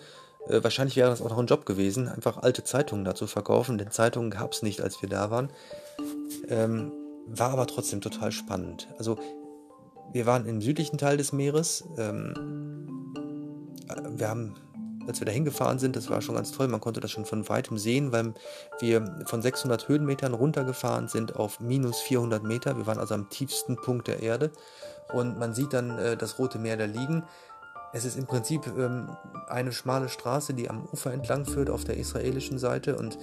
äh, 0.48 0.62
wahrscheinlich 0.62 0.96
wäre 0.96 1.10
das 1.10 1.22
auch 1.22 1.30
noch 1.30 1.38
ein 1.38 1.46
Job 1.46 1.66
gewesen, 1.66 2.08
einfach 2.08 2.38
alte 2.42 2.64
Zeitungen 2.64 3.04
da 3.04 3.14
zu 3.14 3.26
verkaufen, 3.26 3.78
denn 3.78 3.90
Zeitungen 3.90 4.30
gab 4.30 4.52
es 4.52 4.62
nicht, 4.62 4.80
als 4.80 5.00
wir 5.02 5.08
da 5.08 5.30
waren. 5.30 5.50
Ähm, 6.48 6.92
war 7.26 7.50
aber 7.50 7.66
trotzdem 7.66 8.00
total 8.00 8.32
spannend. 8.32 8.88
Also 8.98 9.18
wir 10.12 10.26
waren 10.26 10.46
im 10.46 10.60
südlichen 10.60 10.98
Teil 10.98 11.16
des 11.16 11.32
Meeres. 11.32 11.84
Ähm, 11.96 12.34
wir 14.10 14.28
haben, 14.28 14.54
als 15.06 15.20
wir 15.20 15.26
da 15.26 15.32
hingefahren 15.32 15.78
sind, 15.78 15.96
das 15.96 16.10
war 16.10 16.20
schon 16.20 16.34
ganz 16.34 16.52
toll, 16.52 16.68
man 16.68 16.80
konnte 16.80 17.00
das 17.00 17.10
schon 17.10 17.24
von 17.24 17.48
weitem 17.48 17.78
sehen, 17.78 18.12
weil 18.12 18.34
wir 18.80 19.24
von 19.26 19.40
600 19.40 19.88
Höhenmetern 19.88 20.34
runtergefahren 20.34 21.08
sind 21.08 21.36
auf 21.36 21.60
minus 21.60 22.00
400 22.00 22.42
Meter. 22.42 22.76
Wir 22.76 22.86
waren 22.86 22.98
also 22.98 23.14
am 23.14 23.30
tiefsten 23.30 23.76
Punkt 23.76 24.08
der 24.08 24.20
Erde 24.20 24.50
und 25.12 25.38
man 25.38 25.54
sieht 25.54 25.72
dann 25.72 25.98
äh, 25.98 26.16
das 26.16 26.38
Rote 26.38 26.58
Meer 26.58 26.76
da 26.76 26.84
liegen 26.84 27.22
Es 27.94 28.06
ist 28.06 28.16
im 28.16 28.26
Prinzip 28.26 28.66
ähm, 28.78 29.08
eine 29.48 29.70
schmale 29.70 30.08
Straße, 30.08 30.54
die 30.54 30.70
am 30.70 30.84
Ufer 30.92 31.12
entlang 31.12 31.44
führt 31.44 31.68
auf 31.68 31.84
der 31.84 31.98
israelischen 31.98 32.58
Seite 32.58 32.96
und 32.96 33.18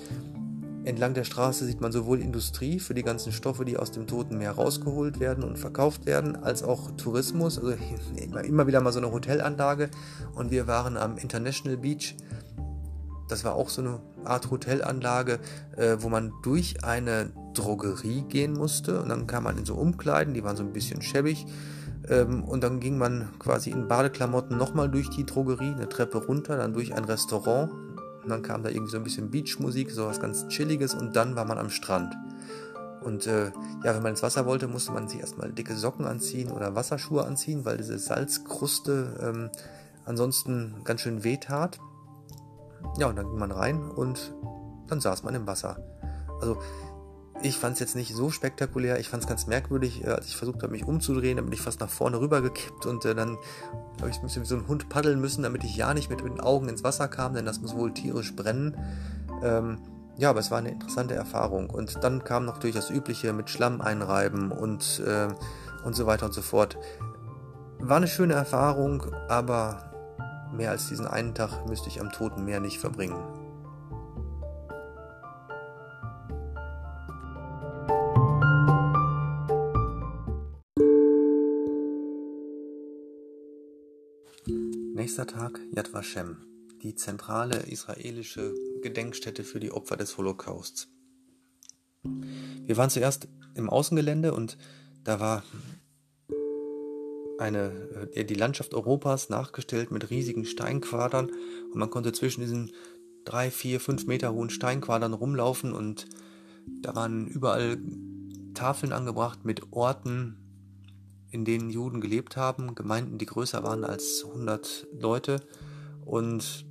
entlang 0.86 1.15
der 1.15 1.24
Straße 1.24 1.65
sieht 1.65 1.82
man 1.82 1.91
sowohl 1.91 2.22
Industrie 2.22 2.80
für 2.80 2.93
die 2.93 3.01
ganzen 3.01 3.32
Stoffe, 3.32 3.65
die 3.65 3.78
aus 3.78 3.91
dem 3.91 4.05
Toten 4.05 4.38
Meer 4.38 4.51
rausgeholt 4.51 5.20
werden 5.20 5.43
und 5.43 5.57
verkauft 5.57 6.05
werden, 6.05 6.36
als 6.36 6.61
auch 6.61 6.91
Tourismus, 6.97 7.57
also 7.57 7.74
immer 8.43 8.67
wieder 8.67 8.82
mal 8.82 8.93
so 8.93 8.99
eine 8.99 9.11
Hotelanlage. 9.11 9.89
Und 10.36 10.51
wir 10.51 10.67
waren 10.67 10.97
am 10.97 11.17
International 11.17 11.78
Beach. 11.78 12.15
Das 13.28 13.43
war 13.43 13.55
auch 13.55 13.70
so 13.70 13.82
eine 13.82 13.99
Art 14.24 14.51
Hotelanlage, 14.51 15.39
äh, 15.78 15.97
wo 15.99 16.09
man 16.09 16.32
durch 16.43 16.84
eine 16.84 17.32
Drogerie 17.53 18.24
gehen 18.24 18.53
musste. 18.53 19.01
Und 19.01 19.09
dann 19.09 19.28
kam 19.28 19.43
man 19.43 19.57
in 19.57 19.65
so 19.65 19.76
Umkleiden, 19.76 20.34
die 20.34 20.43
waren 20.43 20.55
so 20.55 20.63
ein 20.63 20.74
bisschen 20.74 21.01
schäbig 21.01 21.45
und 22.08 22.64
dann 22.64 22.80
ging 22.80 22.97
man 22.97 23.30
quasi 23.39 23.70
in 23.70 23.88
Badeklamotten 23.88 24.58
nochmal 24.58 24.89
durch 24.89 25.10
die 25.10 25.26
Drogerie, 25.26 25.74
eine 25.74 25.89
Treppe 25.89 26.20
runter, 26.20 26.58
dann 26.58 26.74
durch 26.74 26.93
ein 26.93 27.04
Restaurant. 27.04 27.72
Und 28.24 28.30
dann 28.30 28.41
kam 28.41 28.64
da 28.64 28.70
irgendwie 28.70 28.91
so 28.91 28.97
ein 28.97 29.04
bisschen 29.04 29.32
Beachmusik, 29.32 29.91
so 29.91 30.06
was 30.06 30.20
ganz 30.20 30.47
Chilliges 30.47 30.93
und 30.93 31.16
dann 31.16 31.36
war 31.36 31.45
man 31.45 31.58
am 31.58 31.70
Strand. 31.70 32.16
Und 33.02 33.28
äh, 33.28 33.45
ja, 33.84 33.95
wenn 33.95 34.04
man 34.04 34.12
ins 34.12 34.24
Wasser 34.24 34.45
wollte, 34.45 34.68
musste 34.68 34.91
man 34.91 35.08
sich 35.08 35.20
erstmal 35.20 35.52
dicke 35.52 35.76
Socken 35.76 36.06
anziehen 36.06 36.52
oder 36.52 36.76
Wasserschuhe 36.76 37.26
anziehen, 37.26 37.64
weil 37.64 37.78
diese 37.78 37.97
Salzkruste 37.97 39.18
ähm, 39.22 39.50
ansonsten 40.06 40.82
ganz 40.84 41.02
schön 41.02 41.24
weh 41.24 41.38
tat. 41.38 41.80
Ja, 42.97 43.08
und 43.08 43.16
dann 43.16 43.30
ging 43.30 43.39
man 43.39 43.52
rein 43.52 43.89
und 43.89 44.34
dann 44.88 45.00
saß 45.00 45.24
man 45.24 45.36
im 45.36 45.47
Wasser. 45.47 45.78
Also 46.41 46.58
ich 47.42 47.58
fand 47.58 47.74
es 47.74 47.80
jetzt 47.80 47.96
nicht 47.96 48.14
so 48.14 48.30
spektakulär. 48.30 49.00
Ich 49.00 49.10
fand 49.10 49.24
es 49.24 49.30
ganz 49.30 49.48
merkwürdig, 49.48 50.04
äh, 50.04 50.10
als 50.10 50.28
ich 50.28 50.36
versucht 50.36 50.62
habe, 50.64 50.72
mich 50.72 50.86
umzudrehen, 50.86 51.38
dann 51.38 51.46
bin 51.46 51.54
ich 51.54 51.62
fast 51.62 51.80
nach 51.80 51.90
vorne 51.90 52.20
rüber 52.20 52.42
gekippt 52.42 52.86
und 52.86 53.06
äh, 53.06 53.16
dann 53.16 53.38
habe 54.00 54.10
ich 54.10 54.18
ein 54.18 54.24
bisschen 54.24 54.44
wie 54.44 54.48
so 54.48 54.56
ein 54.56 54.68
Hund 54.68 54.90
paddeln 54.90 55.20
müssen, 55.20 55.44
damit 55.44 55.64
ich 55.64 55.76
ja 55.76 55.94
nicht 55.94 56.10
mit 56.10 56.22
den 56.22 56.40
Augen 56.40 56.70
ins 56.70 56.84
Wasser 56.84 57.08
kam, 57.08 57.34
denn 57.34 57.46
das 57.46 57.62
muss 57.62 57.76
wohl 57.76 57.94
tierisch 57.94 58.36
brennen. 58.36 58.78
Ähm, 59.44 59.80
ja, 60.18 60.30
aber 60.30 60.42
es 60.42 60.52
war 60.52 60.58
eine 60.58 60.72
interessante 60.72 61.16
Erfahrung. 61.16 61.70
Und 61.70 62.04
dann 62.04 62.24
kam 62.24 62.46
noch 62.46 62.58
durch 62.58 62.76
das 62.76 62.90
Übliche 62.90 63.32
mit 63.32 63.50
Schlamm 63.50 63.80
einreiben 63.80 64.52
und, 64.52 65.02
äh, 65.06 65.30
und 65.86 65.96
so 65.96 66.06
weiter 66.06 66.26
und 66.26 66.34
so 66.34 66.42
fort. 66.42 66.78
War 67.80 67.98
eine 67.98 68.08
schöne 68.08 68.34
Erfahrung, 68.34 69.04
aber 69.30 69.92
mehr 70.54 70.72
als 70.72 70.90
diesen 70.90 71.08
einen 71.08 71.34
Tag 71.36 71.66
müsste 71.68 71.88
ich 71.88 72.02
am 72.02 72.12
Toten 72.12 72.44
Meer 72.44 72.60
nicht 72.60 72.80
verbringen. 72.80 73.39
Nächster 85.10 85.26
Tag 85.26 85.60
Yad 85.72 85.91
Vashem, 85.91 86.38
die 86.84 86.93
zentrale 86.93 87.62
israelische 87.62 88.53
Gedenkstätte 88.84 89.43
für 89.43 89.60
die 89.60 89.72
Opfer 89.72 89.97
des 89.97 90.20
Holocausts. 90.20 90.88
Wir 92.03 92.78
waren 92.78 92.91
zuerst 92.91 93.28
im 93.55 93.72
Außengelände 93.72 94.36
und 94.36 94.60
da 95.03 95.20
war 95.20 95.43
eine, 97.39 97.72
äh, 98.14 98.24
die 98.24 98.36
Landschaft 98.36 98.76
Europas 98.76 99.30
nachgestellt 99.30 99.89
mit 99.89 100.12
riesigen 100.12 100.45
Steinquadern 100.45 101.32
und 101.32 101.76
man 101.76 101.89
konnte 101.89 102.14
zwischen 102.14 102.41
diesen 102.41 102.72
drei, 103.26 103.49
vier, 103.49 103.80
fünf 103.80 104.05
Meter 104.05 104.32
hohen 104.32 104.51
Steinquadern 104.51 105.14
rumlaufen 105.14 105.74
und 105.74 106.05
da 106.84 106.93
waren 106.93 107.26
überall 107.26 107.82
Tafeln 108.53 108.93
angebracht 108.93 109.43
mit 109.43 109.74
Orten, 109.74 110.38
in 111.32 111.45
denen 111.45 111.69
Juden 111.69 112.01
gelebt 112.01 112.38
haben, 112.38 112.75
Gemeinden, 112.75 113.17
die 113.17 113.25
größer 113.25 113.63
waren 113.63 113.84
als 113.84 114.25
100 114.25 114.88
Leute. 114.99 115.41
Und 116.05 116.65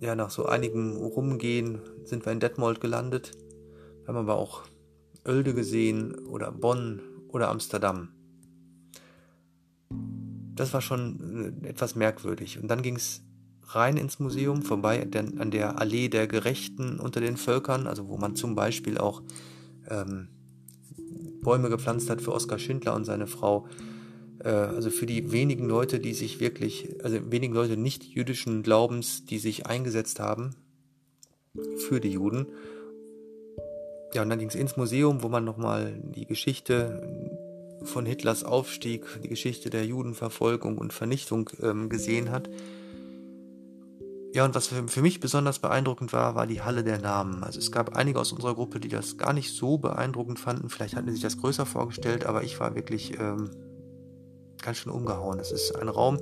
ja, 0.00 0.14
nach 0.14 0.30
so 0.30 0.46
einigem 0.46 0.96
Rumgehen 0.96 1.80
sind 2.04 2.24
wir 2.24 2.32
in 2.32 2.40
Detmold 2.40 2.80
gelandet. 2.80 3.32
Wir 4.00 4.08
haben 4.08 4.16
aber 4.16 4.36
auch 4.36 4.62
Oelde 5.26 5.54
gesehen 5.54 6.14
oder 6.14 6.52
Bonn 6.52 7.00
oder 7.28 7.48
Amsterdam. 7.48 8.08
Das 10.54 10.72
war 10.74 10.80
schon 10.80 11.54
äh, 11.62 11.68
etwas 11.68 11.94
merkwürdig. 11.94 12.58
Und 12.58 12.68
dann 12.68 12.82
ging 12.82 12.96
es 12.96 13.22
rein 13.68 13.96
ins 13.96 14.18
Museum, 14.18 14.62
vorbei 14.62 15.06
an 15.38 15.50
der 15.50 15.80
Allee 15.80 16.08
der 16.08 16.26
Gerechten 16.26 16.98
unter 16.98 17.20
den 17.20 17.36
Völkern, 17.36 17.86
also 17.86 18.08
wo 18.08 18.16
man 18.16 18.34
zum 18.34 18.54
Beispiel 18.54 18.98
auch 18.98 19.22
ähm, 19.88 20.28
Bäume 21.40 21.68
gepflanzt 21.68 22.10
hat 22.10 22.22
für 22.22 22.32
Oskar 22.32 22.58
Schindler 22.58 22.94
und 22.94 23.04
seine 23.04 23.26
Frau. 23.26 23.66
Äh, 24.42 24.48
also 24.48 24.90
für 24.90 25.06
die 25.06 25.32
wenigen 25.32 25.66
Leute, 25.66 26.00
die 26.00 26.14
sich 26.14 26.40
wirklich, 26.40 26.96
also 27.02 27.18
wenigen 27.30 27.54
Leute 27.54 27.76
nicht 27.76 28.04
jüdischen 28.04 28.62
Glaubens, 28.62 29.24
die 29.24 29.38
sich 29.38 29.66
eingesetzt 29.66 30.20
haben 30.20 30.54
für 31.76 32.00
die 32.00 32.12
Juden. 32.12 32.46
Ja, 34.14 34.22
und 34.22 34.30
dann 34.30 34.38
ging 34.38 34.48
es 34.48 34.54
ins 34.54 34.76
Museum, 34.76 35.22
wo 35.22 35.28
man 35.28 35.44
nochmal 35.44 36.00
die 36.02 36.26
Geschichte 36.26 37.30
von 37.84 38.04
Hitlers 38.06 38.44
Aufstieg, 38.44 39.06
die 39.22 39.28
Geschichte 39.28 39.70
der 39.70 39.84
Judenverfolgung 39.84 40.78
und 40.78 40.92
Vernichtung 40.92 41.48
ähm, 41.62 41.88
gesehen 41.88 42.30
hat. 42.30 42.50
Ja, 44.32 44.44
und 44.44 44.54
was 44.54 44.68
für 44.68 45.02
mich 45.02 45.18
besonders 45.18 45.58
beeindruckend 45.58 46.12
war, 46.12 46.36
war 46.36 46.46
die 46.46 46.62
Halle 46.62 46.84
der 46.84 47.00
Namen. 47.00 47.42
Also 47.42 47.58
es 47.58 47.72
gab 47.72 47.96
einige 47.96 48.20
aus 48.20 48.32
unserer 48.32 48.54
Gruppe, 48.54 48.78
die 48.78 48.88
das 48.88 49.18
gar 49.18 49.32
nicht 49.32 49.52
so 49.52 49.78
beeindruckend 49.78 50.38
fanden. 50.38 50.68
Vielleicht 50.68 50.94
hatten 50.94 51.08
sie 51.08 51.14
sich 51.14 51.22
das 51.22 51.38
größer 51.38 51.66
vorgestellt, 51.66 52.26
aber 52.26 52.44
ich 52.44 52.60
war 52.60 52.76
wirklich 52.76 53.18
ähm, 53.18 53.50
ganz 54.62 54.78
schön 54.78 54.92
umgehauen. 54.92 55.40
Es 55.40 55.50
ist 55.50 55.74
ein 55.74 55.88
Raum, 55.88 56.20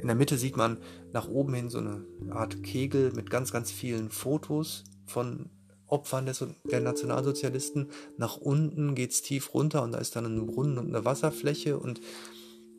in 0.00 0.06
der 0.06 0.16
Mitte 0.16 0.36
sieht 0.36 0.56
man 0.56 0.78
nach 1.12 1.28
oben 1.28 1.54
hin 1.54 1.70
so 1.70 1.78
eine 1.78 2.04
Art 2.30 2.62
Kegel 2.62 3.12
mit 3.12 3.30
ganz, 3.30 3.50
ganz 3.50 3.70
vielen 3.70 4.10
Fotos 4.10 4.84
von 5.06 5.50
Opfern 5.86 6.26
des, 6.26 6.44
der 6.70 6.80
Nationalsozialisten. 6.80 7.90
Nach 8.16 8.36
unten 8.36 8.94
geht 8.94 9.12
es 9.12 9.22
tief 9.22 9.54
runter 9.54 9.82
und 9.82 9.92
da 9.92 9.98
ist 9.98 10.14
dann 10.16 10.26
ein 10.26 10.46
Brunnen 10.46 10.78
und 10.78 10.88
eine 10.88 11.04
Wasserfläche 11.04 11.78
und 11.78 12.00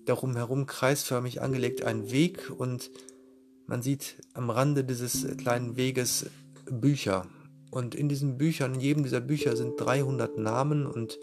darum 0.05 0.35
herum 0.35 0.65
kreisförmig 0.65 1.41
angelegt 1.41 1.83
ein 1.83 2.11
Weg 2.11 2.51
und 2.55 2.91
man 3.69 3.83
sieht 3.83 4.15
am 4.33 4.49
Rande 4.49 4.83
dieses 4.83 5.27
kleinen 5.37 5.77
Weges 5.77 6.25
Bücher. 6.65 7.27
Und 7.69 7.93
in 7.93 8.09
diesen 8.09 8.39
Büchern, 8.39 8.73
in 8.73 8.79
jedem 8.79 9.03
dieser 9.03 9.21
Bücher 9.21 9.55
sind 9.55 9.79
300 9.79 10.39
Namen 10.39 10.87
und 10.87 11.19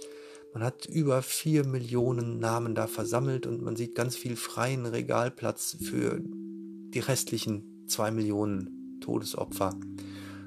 man 0.54 0.62
hat 0.62 0.86
über 0.86 1.22
4 1.22 1.66
Millionen 1.66 2.38
Namen 2.38 2.76
da 2.76 2.86
versammelt 2.86 3.46
und 3.46 3.62
man 3.62 3.74
sieht 3.74 3.96
ganz 3.96 4.14
viel 4.14 4.36
freien 4.36 4.86
Regalplatz 4.86 5.76
für 5.82 6.20
die 6.20 7.00
restlichen 7.00 7.84
2 7.88 8.12
Millionen 8.12 9.00
Todesopfer. 9.00 9.74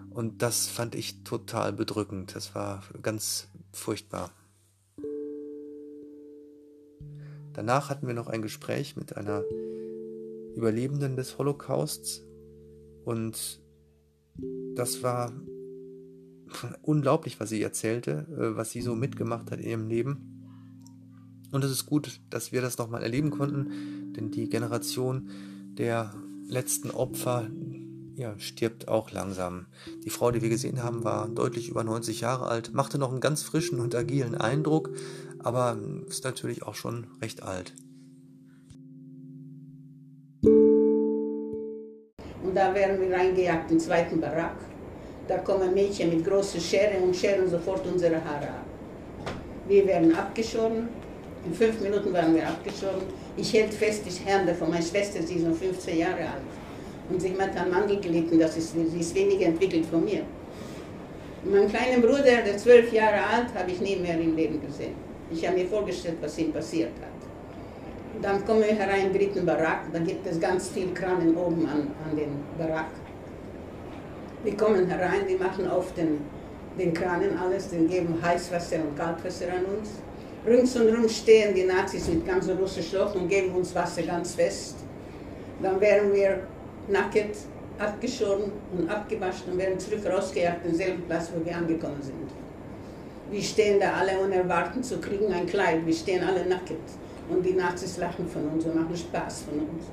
Und 0.09 0.41
das 0.41 0.67
fand 0.67 0.95
ich 0.95 1.25
total 1.25 1.73
bedrückend. 1.73 2.33
Das 2.33 2.55
war 2.55 2.81
ganz 3.01 3.49
furchtbar. 3.73 4.31
Danach 7.51 7.89
hatten 7.89 8.07
wir 8.07 8.13
noch 8.13 8.27
ein 8.27 8.41
Gespräch 8.41 8.95
mit 8.95 9.17
einer 9.17 9.43
Überlebenden 10.59 11.15
des 11.15 11.37
Holocausts. 11.37 12.23
Und 13.05 13.61
das 14.75 15.01
war 15.01 15.31
unglaublich, 16.81 17.39
was 17.39 17.49
sie 17.49 17.61
erzählte, 17.61 18.27
äh, 18.31 18.55
was 18.57 18.71
sie 18.71 18.81
so 18.81 18.95
mitgemacht 18.95 19.51
hat 19.51 19.59
in 19.59 19.67
ihrem 19.67 19.87
Leben. 19.87 20.35
Und 21.51 21.63
es 21.63 21.71
ist 21.71 21.85
gut, 21.85 22.19
dass 22.29 22.51
wir 22.51 22.61
das 22.61 22.77
nochmal 22.77 23.01
erleben 23.01 23.31
konnten, 23.31 24.13
denn 24.13 24.31
die 24.31 24.49
Generation 24.49 25.29
der 25.77 26.13
letzten 26.47 26.91
Opfer 26.91 27.49
ja, 28.15 28.37
stirbt 28.37 28.89
auch 28.89 29.11
langsam. 29.11 29.67
Die 30.03 30.09
Frau, 30.09 30.29
die 30.29 30.41
wir 30.41 30.49
gesehen 30.49 30.83
haben, 30.83 31.05
war 31.05 31.29
deutlich 31.29 31.69
über 31.69 31.83
90 31.85 32.19
Jahre 32.19 32.47
alt, 32.47 32.73
machte 32.73 32.99
noch 32.99 33.11
einen 33.11 33.21
ganz 33.21 33.43
frischen 33.43 33.79
und 33.79 33.95
agilen 33.95 34.35
Eindruck, 34.35 34.91
aber 35.39 35.77
ist 36.07 36.25
natürlich 36.25 36.63
auch 36.63 36.75
schon 36.75 37.07
recht 37.21 37.43
alt. 37.43 37.73
Da 42.59 42.75
werden 42.75 42.99
wir 42.99 43.15
reingejagt 43.15 43.71
im 43.71 43.79
zweiten 43.79 44.19
Barack. 44.19 44.57
Da 45.29 45.37
kommen 45.37 45.73
Mädchen 45.73 46.09
mit 46.09 46.25
großen 46.25 46.59
Scheren 46.59 47.03
und 47.03 47.15
scheren 47.15 47.49
sofort 47.49 47.85
unsere 47.87 48.15
Haare 48.15 48.49
ab. 48.49 48.65
Wir 49.67 49.87
werden 49.87 50.13
abgeschoren. 50.13 50.89
In 51.45 51.53
fünf 51.53 51.79
Minuten 51.79 52.11
waren 52.11 52.35
wir 52.35 52.45
abgeschoren. 52.45 53.03
Ich 53.37 53.53
hält 53.53 53.73
fest 53.73 54.01
die 54.05 54.29
Hände 54.29 54.53
von 54.53 54.69
meiner 54.69 54.83
Schwester, 54.83 55.21
sie 55.21 55.35
ist 55.35 55.47
noch 55.47 55.55
15 55.55 55.99
Jahre 55.99 56.23
alt. 56.33 56.47
Und 57.09 57.21
sie 57.21 57.33
hat 57.39 57.55
einen 57.55 57.71
Mandel 57.71 58.01
gelitten, 58.01 58.37
das 58.37 58.57
ist, 58.57 58.73
sie 58.73 58.99
ist 58.99 59.15
weniger 59.15 59.45
entwickelt 59.45 59.85
von 59.85 60.03
mir. 60.03 60.23
Meinen 61.45 61.69
kleinen 61.69 62.01
Bruder, 62.01 62.41
der 62.45 62.57
zwölf 62.57 62.91
Jahre 62.91 63.23
alt, 63.25 63.47
habe 63.55 63.71
ich 63.71 63.79
nie 63.79 63.95
mehr 63.95 64.19
im 64.19 64.35
Leben 64.35 64.59
gesehen. 64.61 64.95
Ich 65.31 65.47
habe 65.47 65.57
mir 65.57 65.65
vorgestellt, 65.65 66.17
was 66.19 66.37
ihm 66.37 66.51
passiert 66.51 66.91
hat. 66.99 67.28
Dann 68.21 68.45
kommen 68.45 68.61
wir 68.61 68.75
herein 68.75 69.07
in 69.07 69.13
den 69.13 69.21
dritten 69.21 69.45
Barack, 69.45 69.83
da 69.93 69.99
gibt 69.99 70.27
es 70.27 70.39
ganz 70.41 70.69
viel 70.69 70.93
Kranen 70.93 71.37
oben 71.37 71.65
an, 71.65 71.87
an 72.09 72.17
den 72.17 72.31
Barack. 72.57 72.89
Wir 74.43 74.57
kommen 74.57 74.87
herein, 74.87 75.25
die 75.29 75.35
machen 75.35 75.69
auf 75.69 75.93
den, 75.93 76.19
den 76.77 76.93
Kranen 76.93 77.37
alles, 77.37 77.69
die 77.69 77.87
geben 77.87 78.17
Heißwasser 78.21 78.77
und 78.77 78.97
Kaltwasser 78.97 79.45
an 79.47 79.77
uns. 79.77 79.89
Rings 80.45 80.75
und 80.75 80.93
rum 80.93 81.07
stehen 81.07 81.55
die 81.55 81.63
Nazis 81.63 82.07
mit 82.07 82.25
ganz 82.25 82.47
großen 82.47 82.83
Schloch 82.83 83.15
und 83.15 83.29
geben 83.29 83.53
uns 83.55 83.73
Wasser 83.73 84.01
ganz 84.03 84.35
fest. 84.35 84.75
Dann 85.61 85.79
wären 85.79 86.13
wir 86.13 86.41
nackt, 86.89 87.37
abgeschoren 87.77 88.51
und 88.77 88.89
abgewaschen 88.89 89.53
und 89.53 89.57
werden 89.57 89.79
zurück 89.79 90.05
rausgejagt, 90.05 90.65
denselben 90.65 91.03
Platz, 91.03 91.29
wo 91.33 91.45
wir 91.45 91.55
angekommen 91.55 92.01
sind. 92.01 92.29
Wir 93.31 93.41
stehen 93.41 93.79
da 93.79 93.93
alle 93.93 94.19
und 94.19 94.31
erwarten 94.33 94.83
zu 94.83 94.99
kriegen 94.99 95.31
ein 95.31 95.45
Kleid. 95.45 95.85
Wir 95.85 95.93
stehen 95.93 96.23
alle 96.23 96.45
nackt. 96.45 96.71
Und 97.29 97.45
die 97.45 97.53
Nazis 97.53 97.97
lachen 97.97 98.27
von 98.27 98.47
uns 98.49 98.65
und 98.65 98.75
machen 98.75 98.95
Spaß 98.95 99.43
von 99.43 99.59
uns. 99.59 99.85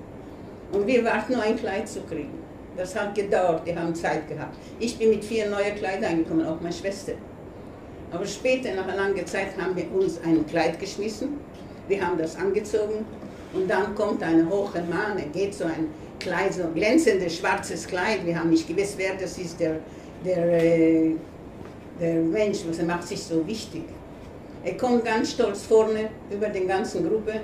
Und 0.72 0.86
wir 0.86 1.04
warten 1.04 1.34
nur 1.34 1.42
ein 1.42 1.56
Kleid 1.56 1.88
zu 1.88 2.00
kriegen. 2.00 2.46
Das 2.76 2.94
hat 2.94 3.14
gedauert, 3.14 3.66
die 3.66 3.76
haben 3.76 3.94
Zeit 3.94 4.28
gehabt. 4.28 4.56
Ich 4.78 4.98
bin 4.98 5.10
mit 5.10 5.24
vier 5.24 5.48
neuen 5.48 5.74
Kleidern 5.76 6.12
angekommen, 6.12 6.46
auch 6.46 6.60
meine 6.60 6.74
Schwester. 6.74 7.12
Aber 8.10 8.26
später, 8.26 8.74
nach 8.74 8.86
einer 8.86 8.96
langen 8.96 9.26
Zeit, 9.26 9.56
haben 9.60 9.74
wir 9.76 9.90
uns 9.92 10.20
ein 10.24 10.46
Kleid 10.46 10.78
geschmissen. 10.78 11.40
Wir 11.88 12.06
haben 12.06 12.18
das 12.18 12.36
angezogen 12.36 13.04
und 13.54 13.70
dann 13.70 13.94
kommt 13.94 14.22
ein 14.22 14.48
hoher 14.50 14.82
Mann, 14.90 15.18
er 15.18 15.26
geht 15.26 15.54
so 15.54 15.64
ein 15.64 15.88
Kleid, 16.18 16.54
so 16.54 16.64
glänzendes 16.74 17.36
schwarzes 17.36 17.86
Kleid. 17.86 18.24
Wir 18.24 18.38
haben 18.38 18.50
nicht 18.50 18.66
gewusst, 18.66 18.94
wer 18.96 19.14
das 19.14 19.38
ist, 19.38 19.58
der, 19.60 19.76
der, 20.24 20.64
äh, 20.64 21.12
der 22.00 22.14
Mensch, 22.16 22.58
was 22.68 22.78
er 22.78 22.86
macht 22.86 23.06
sich 23.06 23.22
so 23.22 23.46
wichtig. 23.46 23.84
Er 24.66 24.76
kommt 24.76 25.04
ganz 25.04 25.30
stolz 25.30 25.62
vorne 25.62 26.10
über 26.28 26.48
die 26.48 26.66
ganze 26.66 27.00
Gruppe 27.00 27.34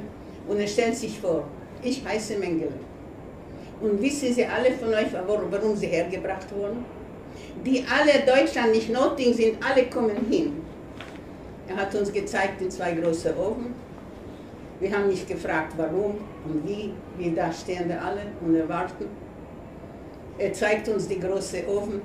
und 0.49 0.59
er 0.59 0.67
stellt 0.67 0.97
sich 0.97 1.21
vor, 1.21 1.45
ich 1.81 2.05
heiße 2.05 2.37
Mengele. 2.37 2.73
Und 3.81 4.03
wissen 4.03 4.35
Sie 4.35 4.45
alle 4.45 4.73
von 4.73 4.89
euch, 4.89 5.07
warum 5.13 5.77
sie 5.77 5.87
hergebracht 5.87 6.53
wurden? 6.53 6.85
Die 7.65 7.85
alle 7.85 8.27
Deutschland 8.27 8.73
nicht 8.73 8.91
Notting 8.91 9.33
sind, 9.35 9.57
alle 9.65 9.87
kommen 9.87 10.17
hin. 10.29 10.63
Er 11.69 11.77
hat 11.77 11.95
uns 11.95 12.13
gezeigt 12.13 12.61
in 12.61 12.69
zwei 12.69 12.93
große 12.93 13.33
Ofen. 13.39 13.73
Wir 14.81 14.91
haben 14.91 15.09
nicht 15.09 15.29
gefragt, 15.29 15.75
warum 15.77 16.17
und 16.45 16.67
wie. 16.67 16.93
Wir 17.19 17.37
da 17.37 17.53
stehen 17.53 17.93
alle 17.93 18.23
und 18.45 18.57
erwarten. 18.57 19.07
Er 20.39 20.53
zeigt 20.53 20.89
uns 20.89 21.07
die 21.07 21.21
große 21.21 21.69
Ofen. 21.69 22.03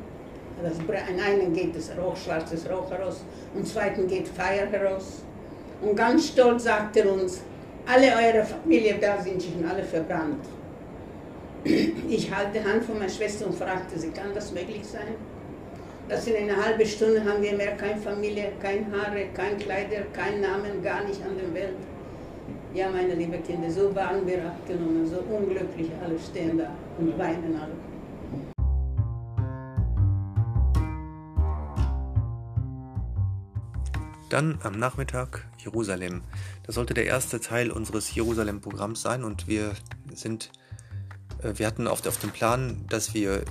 Das, 0.61 0.73
in 0.79 1.19
einen 1.19 1.53
geht 1.53 1.75
das 1.75 1.91
Rauch, 1.97 2.15
schwarzes 2.15 2.67
Rauch 2.69 2.89
heraus, 2.89 3.23
im 3.55 3.63
zweiten 3.63 4.07
geht 4.07 4.27
Feuer 4.27 4.65
heraus. 4.71 5.21
Und 5.81 5.95
ganz 5.95 6.29
stolz 6.29 6.63
sagt 6.63 6.97
er 6.97 7.11
uns, 7.11 7.41
alle 7.85 8.07
eure 8.07 8.43
Familie 8.43 8.95
da 8.99 9.21
sind 9.21 9.41
schon 9.41 9.63
alle 9.69 9.83
verbrannt. 9.83 10.43
Ich 11.63 12.33
halte 12.33 12.59
die 12.59 12.63
Hand 12.63 12.83
von 12.85 12.97
meiner 12.97 13.09
Schwester 13.09 13.45
und 13.45 13.55
fragte 13.55 13.99
sie, 13.99 14.09
kann 14.09 14.33
das 14.33 14.51
möglich 14.51 14.83
sein? 14.83 15.15
Dass 16.09 16.25
in 16.27 16.35
einer 16.35 16.63
halben 16.63 16.85
Stunde 16.85 17.23
haben 17.23 17.41
wir 17.43 17.53
mehr 17.53 17.75
keine 17.75 17.99
Familie, 17.99 18.53
keine 18.61 18.85
Haare, 18.91 19.25
kein 19.33 19.57
Kleider, 19.57 20.03
keinen 20.13 20.41
Namen, 20.41 20.81
gar 20.81 21.03
nicht 21.03 21.21
an 21.21 21.37
der 21.37 21.53
Welt. 21.53 21.75
Ja, 22.73 22.89
meine 22.89 23.13
lieben 23.15 23.43
Kinder, 23.43 23.69
so 23.69 23.93
waren 23.93 24.25
wir 24.25 24.45
abgenommen, 24.45 25.05
so 25.05 25.17
unglücklich, 25.33 25.89
alle 26.03 26.17
stehen 26.19 26.57
da 26.57 26.69
und 26.97 27.17
weinen 27.17 27.59
alle. 27.61 27.86
Dann 34.29 34.59
am 34.63 34.77
Nachmittag 34.77 35.47
Jerusalem. 35.63 36.21
Das 36.63 36.75
sollte 36.75 36.93
der 36.93 37.05
erste 37.05 37.39
Teil 37.39 37.71
unseres 37.71 38.13
Jerusalem-Programms 38.13 39.01
sein 39.01 39.23
und 39.23 39.47
wir 39.47 39.73
sind 40.13 40.51
äh, 41.41 41.53
wir 41.55 41.67
hatten 41.67 41.87
oft 41.87 42.07
auf 42.07 42.17
dem 42.19 42.31
Plan, 42.31 42.85
dass 42.89 43.13
wir 43.13 43.43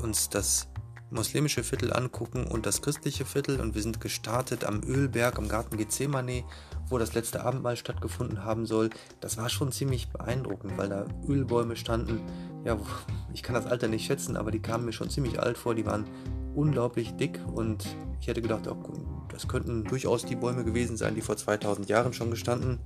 uns 0.00 0.28
das 0.28 0.68
muslimische 1.10 1.62
Viertel 1.62 1.92
angucken 1.92 2.46
und 2.46 2.66
das 2.66 2.82
christliche 2.82 3.24
Viertel 3.24 3.60
und 3.60 3.74
wir 3.74 3.82
sind 3.82 4.00
gestartet 4.00 4.64
am 4.64 4.82
Ölberg 4.82 5.38
am 5.38 5.48
Garten 5.48 5.76
Gethsemane, 5.76 6.44
wo 6.88 6.98
das 6.98 7.14
letzte 7.14 7.44
Abendmahl 7.44 7.76
stattgefunden 7.76 8.44
haben 8.44 8.66
soll. 8.66 8.90
Das 9.20 9.38
war 9.38 9.48
schon 9.48 9.72
ziemlich 9.72 10.08
beeindruckend, 10.08 10.76
weil 10.76 10.88
da 10.88 11.06
Ölbäume 11.28 11.76
standen. 11.76 12.20
Ja, 12.64 12.78
ich 13.32 13.42
kann 13.42 13.54
das 13.54 13.66
Alter 13.66 13.88
nicht 13.88 14.06
schätzen, 14.06 14.36
aber 14.36 14.50
die 14.50 14.60
kamen 14.60 14.84
mir 14.84 14.92
schon 14.92 15.10
ziemlich 15.10 15.40
alt 15.40 15.58
vor. 15.58 15.74
Die 15.74 15.86
waren 15.86 16.04
unglaublich 16.54 17.14
dick 17.16 17.40
und 17.54 17.86
ich 18.20 18.28
hätte 18.28 18.42
gedacht, 18.42 18.66
oh, 18.66 18.76
das 19.28 19.46
könnten 19.46 19.84
durchaus 19.84 20.24
die 20.24 20.36
Bäume 20.36 20.64
gewesen 20.64 20.96
sein, 20.96 21.14
die 21.14 21.20
vor 21.20 21.36
2000 21.36 21.88
Jahren 21.88 22.12
schon 22.12 22.30
gestanden 22.30 22.80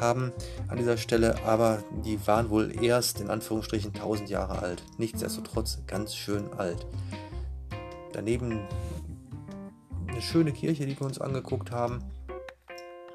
haben 0.00 0.32
an 0.68 0.78
dieser 0.78 0.96
Stelle, 0.96 1.36
aber 1.44 1.84
die 2.04 2.26
waren 2.26 2.48
wohl 2.48 2.72
erst 2.82 3.20
in 3.20 3.28
Anführungsstrichen 3.28 3.94
1000 3.94 4.30
Jahre 4.30 4.60
alt. 4.60 4.82
Nichtsdestotrotz 4.96 5.82
ganz 5.86 6.14
schön 6.14 6.52
alt. 6.54 6.86
Daneben 8.12 8.60
eine 10.08 10.22
schöne 10.22 10.52
Kirche, 10.52 10.86
die 10.86 10.98
wir 10.98 11.06
uns 11.06 11.20
angeguckt 11.20 11.70
haben. 11.70 12.02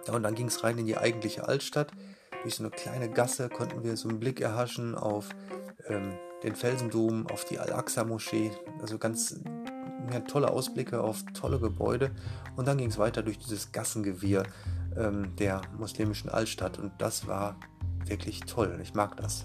Ja, 0.07 0.13
und 0.13 0.23
dann 0.23 0.35
ging 0.35 0.47
es 0.47 0.63
rein 0.63 0.77
in 0.77 0.85
die 0.85 0.97
eigentliche 0.97 1.47
Altstadt. 1.47 1.91
Durch 2.43 2.55
so 2.55 2.63
eine 2.63 2.71
kleine 2.71 3.09
Gasse 3.09 3.49
konnten 3.49 3.83
wir 3.83 3.97
so 3.97 4.09
einen 4.09 4.19
Blick 4.19 4.39
erhaschen 4.39 4.95
auf 4.95 5.29
ähm, 5.87 6.13
den 6.43 6.55
Felsendom, 6.55 7.27
auf 7.27 7.45
die 7.45 7.59
Al-Aqsa-Moschee. 7.59 8.51
Also 8.81 8.97
ganz 8.97 9.39
ja, 10.11 10.19
tolle 10.21 10.49
Ausblicke 10.49 11.01
auf 11.01 11.23
tolle 11.33 11.59
Gebäude. 11.59 12.11
Und 12.55 12.67
dann 12.67 12.77
ging 12.77 12.89
es 12.89 12.97
weiter 12.97 13.21
durch 13.21 13.37
dieses 13.37 13.71
Gassengewirr 13.71 14.43
ähm, 14.95 15.35
der 15.37 15.61
muslimischen 15.77 16.29
Altstadt. 16.29 16.79
Und 16.79 16.93
das 16.99 17.27
war 17.27 17.59
wirklich 18.05 18.41
toll. 18.41 18.79
Ich 18.81 18.93
mag 18.93 19.17
das. 19.17 19.43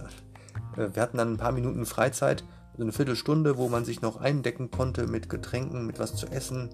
Äh, 0.76 0.94
wir 0.94 1.02
hatten 1.02 1.18
dann 1.18 1.32
ein 1.32 1.38
paar 1.38 1.52
Minuten 1.52 1.86
Freizeit, 1.86 2.44
so 2.76 2.82
eine 2.82 2.92
Viertelstunde, 2.92 3.56
wo 3.56 3.68
man 3.68 3.84
sich 3.84 4.00
noch 4.00 4.20
eindecken 4.20 4.70
konnte 4.70 5.06
mit 5.06 5.28
Getränken, 5.28 5.86
mit 5.86 5.98
was 5.98 6.14
zu 6.14 6.26
essen, 6.26 6.70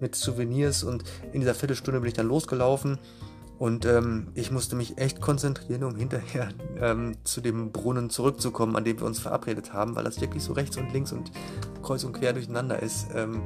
mit 0.00 0.14
Souvenirs. 0.14 0.82
Und 0.82 1.04
in 1.32 1.40
dieser 1.40 1.54
Viertelstunde 1.54 2.00
bin 2.00 2.08
ich 2.08 2.14
dann 2.14 2.28
losgelaufen. 2.28 2.98
Und 3.58 3.86
ähm, 3.86 4.28
ich 4.34 4.50
musste 4.50 4.74
mich 4.74 4.98
echt 4.98 5.20
konzentrieren, 5.20 5.84
um 5.84 5.94
hinterher 5.94 6.48
ähm, 6.80 7.16
zu 7.24 7.40
dem 7.40 7.70
Brunnen 7.72 8.10
zurückzukommen, 8.10 8.76
an 8.76 8.84
dem 8.84 8.98
wir 8.98 9.06
uns 9.06 9.20
verabredet 9.20 9.72
haben, 9.72 9.94
weil 9.96 10.04
das 10.04 10.20
wirklich 10.20 10.42
so 10.42 10.52
rechts 10.52 10.76
und 10.76 10.92
links 10.92 11.12
und 11.12 11.30
kreuz 11.82 12.04
und 12.04 12.12
quer 12.12 12.32
durcheinander 12.32 12.82
ist. 12.82 13.08
Ähm, 13.14 13.42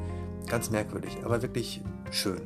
ganz 0.49 0.70
merkwürdig, 0.70 1.18
aber 1.24 1.42
wirklich 1.42 1.82
schön. 2.11 2.40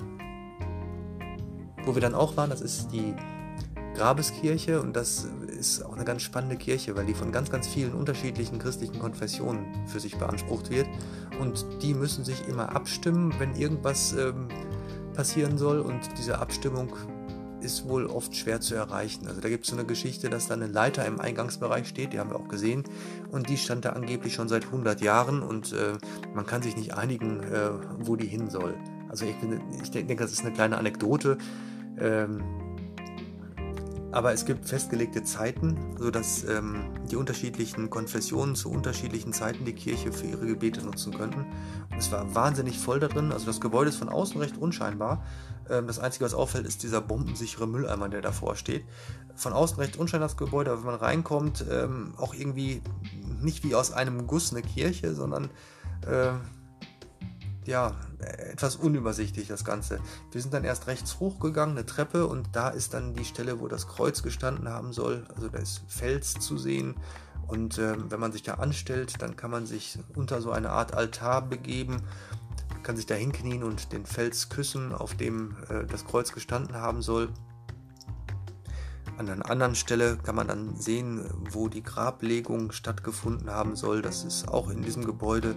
Wo 1.84 1.94
wir 1.94 2.02
dann 2.02 2.14
auch 2.14 2.36
waren, 2.36 2.50
das 2.50 2.60
ist 2.60 2.88
die 2.92 3.14
Grabeskirche 3.94 4.80
und 4.80 4.96
das 4.96 5.26
ist 5.46 5.84
auch 5.84 5.94
eine 5.94 6.04
ganz 6.04 6.22
spannende 6.22 6.56
Kirche, 6.56 6.96
weil 6.96 7.06
die 7.06 7.14
von 7.14 7.32
ganz, 7.32 7.50
ganz 7.50 7.66
vielen 7.68 7.92
unterschiedlichen 7.92 8.58
christlichen 8.58 8.98
Konfessionen 8.98 9.66
für 9.86 10.00
sich 10.00 10.16
beansprucht 10.16 10.70
wird. 10.70 10.86
Und 11.40 11.66
die 11.82 11.94
müssen 11.94 12.24
sich 12.24 12.48
immer 12.48 12.74
abstimmen, 12.74 13.34
wenn 13.38 13.54
irgendwas 13.54 14.14
ähm, 14.14 14.48
passieren 15.14 15.58
soll. 15.58 15.80
Und 15.80 16.00
diese 16.18 16.38
Abstimmung 16.38 16.94
ist 17.60 17.88
wohl 17.88 18.06
oft 18.06 18.34
schwer 18.34 18.60
zu 18.60 18.74
erreichen. 18.74 19.26
Also 19.28 19.40
da 19.40 19.48
gibt 19.48 19.64
es 19.64 19.70
so 19.70 19.76
eine 19.76 19.86
Geschichte, 19.86 20.28
dass 20.28 20.48
da 20.48 20.54
eine 20.54 20.66
Leiter 20.66 21.06
im 21.06 21.20
Eingangsbereich 21.20 21.86
steht, 21.86 22.12
die 22.12 22.18
haben 22.18 22.30
wir 22.30 22.36
auch 22.36 22.48
gesehen. 22.48 22.84
Und 23.30 23.48
die 23.48 23.56
stand 23.56 23.84
da 23.84 23.90
angeblich 23.90 24.34
schon 24.34 24.48
seit 24.48 24.64
100 24.66 25.00
Jahren 25.00 25.42
und 25.42 25.72
äh, 25.72 25.92
man 26.34 26.46
kann 26.46 26.62
sich 26.62 26.76
nicht 26.76 26.94
einigen, 26.94 27.40
äh, 27.40 27.70
wo 27.98 28.16
die 28.16 28.26
hin 28.26 28.50
soll. 28.50 28.74
Also 29.08 29.26
ich, 29.26 29.36
ich 29.82 29.90
denke, 29.90 30.16
das 30.16 30.32
ist 30.32 30.40
eine 30.40 30.52
kleine 30.52 30.78
Anekdote. 30.78 31.38
Ähm, 31.98 32.42
aber 34.12 34.32
es 34.32 34.44
gibt 34.44 34.68
festgelegte 34.68 35.24
Zeiten, 35.24 35.96
sodass 35.98 36.44
ähm, 36.44 36.84
die 37.10 37.16
unterschiedlichen 37.16 37.88
Konfessionen 37.88 38.54
zu 38.54 38.70
unterschiedlichen 38.70 39.32
Zeiten 39.32 39.64
die 39.64 39.72
Kirche 39.72 40.12
für 40.12 40.26
ihre 40.26 40.46
Gebete 40.46 40.84
nutzen 40.84 41.16
könnten. 41.16 41.46
Und 41.90 41.98
es 41.98 42.12
war 42.12 42.34
wahnsinnig 42.34 42.78
voll 42.78 43.00
da 43.00 43.08
drin. 43.08 43.32
Also 43.32 43.46
das 43.46 43.60
Gebäude 43.60 43.88
ist 43.88 43.96
von 43.96 44.10
außen 44.10 44.38
recht 44.40 44.58
unscheinbar. 44.58 45.24
Ähm, 45.70 45.86
das 45.86 45.98
Einzige, 45.98 46.26
was 46.26 46.34
auffällt, 46.34 46.66
ist 46.66 46.82
dieser 46.82 47.00
bombensichere 47.00 47.66
Mülleimer, 47.66 48.10
der 48.10 48.20
davor 48.20 48.54
steht. 48.54 48.84
Von 49.34 49.54
außen 49.54 49.78
recht 49.78 49.96
unscheinbar 49.96 50.28
das 50.28 50.36
Gebäude, 50.36 50.72
aber 50.72 50.80
wenn 50.80 50.90
man 50.90 51.00
reinkommt, 51.00 51.64
ähm, 51.70 52.12
auch 52.18 52.34
irgendwie 52.34 52.82
nicht 53.40 53.64
wie 53.64 53.74
aus 53.74 53.92
einem 53.92 54.26
Guss 54.26 54.52
eine 54.52 54.62
Kirche, 54.62 55.14
sondern 55.14 55.48
äh, 56.06 56.32
ja, 57.66 57.94
etwas 58.18 58.76
unübersichtlich 58.76 59.48
das 59.48 59.64
Ganze. 59.64 60.00
Wir 60.30 60.40
sind 60.40 60.52
dann 60.54 60.64
erst 60.64 60.86
rechts 60.86 61.20
hochgegangen, 61.20 61.76
eine 61.76 61.86
Treppe, 61.86 62.26
und 62.26 62.48
da 62.52 62.68
ist 62.68 62.94
dann 62.94 63.14
die 63.14 63.24
Stelle, 63.24 63.60
wo 63.60 63.68
das 63.68 63.88
Kreuz 63.88 64.22
gestanden 64.22 64.68
haben 64.68 64.92
soll. 64.92 65.24
Also 65.34 65.48
da 65.48 65.58
ist 65.58 65.82
Fels 65.88 66.34
zu 66.34 66.58
sehen. 66.58 66.96
Und 67.46 67.78
äh, 67.78 67.96
wenn 68.10 68.20
man 68.20 68.32
sich 68.32 68.42
da 68.42 68.54
anstellt, 68.54 69.20
dann 69.20 69.36
kann 69.36 69.50
man 69.50 69.66
sich 69.66 69.98
unter 70.14 70.40
so 70.40 70.52
eine 70.52 70.70
Art 70.70 70.94
Altar 70.94 71.42
begeben, 71.42 72.02
kann 72.82 72.96
sich 72.96 73.06
da 73.06 73.14
hinknien 73.14 73.62
und 73.62 73.92
den 73.92 74.06
Fels 74.06 74.48
küssen, 74.48 74.92
auf 74.92 75.14
dem 75.14 75.56
äh, 75.68 75.84
das 75.84 76.04
Kreuz 76.04 76.32
gestanden 76.32 76.76
haben 76.76 77.02
soll. 77.02 77.28
An 79.18 79.28
einer 79.28 79.50
anderen 79.50 79.74
Stelle 79.74 80.16
kann 80.16 80.34
man 80.34 80.48
dann 80.48 80.76
sehen, 80.76 81.28
wo 81.50 81.68
die 81.68 81.82
Grablegung 81.82 82.72
stattgefunden 82.72 83.50
haben 83.50 83.76
soll. 83.76 84.02
Das 84.02 84.24
ist 84.24 84.48
auch 84.48 84.70
in 84.70 84.82
diesem 84.82 85.04
Gebäude 85.04 85.54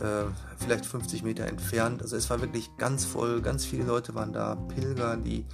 äh, 0.00 0.24
vielleicht 0.58 0.86
50 0.86 1.22
Meter 1.22 1.46
entfernt. 1.46 2.02
Also 2.02 2.16
es 2.16 2.28
war 2.30 2.40
wirklich 2.40 2.70
ganz 2.76 3.04
voll, 3.04 3.40
ganz 3.42 3.64
viele 3.64 3.84
Leute 3.84 4.14
waren 4.14 4.32
da, 4.32 4.54
Pilger, 4.54 5.16
die, 5.16 5.46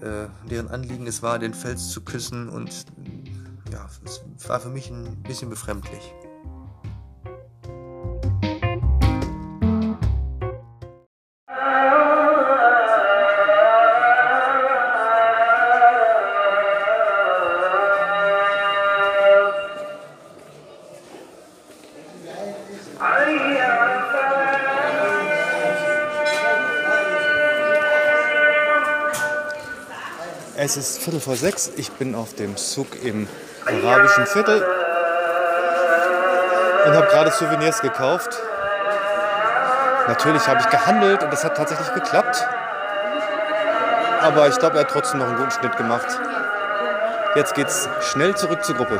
äh, 0.00 0.26
deren 0.50 0.68
Anliegen 0.68 1.06
es 1.06 1.22
war, 1.22 1.38
den 1.38 1.54
Fels 1.54 1.90
zu 1.90 2.02
küssen 2.02 2.48
und 2.48 2.86
ja, 3.70 3.88
es 4.04 4.48
war 4.48 4.60
für 4.60 4.68
mich 4.68 4.90
ein 4.90 5.22
bisschen 5.22 5.48
befremdlich. 5.48 6.12
Es 30.74 30.78
ist 30.78 31.02
Viertel 31.02 31.20
vor 31.20 31.36
sechs. 31.36 31.70
Ich 31.76 31.92
bin 31.92 32.14
auf 32.14 32.34
dem 32.34 32.56
Zug 32.56 32.86
im 33.04 33.28
arabischen 33.66 34.24
Viertel 34.24 34.66
und 36.86 36.94
habe 36.94 37.06
gerade 37.08 37.30
Souvenirs 37.30 37.82
gekauft. 37.82 38.40
Natürlich 40.08 40.48
habe 40.48 40.60
ich 40.60 40.70
gehandelt 40.70 41.22
und 41.24 41.30
das 41.30 41.44
hat 41.44 41.58
tatsächlich 41.58 41.92
geklappt. 41.92 42.48
Aber 44.22 44.48
ich 44.48 44.58
glaube, 44.58 44.78
er 44.78 44.84
hat 44.84 44.90
trotzdem 44.90 45.20
noch 45.20 45.26
einen 45.26 45.36
guten 45.36 45.50
Schnitt 45.50 45.76
gemacht. 45.76 46.06
Jetzt 47.34 47.54
geht's 47.54 47.86
schnell 48.00 48.34
zurück 48.34 48.64
zur 48.64 48.76
Gruppe. 48.76 48.98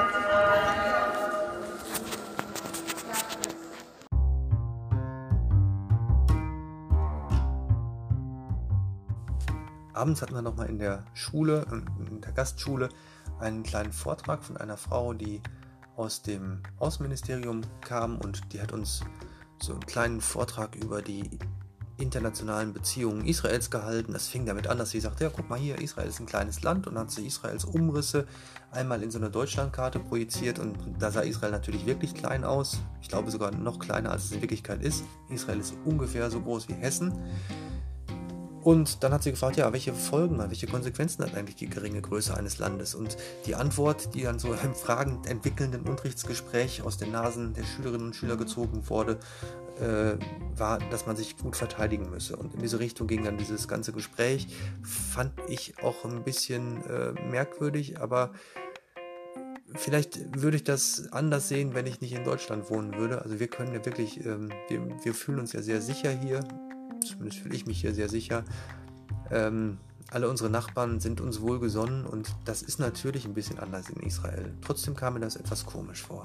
Abends 9.95 10.23
hatten 10.23 10.35
wir 10.35 10.43
nochmal 10.43 10.69
in 10.69 10.79
der 10.79 11.05
Schule, 11.15 11.67
in 11.71 12.21
der 12.21 12.33
Gastschule, 12.33 12.89
einen 13.41 13.63
kleinen 13.63 13.93
Vortrag 13.93 14.43
von 14.43 14.57
einer 14.57 14.77
Frau, 14.77 15.13
die 15.13 15.43
aus 15.97 16.23
dem 16.23 16.63
Außenministerium 16.79 17.63
kam 17.83 18.19
und 18.19 18.53
die 18.53 18.61
hat 18.61 18.73
uns 18.73 19.03
so 19.61 19.73
einen 19.73 19.87
kleinen 19.87 20.21
Vortrag 20.21 20.75
über 20.77 21.03
die 21.03 21.39
internationalen 21.99 22.73
Beziehungen 22.73 23.27
Israels 23.27 23.71
gehalten. 23.71 24.13
Das 24.13 24.27
fing 24.27 24.47
damit 24.47 24.67
an, 24.67 24.79
dass 24.79 24.91
sie 24.91 25.01
sagte, 25.01 25.25
ja 25.25 25.31
guck 25.35 25.49
mal 25.49 25.59
hier, 25.59 25.81
Israel 25.81 26.09
ist 26.09 26.21
ein 26.21 26.27
kleines 26.27 26.63
Land 26.63 26.87
und 26.87 26.95
dann 26.95 27.05
hat 27.05 27.11
sie 27.11 27.27
Israels 27.27 27.65
Umrisse 27.65 28.27
einmal 28.71 29.03
in 29.03 29.11
so 29.11 29.19
eine 29.19 29.31
Deutschlandkarte 29.31 30.01
projiziert 30.01 30.59
und 30.59 30.77
da 30.99 31.11
sah 31.11 31.21
Israel 31.21 31.53
natürlich 31.53 31.87
wirklich 31.87 32.15
klein 32.15 32.45
aus. 32.45 32.81
Ich 33.01 33.09
glaube 33.09 33.31
sogar 33.31 33.53
noch 33.53 33.79
kleiner, 33.79 34.11
als 34.11 34.25
es 34.25 34.33
in 34.33 34.41
Wirklichkeit 34.41 34.83
ist. 34.83 35.05
Israel 35.29 35.61
ist 35.61 35.75
ungefähr 35.85 36.31
so 36.31 36.41
groß 36.41 36.69
wie 36.69 36.75
Hessen. 36.75 37.13
Und 38.63 39.03
dann 39.03 39.13
hat 39.13 39.23
sie 39.23 39.33
gefragt, 39.33 39.57
ja, 39.57 39.73
welche 39.73 39.93
Folgen, 39.93 40.39
welche 40.39 40.67
Konsequenzen 40.67 41.25
hat 41.25 41.35
eigentlich 41.35 41.57
die 41.57 41.69
geringe 41.69 42.01
Größe 42.01 42.37
eines 42.37 42.59
Landes? 42.59 42.95
Und 42.95 43.17
die 43.47 43.57
Antwort, 43.57 44.15
die 44.15 44.23
dann 44.23 44.39
so 44.39 44.53
im 44.53 44.75
fragend 44.75 45.27
entwickelnden 45.27 45.83
Unterrichtsgespräch 45.83 46.83
aus 46.83 46.97
den 46.97 47.11
Nasen 47.11 47.55
der 47.55 47.65
Schülerinnen 47.65 48.09
und 48.09 48.17
Schüler 48.17 48.37
gezogen 48.37 48.89
wurde, 48.89 49.19
äh, 49.81 50.17
war, 50.57 50.79
dass 50.91 51.07
man 51.07 51.17
sich 51.17 51.37
gut 51.37 51.57
verteidigen 51.57 52.11
müsse. 52.11 52.37
Und 52.37 52.55
in 52.55 52.61
diese 52.61 52.79
Richtung 52.79 53.09
ging 53.09 53.25
dann 53.25 53.37
dieses 53.37 53.67
ganze 53.67 53.93
Gespräch. 53.93 54.47
Fand 54.83 55.33
ich 55.49 55.75
auch 55.83 56.05
ein 56.05 56.23
bisschen 56.23 56.85
äh, 56.85 57.13
merkwürdig, 57.31 58.01
aber 58.01 58.33
vielleicht 59.75 60.41
würde 60.41 60.57
ich 60.57 60.65
das 60.65 61.11
anders 61.11 61.49
sehen, 61.49 61.75
wenn 61.75 61.87
ich 61.87 62.01
nicht 62.01 62.13
in 62.13 62.23
Deutschland 62.23 62.71
wohnen 62.71 62.95
würde. 62.95 63.23
Also 63.23 63.41
wir 63.41 63.49
können 63.49 63.75
ja 63.75 63.85
wirklich, 63.85 64.25
ähm, 64.25 64.51
wir, 64.69 64.87
wir 65.03 65.15
fühlen 65.15 65.41
uns 65.41 65.53
ja 65.53 65.63
sehr 65.63 65.81
sicher 65.81 66.11
hier 66.11 66.45
zumindest 67.01 67.39
fühle 67.39 67.55
ich 67.55 67.67
mich 67.67 67.81
hier 67.81 67.95
sehr 67.95 68.09
sicher. 68.09 68.45
Ähm, 69.31 69.79
alle 70.11 70.29
unsere 70.29 70.51
Nachbarn 70.51 71.01
sind 71.01 71.21
uns 71.21 71.41
wohlgesonnen 71.41 72.05
und 72.05 72.35
das 72.45 72.63
ist 72.63 72.79
natürlich 72.79 73.25
ein 73.25 73.35
bisschen 73.35 73.59
anders 73.59 73.89
in 73.89 74.01
Israel. 74.03 74.53
Trotzdem 74.61 74.95
kam 74.95 75.15
mir 75.15 75.21
das 75.21 75.37
etwas 75.37 75.65
komisch 75.65 76.03
vor. 76.03 76.25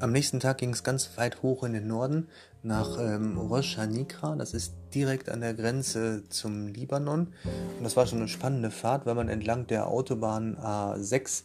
Am 0.00 0.12
nächsten 0.12 0.40
Tag 0.40 0.56
ging 0.56 0.70
es 0.70 0.82
ganz 0.82 1.10
weit 1.16 1.42
hoch 1.42 1.62
in 1.62 1.74
den 1.74 1.86
Norden 1.86 2.28
nach 2.62 2.98
ähm, 2.98 3.36
Rosh 3.36 3.76
Hanikra. 3.76 4.34
Das 4.34 4.54
ist 4.54 4.72
direkt 4.94 5.28
an 5.28 5.42
der 5.42 5.52
Grenze 5.52 6.24
zum 6.30 6.68
Libanon. 6.68 7.34
Und 7.76 7.84
das 7.84 7.98
war 7.98 8.06
schon 8.06 8.20
eine 8.20 8.28
spannende 8.28 8.70
Fahrt, 8.70 9.04
weil 9.04 9.14
man 9.14 9.28
entlang 9.28 9.66
der 9.66 9.88
Autobahn 9.88 10.56
A6 10.56 11.42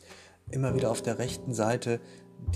immer 0.51 0.73
wieder 0.73 0.89
auf 0.89 1.01
der 1.01 1.19
rechten 1.19 1.53
Seite 1.53 1.99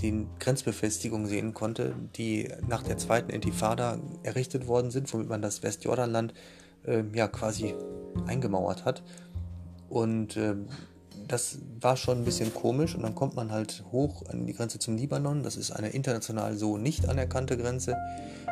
die 0.00 0.26
Grenzbefestigungen 0.38 1.26
sehen 1.26 1.52
konnte, 1.52 1.94
die 2.16 2.48
nach 2.66 2.82
der 2.82 2.96
zweiten 2.96 3.30
Intifada 3.30 3.98
errichtet 4.22 4.66
worden 4.66 4.90
sind, 4.90 5.12
womit 5.12 5.28
man 5.28 5.42
das 5.42 5.62
Westjordanland 5.62 6.32
äh, 6.86 7.02
ja 7.14 7.28
quasi 7.28 7.74
eingemauert 8.26 8.86
hat. 8.86 9.02
Und 9.90 10.38
äh, 10.38 10.54
das 11.30 11.58
war 11.80 11.96
schon 11.96 12.18
ein 12.18 12.24
bisschen 12.24 12.52
komisch 12.52 12.96
und 12.96 13.02
dann 13.02 13.14
kommt 13.14 13.36
man 13.36 13.52
halt 13.52 13.84
hoch 13.92 14.24
an 14.28 14.46
die 14.46 14.52
Grenze 14.52 14.80
zum 14.80 14.96
Libanon. 14.96 15.44
Das 15.44 15.56
ist 15.56 15.70
eine 15.70 15.90
international 15.90 16.56
so 16.56 16.76
nicht 16.76 17.08
anerkannte 17.08 17.56
Grenze. 17.56 17.96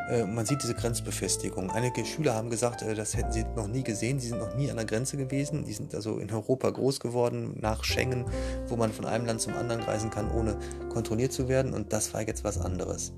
Äh, 0.09 0.25
man 0.27 0.47
sieht 0.47 0.63
diese 0.63 0.75
Grenzbefestigung. 0.75 1.73
Einige 1.73 2.05
Schüler 2.05 2.35
haben 2.35 2.51
gesagt, 2.51 2.83
äh, 2.83 2.95
das 2.95 3.17
hätten 3.17 3.33
sie 3.33 3.45
noch 3.57 3.67
nie 3.67 3.83
gesehen. 3.83 4.21
Sie 4.21 4.29
sind 4.29 4.39
noch 4.39 4.55
nie 4.55 4.71
an 4.71 4.77
der 4.77 4.87
Grenze 4.87 5.17
gewesen. 5.17 5.65
Die 5.65 5.73
sind 5.73 5.93
also 5.93 6.19
in 6.19 6.31
Europa 6.31 6.71
groß 6.71 7.01
geworden, 7.01 7.57
nach 7.61 7.83
Schengen, 7.83 8.27
wo 8.69 8.77
man 8.77 8.93
von 8.93 9.07
einem 9.07 9.27
Land 9.27 9.41
zum 9.41 9.55
anderen 9.55 9.83
reisen 9.83 10.11
kann, 10.11 10.31
ohne 10.31 10.57
kontrolliert 10.89 11.33
zu 11.33 11.49
werden. 11.49 11.75
Und 11.75 11.93
das 11.93 12.15
war 12.15 12.23
jetzt 12.23 12.45
was 12.45 12.59
anderes. 12.59 13.13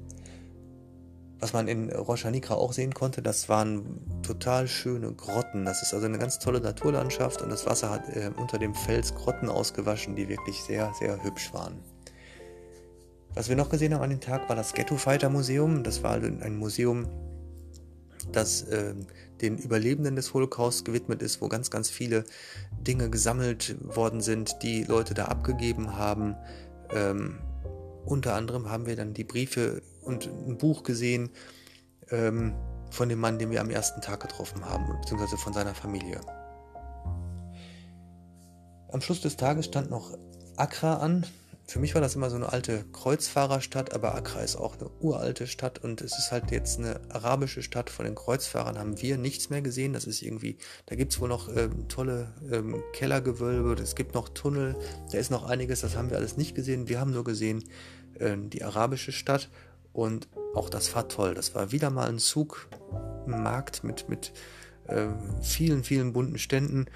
Was 1.41 1.55
man 1.55 1.69
in 1.69 1.91
Rosh 1.91 2.27
Hanikra 2.27 2.55
auch 2.55 2.75
sehen 2.75 2.93
konnte, 2.93 3.23
das 3.23 3.49
waren 3.49 4.23
total 4.23 4.69
schöne 4.69 5.13
Grotten. 5.13 5.65
Das 5.65 5.83
ist 5.83 5.95
also 5.95 6.05
eine 6.05 6.19
ganz 6.19 6.39
tolle 6.39 6.61
Naturlandschaft 6.61 7.41
und 7.41 7.49
das 7.49 7.67
Wasser 7.67 7.91
hat 7.91 8.09
äh, 8.11 8.31
unter 8.37 8.59
dem 8.59 8.75
Fels 8.75 9.15
Grotten 9.15 9.49
ausgewaschen, 9.49 10.17
die 10.17 10.29
wirklich 10.29 10.61
sehr, 10.61 10.93
sehr 10.99 11.23
hübsch 11.25 11.55
waren. 11.55 11.81
Was 13.35 13.49
wir 13.49 13.57
noch 13.57 13.71
gesehen 13.71 13.95
haben 13.95 14.03
an 14.03 14.11
dem 14.11 14.21
Tag 14.21 14.49
war 14.49 14.57
das 14.57 14.75
Ghetto 14.75 14.97
Fighter 14.97 15.31
Museum. 15.31 15.83
Das 15.83 16.03
war 16.03 16.17
ein 16.17 16.59
Museum, 16.59 17.07
das 18.33 18.63
äh, 18.63 18.95
den 19.41 19.57
Überlebenden 19.57 20.17
des 20.17 20.35
Holocaust 20.35 20.85
gewidmet 20.85 21.23
ist, 21.23 21.41
wo 21.41 21.49
ganz, 21.49 21.71
ganz 21.71 21.89
viele 21.89 22.25
Dinge 22.87 23.09
gesammelt 23.09 23.77
worden 23.83 24.21
sind, 24.21 24.63
die 24.63 24.85
Leute 24.85 25.15
da 25.15 25.27
abgegeben 25.27 25.97
haben. 25.97 26.37
Ähm, 26.93 27.39
unter 28.05 28.35
anderem 28.35 28.69
haben 28.69 28.87
wir 28.87 28.97
dann 28.97 29.15
die 29.15 29.25
Briefe 29.25 29.83
und 30.11 30.27
ein 30.27 30.59
Buch 30.59 30.83
gesehen 30.83 31.31
ähm, 32.11 32.55
von 32.91 33.09
dem 33.09 33.21
Mann, 33.21 33.39
den 33.39 33.51
wir 33.51 33.61
am 33.61 33.71
ersten 33.71 34.01
Tag 34.01 34.21
getroffen 34.21 34.65
haben, 34.65 34.87
beziehungsweise 35.01 35.37
von 35.37 35.53
seiner 35.53 35.75
Familie. 35.75 36.21
Am 38.93 39.01
Schluss 39.01 39.21
des 39.21 39.37
Tages 39.37 39.67
stand 39.67 39.89
noch 39.91 40.19
Accra 40.57 40.97
an. 40.97 41.25
Für 41.69 41.79
mich 41.79 41.95
war 41.95 42.01
das 42.01 42.17
immer 42.17 42.29
so 42.31 42.35
eine 42.35 42.49
alte 42.53 42.85
Kreuzfahrerstadt, 42.93 43.95
aber 43.95 44.17
Accra 44.17 44.41
ist 44.41 44.57
auch 44.57 44.77
eine 44.77 44.91
uralte 44.99 45.47
Stadt 45.47 45.79
und 45.79 46.01
es 46.01 46.19
ist 46.19 46.33
halt 46.33 46.51
jetzt 46.51 46.81
eine 46.81 47.01
arabische 47.11 47.63
Stadt. 47.63 47.91
Von 47.91 48.07
den 48.07 48.17
Kreuzfahrern 48.17 48.77
haben 48.77 49.01
wir 49.01 49.17
nichts 49.17 49.51
mehr 49.51 49.63
gesehen. 49.63 49.93
Das 49.93 50.07
ist 50.07 50.21
irgendwie, 50.21 50.59
da 50.87 50.97
gibt 50.97 51.13
es 51.13 51.21
wohl 51.21 51.29
noch 51.29 51.49
ähm, 51.57 51.87
tolle 51.87 52.35
ähm, 52.51 52.83
Kellergewölbe, 52.93 53.81
es 53.81 53.95
gibt 53.95 54.15
noch 54.15 54.31
Tunnel, 54.31 54.75
da 55.13 55.19
ist 55.19 55.31
noch 55.31 55.49
einiges, 55.49 55.83
das 55.83 55.95
haben 55.97 56.11
wir 56.11 56.17
alles 56.17 56.37
nicht 56.37 56.57
gesehen. 56.57 56.89
Wir 56.89 56.99
haben 56.99 57.13
nur 57.13 57.23
gesehen 57.23 57.63
äh, 58.19 58.37
die 58.37 58.65
arabische 58.65 59.13
Stadt 59.13 59.49
und 59.93 60.29
auch 60.55 60.69
das 60.69 60.95
war 60.95 61.09
toll. 61.09 61.35
Das 61.35 61.55
war 61.55 61.73
wieder 61.73 61.91
mal 61.91 62.09
ein 62.09 62.19
Zug, 62.19 62.69
ein 63.27 63.43
Markt 63.43 63.85
mit, 63.85 64.09
mit 64.09 64.33
äh, 64.87 65.07
vielen, 65.43 65.85
vielen 65.85 66.13
bunten 66.13 66.39
Ständen. 66.39 66.87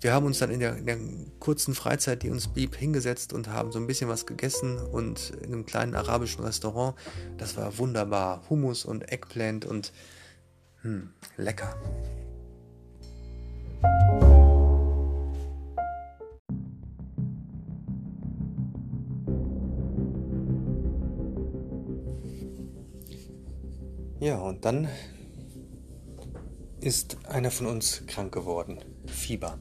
Wir 0.00 0.12
haben 0.12 0.26
uns 0.26 0.38
dann 0.38 0.50
in 0.50 0.60
der, 0.60 0.76
in 0.76 0.86
der, 0.86 0.98
kurzen 1.40 1.74
Freizeit, 1.74 2.22
die 2.22 2.30
uns 2.30 2.48
blieb, 2.48 2.76
hingesetzt 2.76 3.32
und 3.32 3.48
haben 3.48 3.72
so 3.72 3.78
ein 3.78 3.86
bisschen 3.86 4.08
was 4.08 4.26
gegessen 4.26 4.78
und 4.78 5.30
in 5.42 5.52
einem 5.52 5.66
kleinen 5.66 5.94
arabischen 5.94 6.44
Restaurant. 6.44 6.94
Das 7.38 7.56
war 7.56 7.78
wunderbar. 7.78 8.42
Hummus 8.50 8.84
und 8.84 9.10
Eggplant 9.10 9.64
und 9.64 9.92
hm, 10.82 11.10
lecker. 11.36 11.74
Ja, 24.20 24.38
und 24.38 24.64
dann 24.64 24.88
ist 26.80 27.16
einer 27.28 27.50
von 27.50 27.66
uns 27.66 28.02
krank 28.06 28.32
geworden. 28.32 28.78
Fieber. 29.06 29.58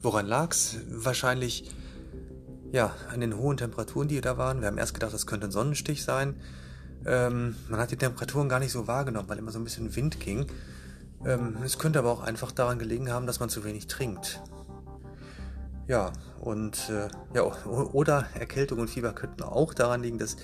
Woran 0.00 0.26
lag's? 0.26 0.78
Wahrscheinlich 0.88 1.70
ja, 2.74 2.92
an 3.10 3.20
den 3.20 3.36
hohen 3.36 3.56
Temperaturen, 3.56 4.08
die 4.08 4.20
da 4.20 4.36
waren. 4.36 4.60
Wir 4.60 4.68
haben 4.68 4.78
erst 4.78 4.94
gedacht, 4.94 5.14
das 5.14 5.26
könnte 5.26 5.46
ein 5.46 5.52
Sonnenstich 5.52 6.02
sein. 6.02 6.34
Ähm, 7.06 7.56
man 7.68 7.78
hat 7.78 7.90
die 7.90 7.96
Temperaturen 7.96 8.48
gar 8.48 8.58
nicht 8.58 8.72
so 8.72 8.86
wahrgenommen, 8.86 9.28
weil 9.28 9.38
immer 9.38 9.52
so 9.52 9.58
ein 9.58 9.64
bisschen 9.64 9.94
Wind 9.94 10.18
ging. 10.20 10.46
Ähm, 11.24 11.56
es 11.64 11.78
könnte 11.78 11.98
aber 12.00 12.10
auch 12.10 12.22
einfach 12.22 12.52
daran 12.52 12.78
gelegen 12.78 13.10
haben, 13.10 13.26
dass 13.26 13.40
man 13.40 13.48
zu 13.48 13.64
wenig 13.64 13.86
trinkt. 13.86 14.42
Ja, 15.86 16.12
und 16.44 16.90
äh, 16.90 17.08
ja, 17.34 17.42
oder 17.64 18.26
Erkältung 18.38 18.80
und 18.80 18.90
Fieber 18.90 19.14
könnten 19.14 19.42
auch 19.42 19.72
daran 19.72 20.02
liegen, 20.02 20.18
dass 20.18 20.36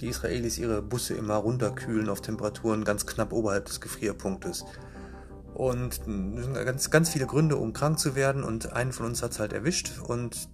die 0.00 0.08
Israelis 0.08 0.58
ihre 0.58 0.82
Busse 0.82 1.14
immer 1.14 1.36
runterkühlen 1.36 2.08
auf 2.08 2.20
Temperaturen 2.20 2.84
ganz 2.84 3.06
knapp 3.06 3.32
oberhalb 3.32 3.66
des 3.66 3.80
Gefrierpunktes. 3.80 4.64
Und 5.54 6.00
ganz, 6.54 6.90
ganz 6.90 7.10
viele 7.10 7.26
Gründe, 7.26 7.56
um 7.56 7.72
krank 7.72 8.00
zu 8.00 8.16
werden 8.16 8.42
und 8.42 8.72
einen 8.72 8.92
von 8.92 9.06
uns 9.06 9.22
hat 9.22 9.30
es 9.30 9.38
halt 9.38 9.52
erwischt 9.52 9.92
und 10.04 10.48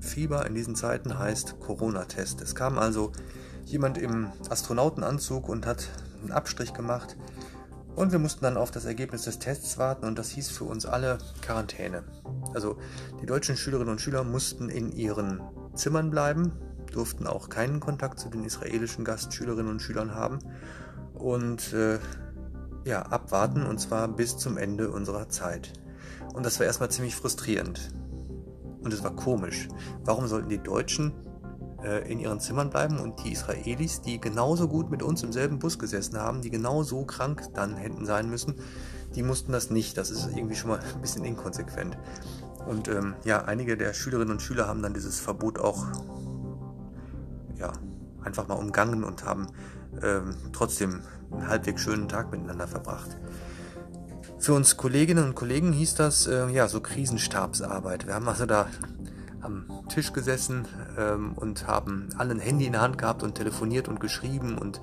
Fieber 0.00 0.46
in 0.46 0.54
diesen 0.54 0.76
Zeiten 0.76 1.18
heißt 1.18 1.60
Corona-Test. 1.60 2.40
Es 2.40 2.54
kam 2.54 2.78
also 2.78 3.12
jemand 3.66 3.98
im 3.98 4.28
Astronautenanzug 4.48 5.46
und 5.46 5.66
hat 5.66 5.86
einen 6.22 6.32
Abstrich 6.32 6.72
gemacht 6.72 7.18
Und 7.96 8.12
wir 8.12 8.18
mussten 8.18 8.44
dann 8.44 8.56
auf 8.56 8.70
das 8.70 8.84
Ergebnis 8.84 9.22
des 9.22 9.38
Tests 9.38 9.76
warten 9.78 10.06
und 10.06 10.18
das 10.18 10.30
hieß 10.30 10.50
für 10.50 10.64
uns 10.64 10.86
alle 10.86 11.18
Quarantäne. 11.42 12.04
Also 12.54 12.78
die 13.20 13.26
deutschen 13.26 13.56
Schülerinnen 13.56 13.90
und 13.90 14.00
Schüler 14.00 14.24
mussten 14.24 14.68
in 14.68 14.92
ihren 14.92 15.40
Zimmern 15.74 16.10
bleiben, 16.10 16.52
durften 16.92 17.26
auch 17.26 17.48
keinen 17.48 17.80
Kontakt 17.80 18.18
zu 18.18 18.28
den 18.28 18.44
israelischen 18.44 19.04
Gastschülerinnen 19.04 19.70
und 19.70 19.82
Schülern 19.82 20.14
haben 20.14 20.38
und 21.14 21.72
äh, 21.72 21.98
ja, 22.84 23.02
abwarten 23.02 23.66
und 23.66 23.78
zwar 23.78 24.08
bis 24.08 24.36
zum 24.38 24.56
Ende 24.56 24.90
unserer 24.90 25.28
Zeit. 25.28 25.72
Und 26.32 26.46
das 26.46 26.58
war 26.58 26.66
erstmal 26.66 26.90
ziemlich 26.90 27.14
frustrierend. 27.14 27.90
Und 28.82 28.94
es 28.94 29.02
war 29.02 29.14
komisch. 29.14 29.68
Warum 30.04 30.26
sollten 30.26 30.48
die 30.48 30.62
Deutschen 30.62 31.12
in 32.08 32.20
ihren 32.20 32.40
Zimmern 32.40 32.70
bleiben 32.70 32.98
und 32.98 33.24
die 33.24 33.32
Israelis, 33.32 34.02
die 34.02 34.20
genauso 34.20 34.68
gut 34.68 34.90
mit 34.90 35.02
uns 35.02 35.22
im 35.22 35.32
selben 35.32 35.58
Bus 35.58 35.78
gesessen 35.78 36.18
haben, 36.18 36.42
die 36.42 36.50
genauso 36.50 37.04
krank 37.04 37.42
dann 37.54 37.76
hätten 37.76 38.04
sein 38.04 38.28
müssen, 38.28 38.54
die 39.14 39.22
mussten 39.22 39.52
das 39.52 39.70
nicht. 39.70 39.96
Das 39.96 40.10
ist 40.10 40.28
irgendwie 40.34 40.56
schon 40.56 40.70
mal 40.70 40.80
ein 40.94 41.00
bisschen 41.00 41.24
inkonsequent. 41.24 41.96
Und 42.66 42.88
ähm, 42.88 43.14
ja, 43.24 43.44
einige 43.44 43.76
der 43.76 43.94
Schülerinnen 43.94 44.32
und 44.32 44.42
Schüler 44.42 44.66
haben 44.68 44.82
dann 44.82 44.94
dieses 44.94 45.18
Verbot 45.18 45.58
auch 45.58 45.86
ja, 47.58 47.72
einfach 48.22 48.48
mal 48.48 48.54
umgangen 48.54 49.04
und 49.04 49.24
haben 49.24 49.48
ähm, 50.02 50.34
trotzdem 50.52 51.00
einen 51.30 51.48
halbwegs 51.48 51.82
schönen 51.82 52.08
Tag 52.08 52.30
miteinander 52.30 52.66
verbracht. 52.66 53.16
Für 54.38 54.54
uns 54.54 54.76
Kolleginnen 54.76 55.24
und 55.24 55.34
Kollegen 55.34 55.72
hieß 55.72 55.96
das 55.96 56.26
äh, 56.26 56.48
ja 56.48 56.66
so 56.66 56.80
Krisenstabsarbeit. 56.80 58.06
Wir 58.06 58.14
haben 58.14 58.28
also 58.28 58.46
da 58.46 58.68
am 59.42 59.64
Tisch 59.88 60.12
gesessen 60.12 60.66
ähm, 60.98 61.32
und 61.36 61.66
haben 61.66 62.08
alle 62.16 62.32
ein 62.32 62.40
Handy 62.40 62.66
in 62.66 62.72
der 62.72 62.80
Hand 62.80 62.98
gehabt 62.98 63.22
und 63.22 63.34
telefoniert 63.34 63.88
und 63.88 64.00
geschrieben 64.00 64.58
und 64.58 64.80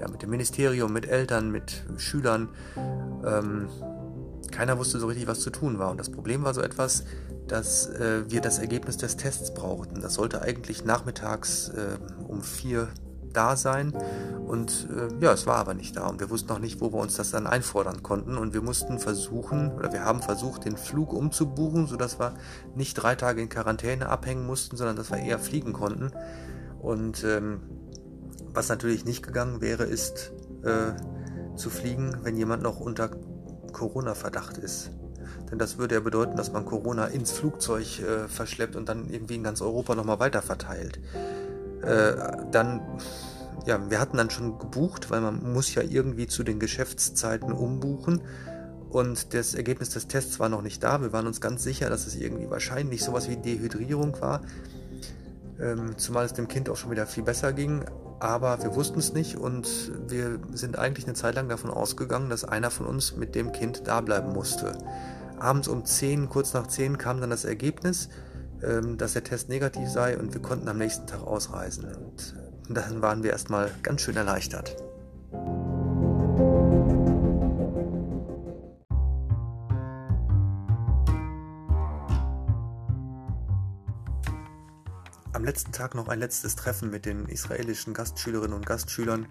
ja 0.00 0.08
mit 0.08 0.22
dem 0.22 0.30
Ministerium, 0.30 0.92
mit 0.92 1.08
Eltern, 1.08 1.50
mit 1.50 1.84
Schülern. 1.96 2.48
Ähm, 3.24 3.68
keiner 4.50 4.78
wusste 4.78 4.98
so 4.98 5.06
richtig, 5.06 5.26
was 5.26 5.40
zu 5.40 5.50
tun 5.50 5.78
war. 5.78 5.90
Und 5.90 5.98
das 5.98 6.10
Problem 6.10 6.42
war 6.42 6.54
so 6.54 6.60
etwas, 6.60 7.04
dass 7.46 7.86
äh, 7.88 8.22
wir 8.28 8.40
das 8.40 8.58
Ergebnis 8.58 8.96
des 8.96 9.16
Tests 9.16 9.54
brauchten. 9.54 10.00
Das 10.00 10.14
sollte 10.14 10.42
eigentlich 10.42 10.84
nachmittags 10.84 11.68
äh, 11.70 11.98
um 12.28 12.42
vier 12.42 12.88
da 13.32 13.56
sein. 13.56 13.92
Und 14.46 14.88
äh, 14.90 15.24
ja, 15.24 15.32
es 15.32 15.46
war 15.46 15.56
aber 15.56 15.74
nicht 15.74 15.96
da. 15.96 16.06
Und 16.08 16.20
wir 16.20 16.30
wussten 16.30 16.48
noch 16.48 16.58
nicht, 16.58 16.80
wo 16.80 16.92
wir 16.92 16.98
uns 16.98 17.16
das 17.16 17.30
dann 17.30 17.46
einfordern 17.46 18.02
konnten. 18.02 18.36
Und 18.36 18.52
wir 18.52 18.62
mussten 18.62 18.98
versuchen, 18.98 19.72
oder 19.72 19.92
wir 19.92 20.04
haben 20.04 20.22
versucht, 20.22 20.64
den 20.64 20.76
Flug 20.76 21.12
umzubuchen, 21.12 21.86
sodass 21.86 22.18
wir 22.18 22.34
nicht 22.74 22.94
drei 22.94 23.14
Tage 23.14 23.40
in 23.42 23.48
Quarantäne 23.48 24.08
abhängen 24.08 24.46
mussten, 24.46 24.76
sondern 24.76 24.96
dass 24.96 25.10
wir 25.10 25.18
eher 25.18 25.38
fliegen 25.38 25.72
konnten. 25.72 26.10
Und 26.80 27.24
ähm, 27.24 27.60
was 28.52 28.68
natürlich 28.68 29.04
nicht 29.04 29.22
gegangen 29.22 29.60
wäre, 29.60 29.84
ist 29.84 30.32
äh, 30.64 30.92
zu 31.56 31.70
fliegen, 31.70 32.16
wenn 32.22 32.36
jemand 32.36 32.62
noch 32.62 32.80
unter 32.80 33.10
Corona-Verdacht 33.72 34.58
ist. 34.58 34.90
Denn 35.50 35.58
das 35.58 35.78
würde 35.78 35.96
ja 35.96 36.00
bedeuten, 36.00 36.36
dass 36.36 36.52
man 36.52 36.64
Corona 36.64 37.06
ins 37.06 37.32
Flugzeug 37.32 38.00
äh, 38.00 38.28
verschleppt 38.28 38.76
und 38.76 38.88
dann 38.88 39.08
irgendwie 39.08 39.36
in 39.36 39.42
ganz 39.42 39.60
Europa 39.60 39.94
nochmal 39.94 40.20
weiter 40.20 40.42
verteilt. 40.42 41.00
Äh, 41.82 42.14
dann, 42.50 42.80
ja, 43.66 43.90
wir 43.90 44.00
hatten 44.00 44.16
dann 44.16 44.30
schon 44.30 44.58
gebucht, 44.58 45.10
weil 45.10 45.20
man 45.20 45.52
muss 45.52 45.74
ja 45.74 45.82
irgendwie 45.82 46.26
zu 46.26 46.42
den 46.42 46.58
Geschäftszeiten 46.58 47.52
umbuchen. 47.52 48.22
Und 48.90 49.34
das 49.34 49.54
Ergebnis 49.54 49.90
des 49.90 50.08
Tests 50.08 50.40
war 50.40 50.48
noch 50.48 50.62
nicht 50.62 50.82
da. 50.82 51.00
Wir 51.00 51.12
waren 51.12 51.26
uns 51.26 51.40
ganz 51.40 51.62
sicher, 51.62 51.88
dass 51.88 52.06
es 52.06 52.16
irgendwie 52.16 52.50
wahrscheinlich 52.50 53.04
sowas 53.04 53.28
wie 53.28 53.36
Dehydrierung 53.36 54.20
war. 54.20 54.40
Ähm, 55.60 55.96
zumal 55.96 56.24
es 56.24 56.32
dem 56.32 56.48
Kind 56.48 56.68
auch 56.68 56.76
schon 56.76 56.90
wieder 56.90 57.06
viel 57.06 57.22
besser 57.22 57.52
ging. 57.52 57.84
Aber 58.18 58.62
wir 58.62 58.74
wussten 58.74 58.98
es 58.98 59.14
nicht 59.14 59.38
und 59.38 59.66
wir 60.08 60.40
sind 60.52 60.78
eigentlich 60.78 61.06
eine 61.06 61.14
Zeit 61.14 61.36
lang 61.36 61.48
davon 61.48 61.70
ausgegangen, 61.70 62.28
dass 62.28 62.44
einer 62.44 62.70
von 62.70 62.84
uns 62.84 63.16
mit 63.16 63.34
dem 63.34 63.52
Kind 63.52 63.86
da 63.86 64.02
bleiben 64.02 64.32
musste. 64.34 64.76
Abends 65.38 65.68
um 65.68 65.86
10, 65.86 66.28
kurz 66.28 66.52
nach 66.52 66.66
10 66.66 66.98
kam 66.98 67.20
dann 67.20 67.30
das 67.30 67.46
Ergebnis. 67.46 68.10
Ähm, 68.62 68.98
dass 68.98 69.14
der 69.14 69.24
Test 69.24 69.48
negativ 69.48 69.88
sei 69.88 70.18
und 70.18 70.34
wir 70.34 70.42
konnten 70.42 70.68
am 70.68 70.76
nächsten 70.76 71.06
Tag 71.06 71.22
ausreisen. 71.22 71.84
Und 71.94 72.34
äh, 72.68 72.74
dann 72.74 73.00
waren 73.00 73.22
wir 73.22 73.30
erstmal 73.30 73.70
ganz 73.82 74.02
schön 74.02 74.16
erleichtert. 74.16 74.76
Am 85.32 85.44
letzten 85.44 85.72
Tag 85.72 85.94
noch 85.94 86.08
ein 86.08 86.18
letztes 86.18 86.54
Treffen 86.54 86.90
mit 86.90 87.06
den 87.06 87.26
israelischen 87.26 87.94
Gastschülerinnen 87.94 88.54
und 88.54 88.66
Gastschülern 88.66 89.26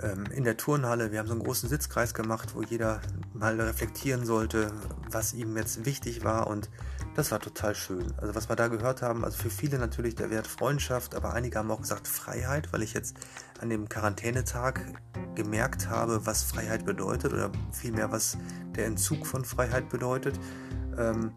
ähm, 0.00 0.26
in 0.32 0.44
der 0.44 0.56
Turnhalle. 0.56 1.10
Wir 1.10 1.18
haben 1.18 1.26
so 1.26 1.32
einen 1.32 1.42
großen 1.42 1.68
Sitzkreis 1.68 2.14
gemacht, 2.14 2.54
wo 2.54 2.62
jeder 2.62 3.00
mal 3.34 3.60
reflektieren 3.60 4.24
sollte, 4.24 4.70
was 5.10 5.32
ihm 5.34 5.56
jetzt 5.56 5.84
wichtig 5.84 6.22
war 6.22 6.46
und 6.46 6.70
das 7.14 7.30
war 7.30 7.40
total 7.40 7.74
schön. 7.74 8.12
Also 8.18 8.34
was 8.34 8.48
wir 8.48 8.56
da 8.56 8.68
gehört 8.68 9.02
haben, 9.02 9.24
also 9.24 9.36
für 9.36 9.50
viele 9.50 9.78
natürlich 9.78 10.14
der 10.14 10.30
Wert 10.30 10.46
Freundschaft, 10.46 11.14
aber 11.14 11.34
einige 11.34 11.58
haben 11.58 11.70
auch 11.70 11.80
gesagt 11.80 12.08
Freiheit, 12.08 12.72
weil 12.72 12.82
ich 12.82 12.94
jetzt 12.94 13.16
an 13.60 13.68
dem 13.68 13.88
Quarantänetag 13.88 14.80
gemerkt 15.34 15.88
habe, 15.88 16.24
was 16.26 16.42
Freiheit 16.42 16.84
bedeutet 16.84 17.32
oder 17.32 17.50
vielmehr 17.72 18.10
was 18.10 18.38
der 18.76 18.86
Entzug 18.86 19.26
von 19.26 19.44
Freiheit 19.44 19.88
bedeutet. 19.88 20.38
Ähm, 20.98 21.32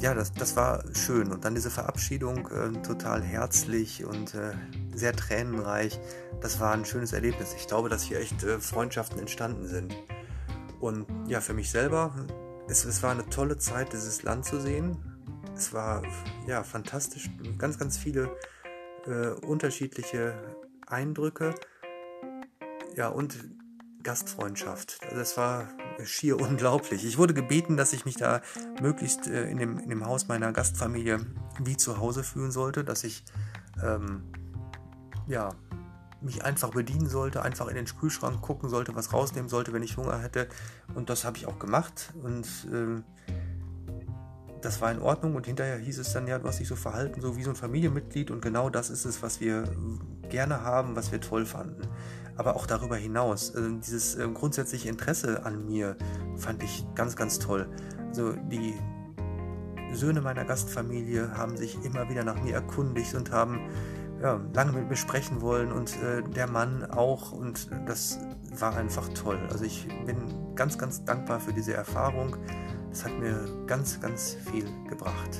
ja, 0.00 0.14
das, 0.14 0.32
das 0.32 0.54
war 0.54 0.84
schön. 0.94 1.32
Und 1.32 1.44
dann 1.44 1.54
diese 1.54 1.70
Verabschiedung 1.70 2.48
äh, 2.48 2.82
total 2.82 3.22
herzlich 3.22 4.04
und 4.04 4.34
äh, 4.34 4.52
sehr 4.94 5.12
tränenreich. 5.12 5.98
Das 6.40 6.60
war 6.60 6.72
ein 6.72 6.84
schönes 6.84 7.12
Erlebnis. 7.12 7.54
Ich 7.56 7.66
glaube, 7.66 7.88
dass 7.88 8.02
hier 8.02 8.20
echt 8.20 8.44
äh, 8.44 8.60
Freundschaften 8.60 9.18
entstanden 9.18 9.66
sind. 9.66 9.96
Und 10.80 11.06
ja, 11.26 11.40
für 11.40 11.54
mich 11.54 11.70
selber, 11.70 12.14
es, 12.68 12.84
es 12.84 13.02
war 13.02 13.10
eine 13.10 13.28
tolle 13.28 13.58
Zeit, 13.58 13.92
dieses 13.92 14.22
Land 14.22 14.44
zu 14.44 14.60
sehen. 14.60 15.17
Es 15.58 15.72
war 15.72 16.02
ja 16.46 16.62
fantastisch, 16.62 17.28
ganz, 17.58 17.78
ganz 17.78 17.98
viele 17.98 18.30
äh, 19.06 19.30
unterschiedliche 19.44 20.34
Eindrücke. 20.86 21.52
Ja, 22.94 23.08
und 23.08 23.36
Gastfreundschaft. 24.04 25.00
Das 25.12 25.36
war 25.36 25.68
schier 26.04 26.40
unglaublich. 26.40 27.04
Ich 27.04 27.18
wurde 27.18 27.34
gebeten, 27.34 27.76
dass 27.76 27.92
ich 27.92 28.04
mich 28.04 28.14
da 28.14 28.40
möglichst 28.80 29.26
äh, 29.26 29.50
in, 29.50 29.58
dem, 29.58 29.80
in 29.80 29.90
dem 29.90 30.06
Haus 30.06 30.28
meiner 30.28 30.52
Gastfamilie 30.52 31.26
wie 31.58 31.76
zu 31.76 31.98
Hause 31.98 32.22
fühlen 32.22 32.52
sollte, 32.52 32.84
dass 32.84 33.02
ich 33.02 33.24
ähm, 33.82 34.22
ja, 35.26 35.50
mich 36.20 36.44
einfach 36.44 36.70
bedienen 36.70 37.08
sollte, 37.08 37.42
einfach 37.42 37.66
in 37.66 37.74
den 37.74 37.86
Kühlschrank 37.86 38.40
gucken 38.42 38.68
sollte, 38.68 38.94
was 38.94 39.12
rausnehmen 39.12 39.48
sollte, 39.48 39.72
wenn 39.72 39.82
ich 39.82 39.96
Hunger 39.96 40.20
hätte. 40.20 40.48
Und 40.94 41.10
das 41.10 41.24
habe 41.24 41.36
ich 41.36 41.46
auch 41.46 41.58
gemacht. 41.58 42.14
Und 42.22 42.46
ähm, 42.72 43.02
das 44.60 44.80
war 44.80 44.90
in 44.90 45.00
Ordnung 45.00 45.34
und 45.34 45.46
hinterher 45.46 45.78
hieß 45.78 45.98
es 45.98 46.12
dann, 46.12 46.26
ja, 46.26 46.38
du 46.38 46.48
hast 46.48 46.58
dich 46.58 46.68
so 46.68 46.76
verhalten, 46.76 47.20
so 47.20 47.36
wie 47.36 47.42
so 47.42 47.50
ein 47.50 47.56
Familienmitglied 47.56 48.30
und 48.30 48.42
genau 48.42 48.70
das 48.70 48.90
ist 48.90 49.04
es, 49.04 49.22
was 49.22 49.40
wir 49.40 49.64
gerne 50.28 50.62
haben, 50.62 50.96
was 50.96 51.12
wir 51.12 51.20
toll 51.20 51.46
fanden. 51.46 51.82
Aber 52.36 52.56
auch 52.56 52.66
darüber 52.66 52.96
hinaus, 52.96 53.50
äh, 53.50 53.60
dieses 53.84 54.14
äh, 54.14 54.28
grundsätzliche 54.28 54.88
Interesse 54.88 55.44
an 55.44 55.66
mir 55.66 55.96
fand 56.36 56.62
ich 56.62 56.86
ganz, 56.94 57.16
ganz 57.16 57.38
toll. 57.38 57.68
Also 58.08 58.32
die 58.32 58.74
Söhne 59.92 60.20
meiner 60.20 60.44
Gastfamilie 60.44 61.36
haben 61.36 61.56
sich 61.56 61.84
immer 61.84 62.08
wieder 62.08 62.24
nach 62.24 62.40
mir 62.42 62.54
erkundigt 62.54 63.14
und 63.14 63.32
haben 63.32 63.60
ja, 64.22 64.40
lange 64.54 64.72
mit 64.72 64.88
mir 64.88 64.96
sprechen 64.96 65.40
wollen 65.40 65.72
und 65.72 65.96
äh, 66.02 66.22
der 66.22 66.48
Mann 66.48 66.84
auch 66.90 67.32
und 67.32 67.68
das 67.86 68.18
war 68.58 68.76
einfach 68.76 69.08
toll. 69.10 69.38
Also 69.50 69.64
ich 69.64 69.86
bin 70.06 70.16
ganz, 70.54 70.78
ganz 70.78 71.04
dankbar 71.04 71.40
für 71.40 71.52
diese 71.52 71.74
Erfahrung. 71.74 72.36
Es 72.90 73.04
hat 73.04 73.18
mir 73.18 73.46
ganz, 73.66 74.00
ganz 74.00 74.36
viel 74.50 74.66
gebracht. 74.88 75.30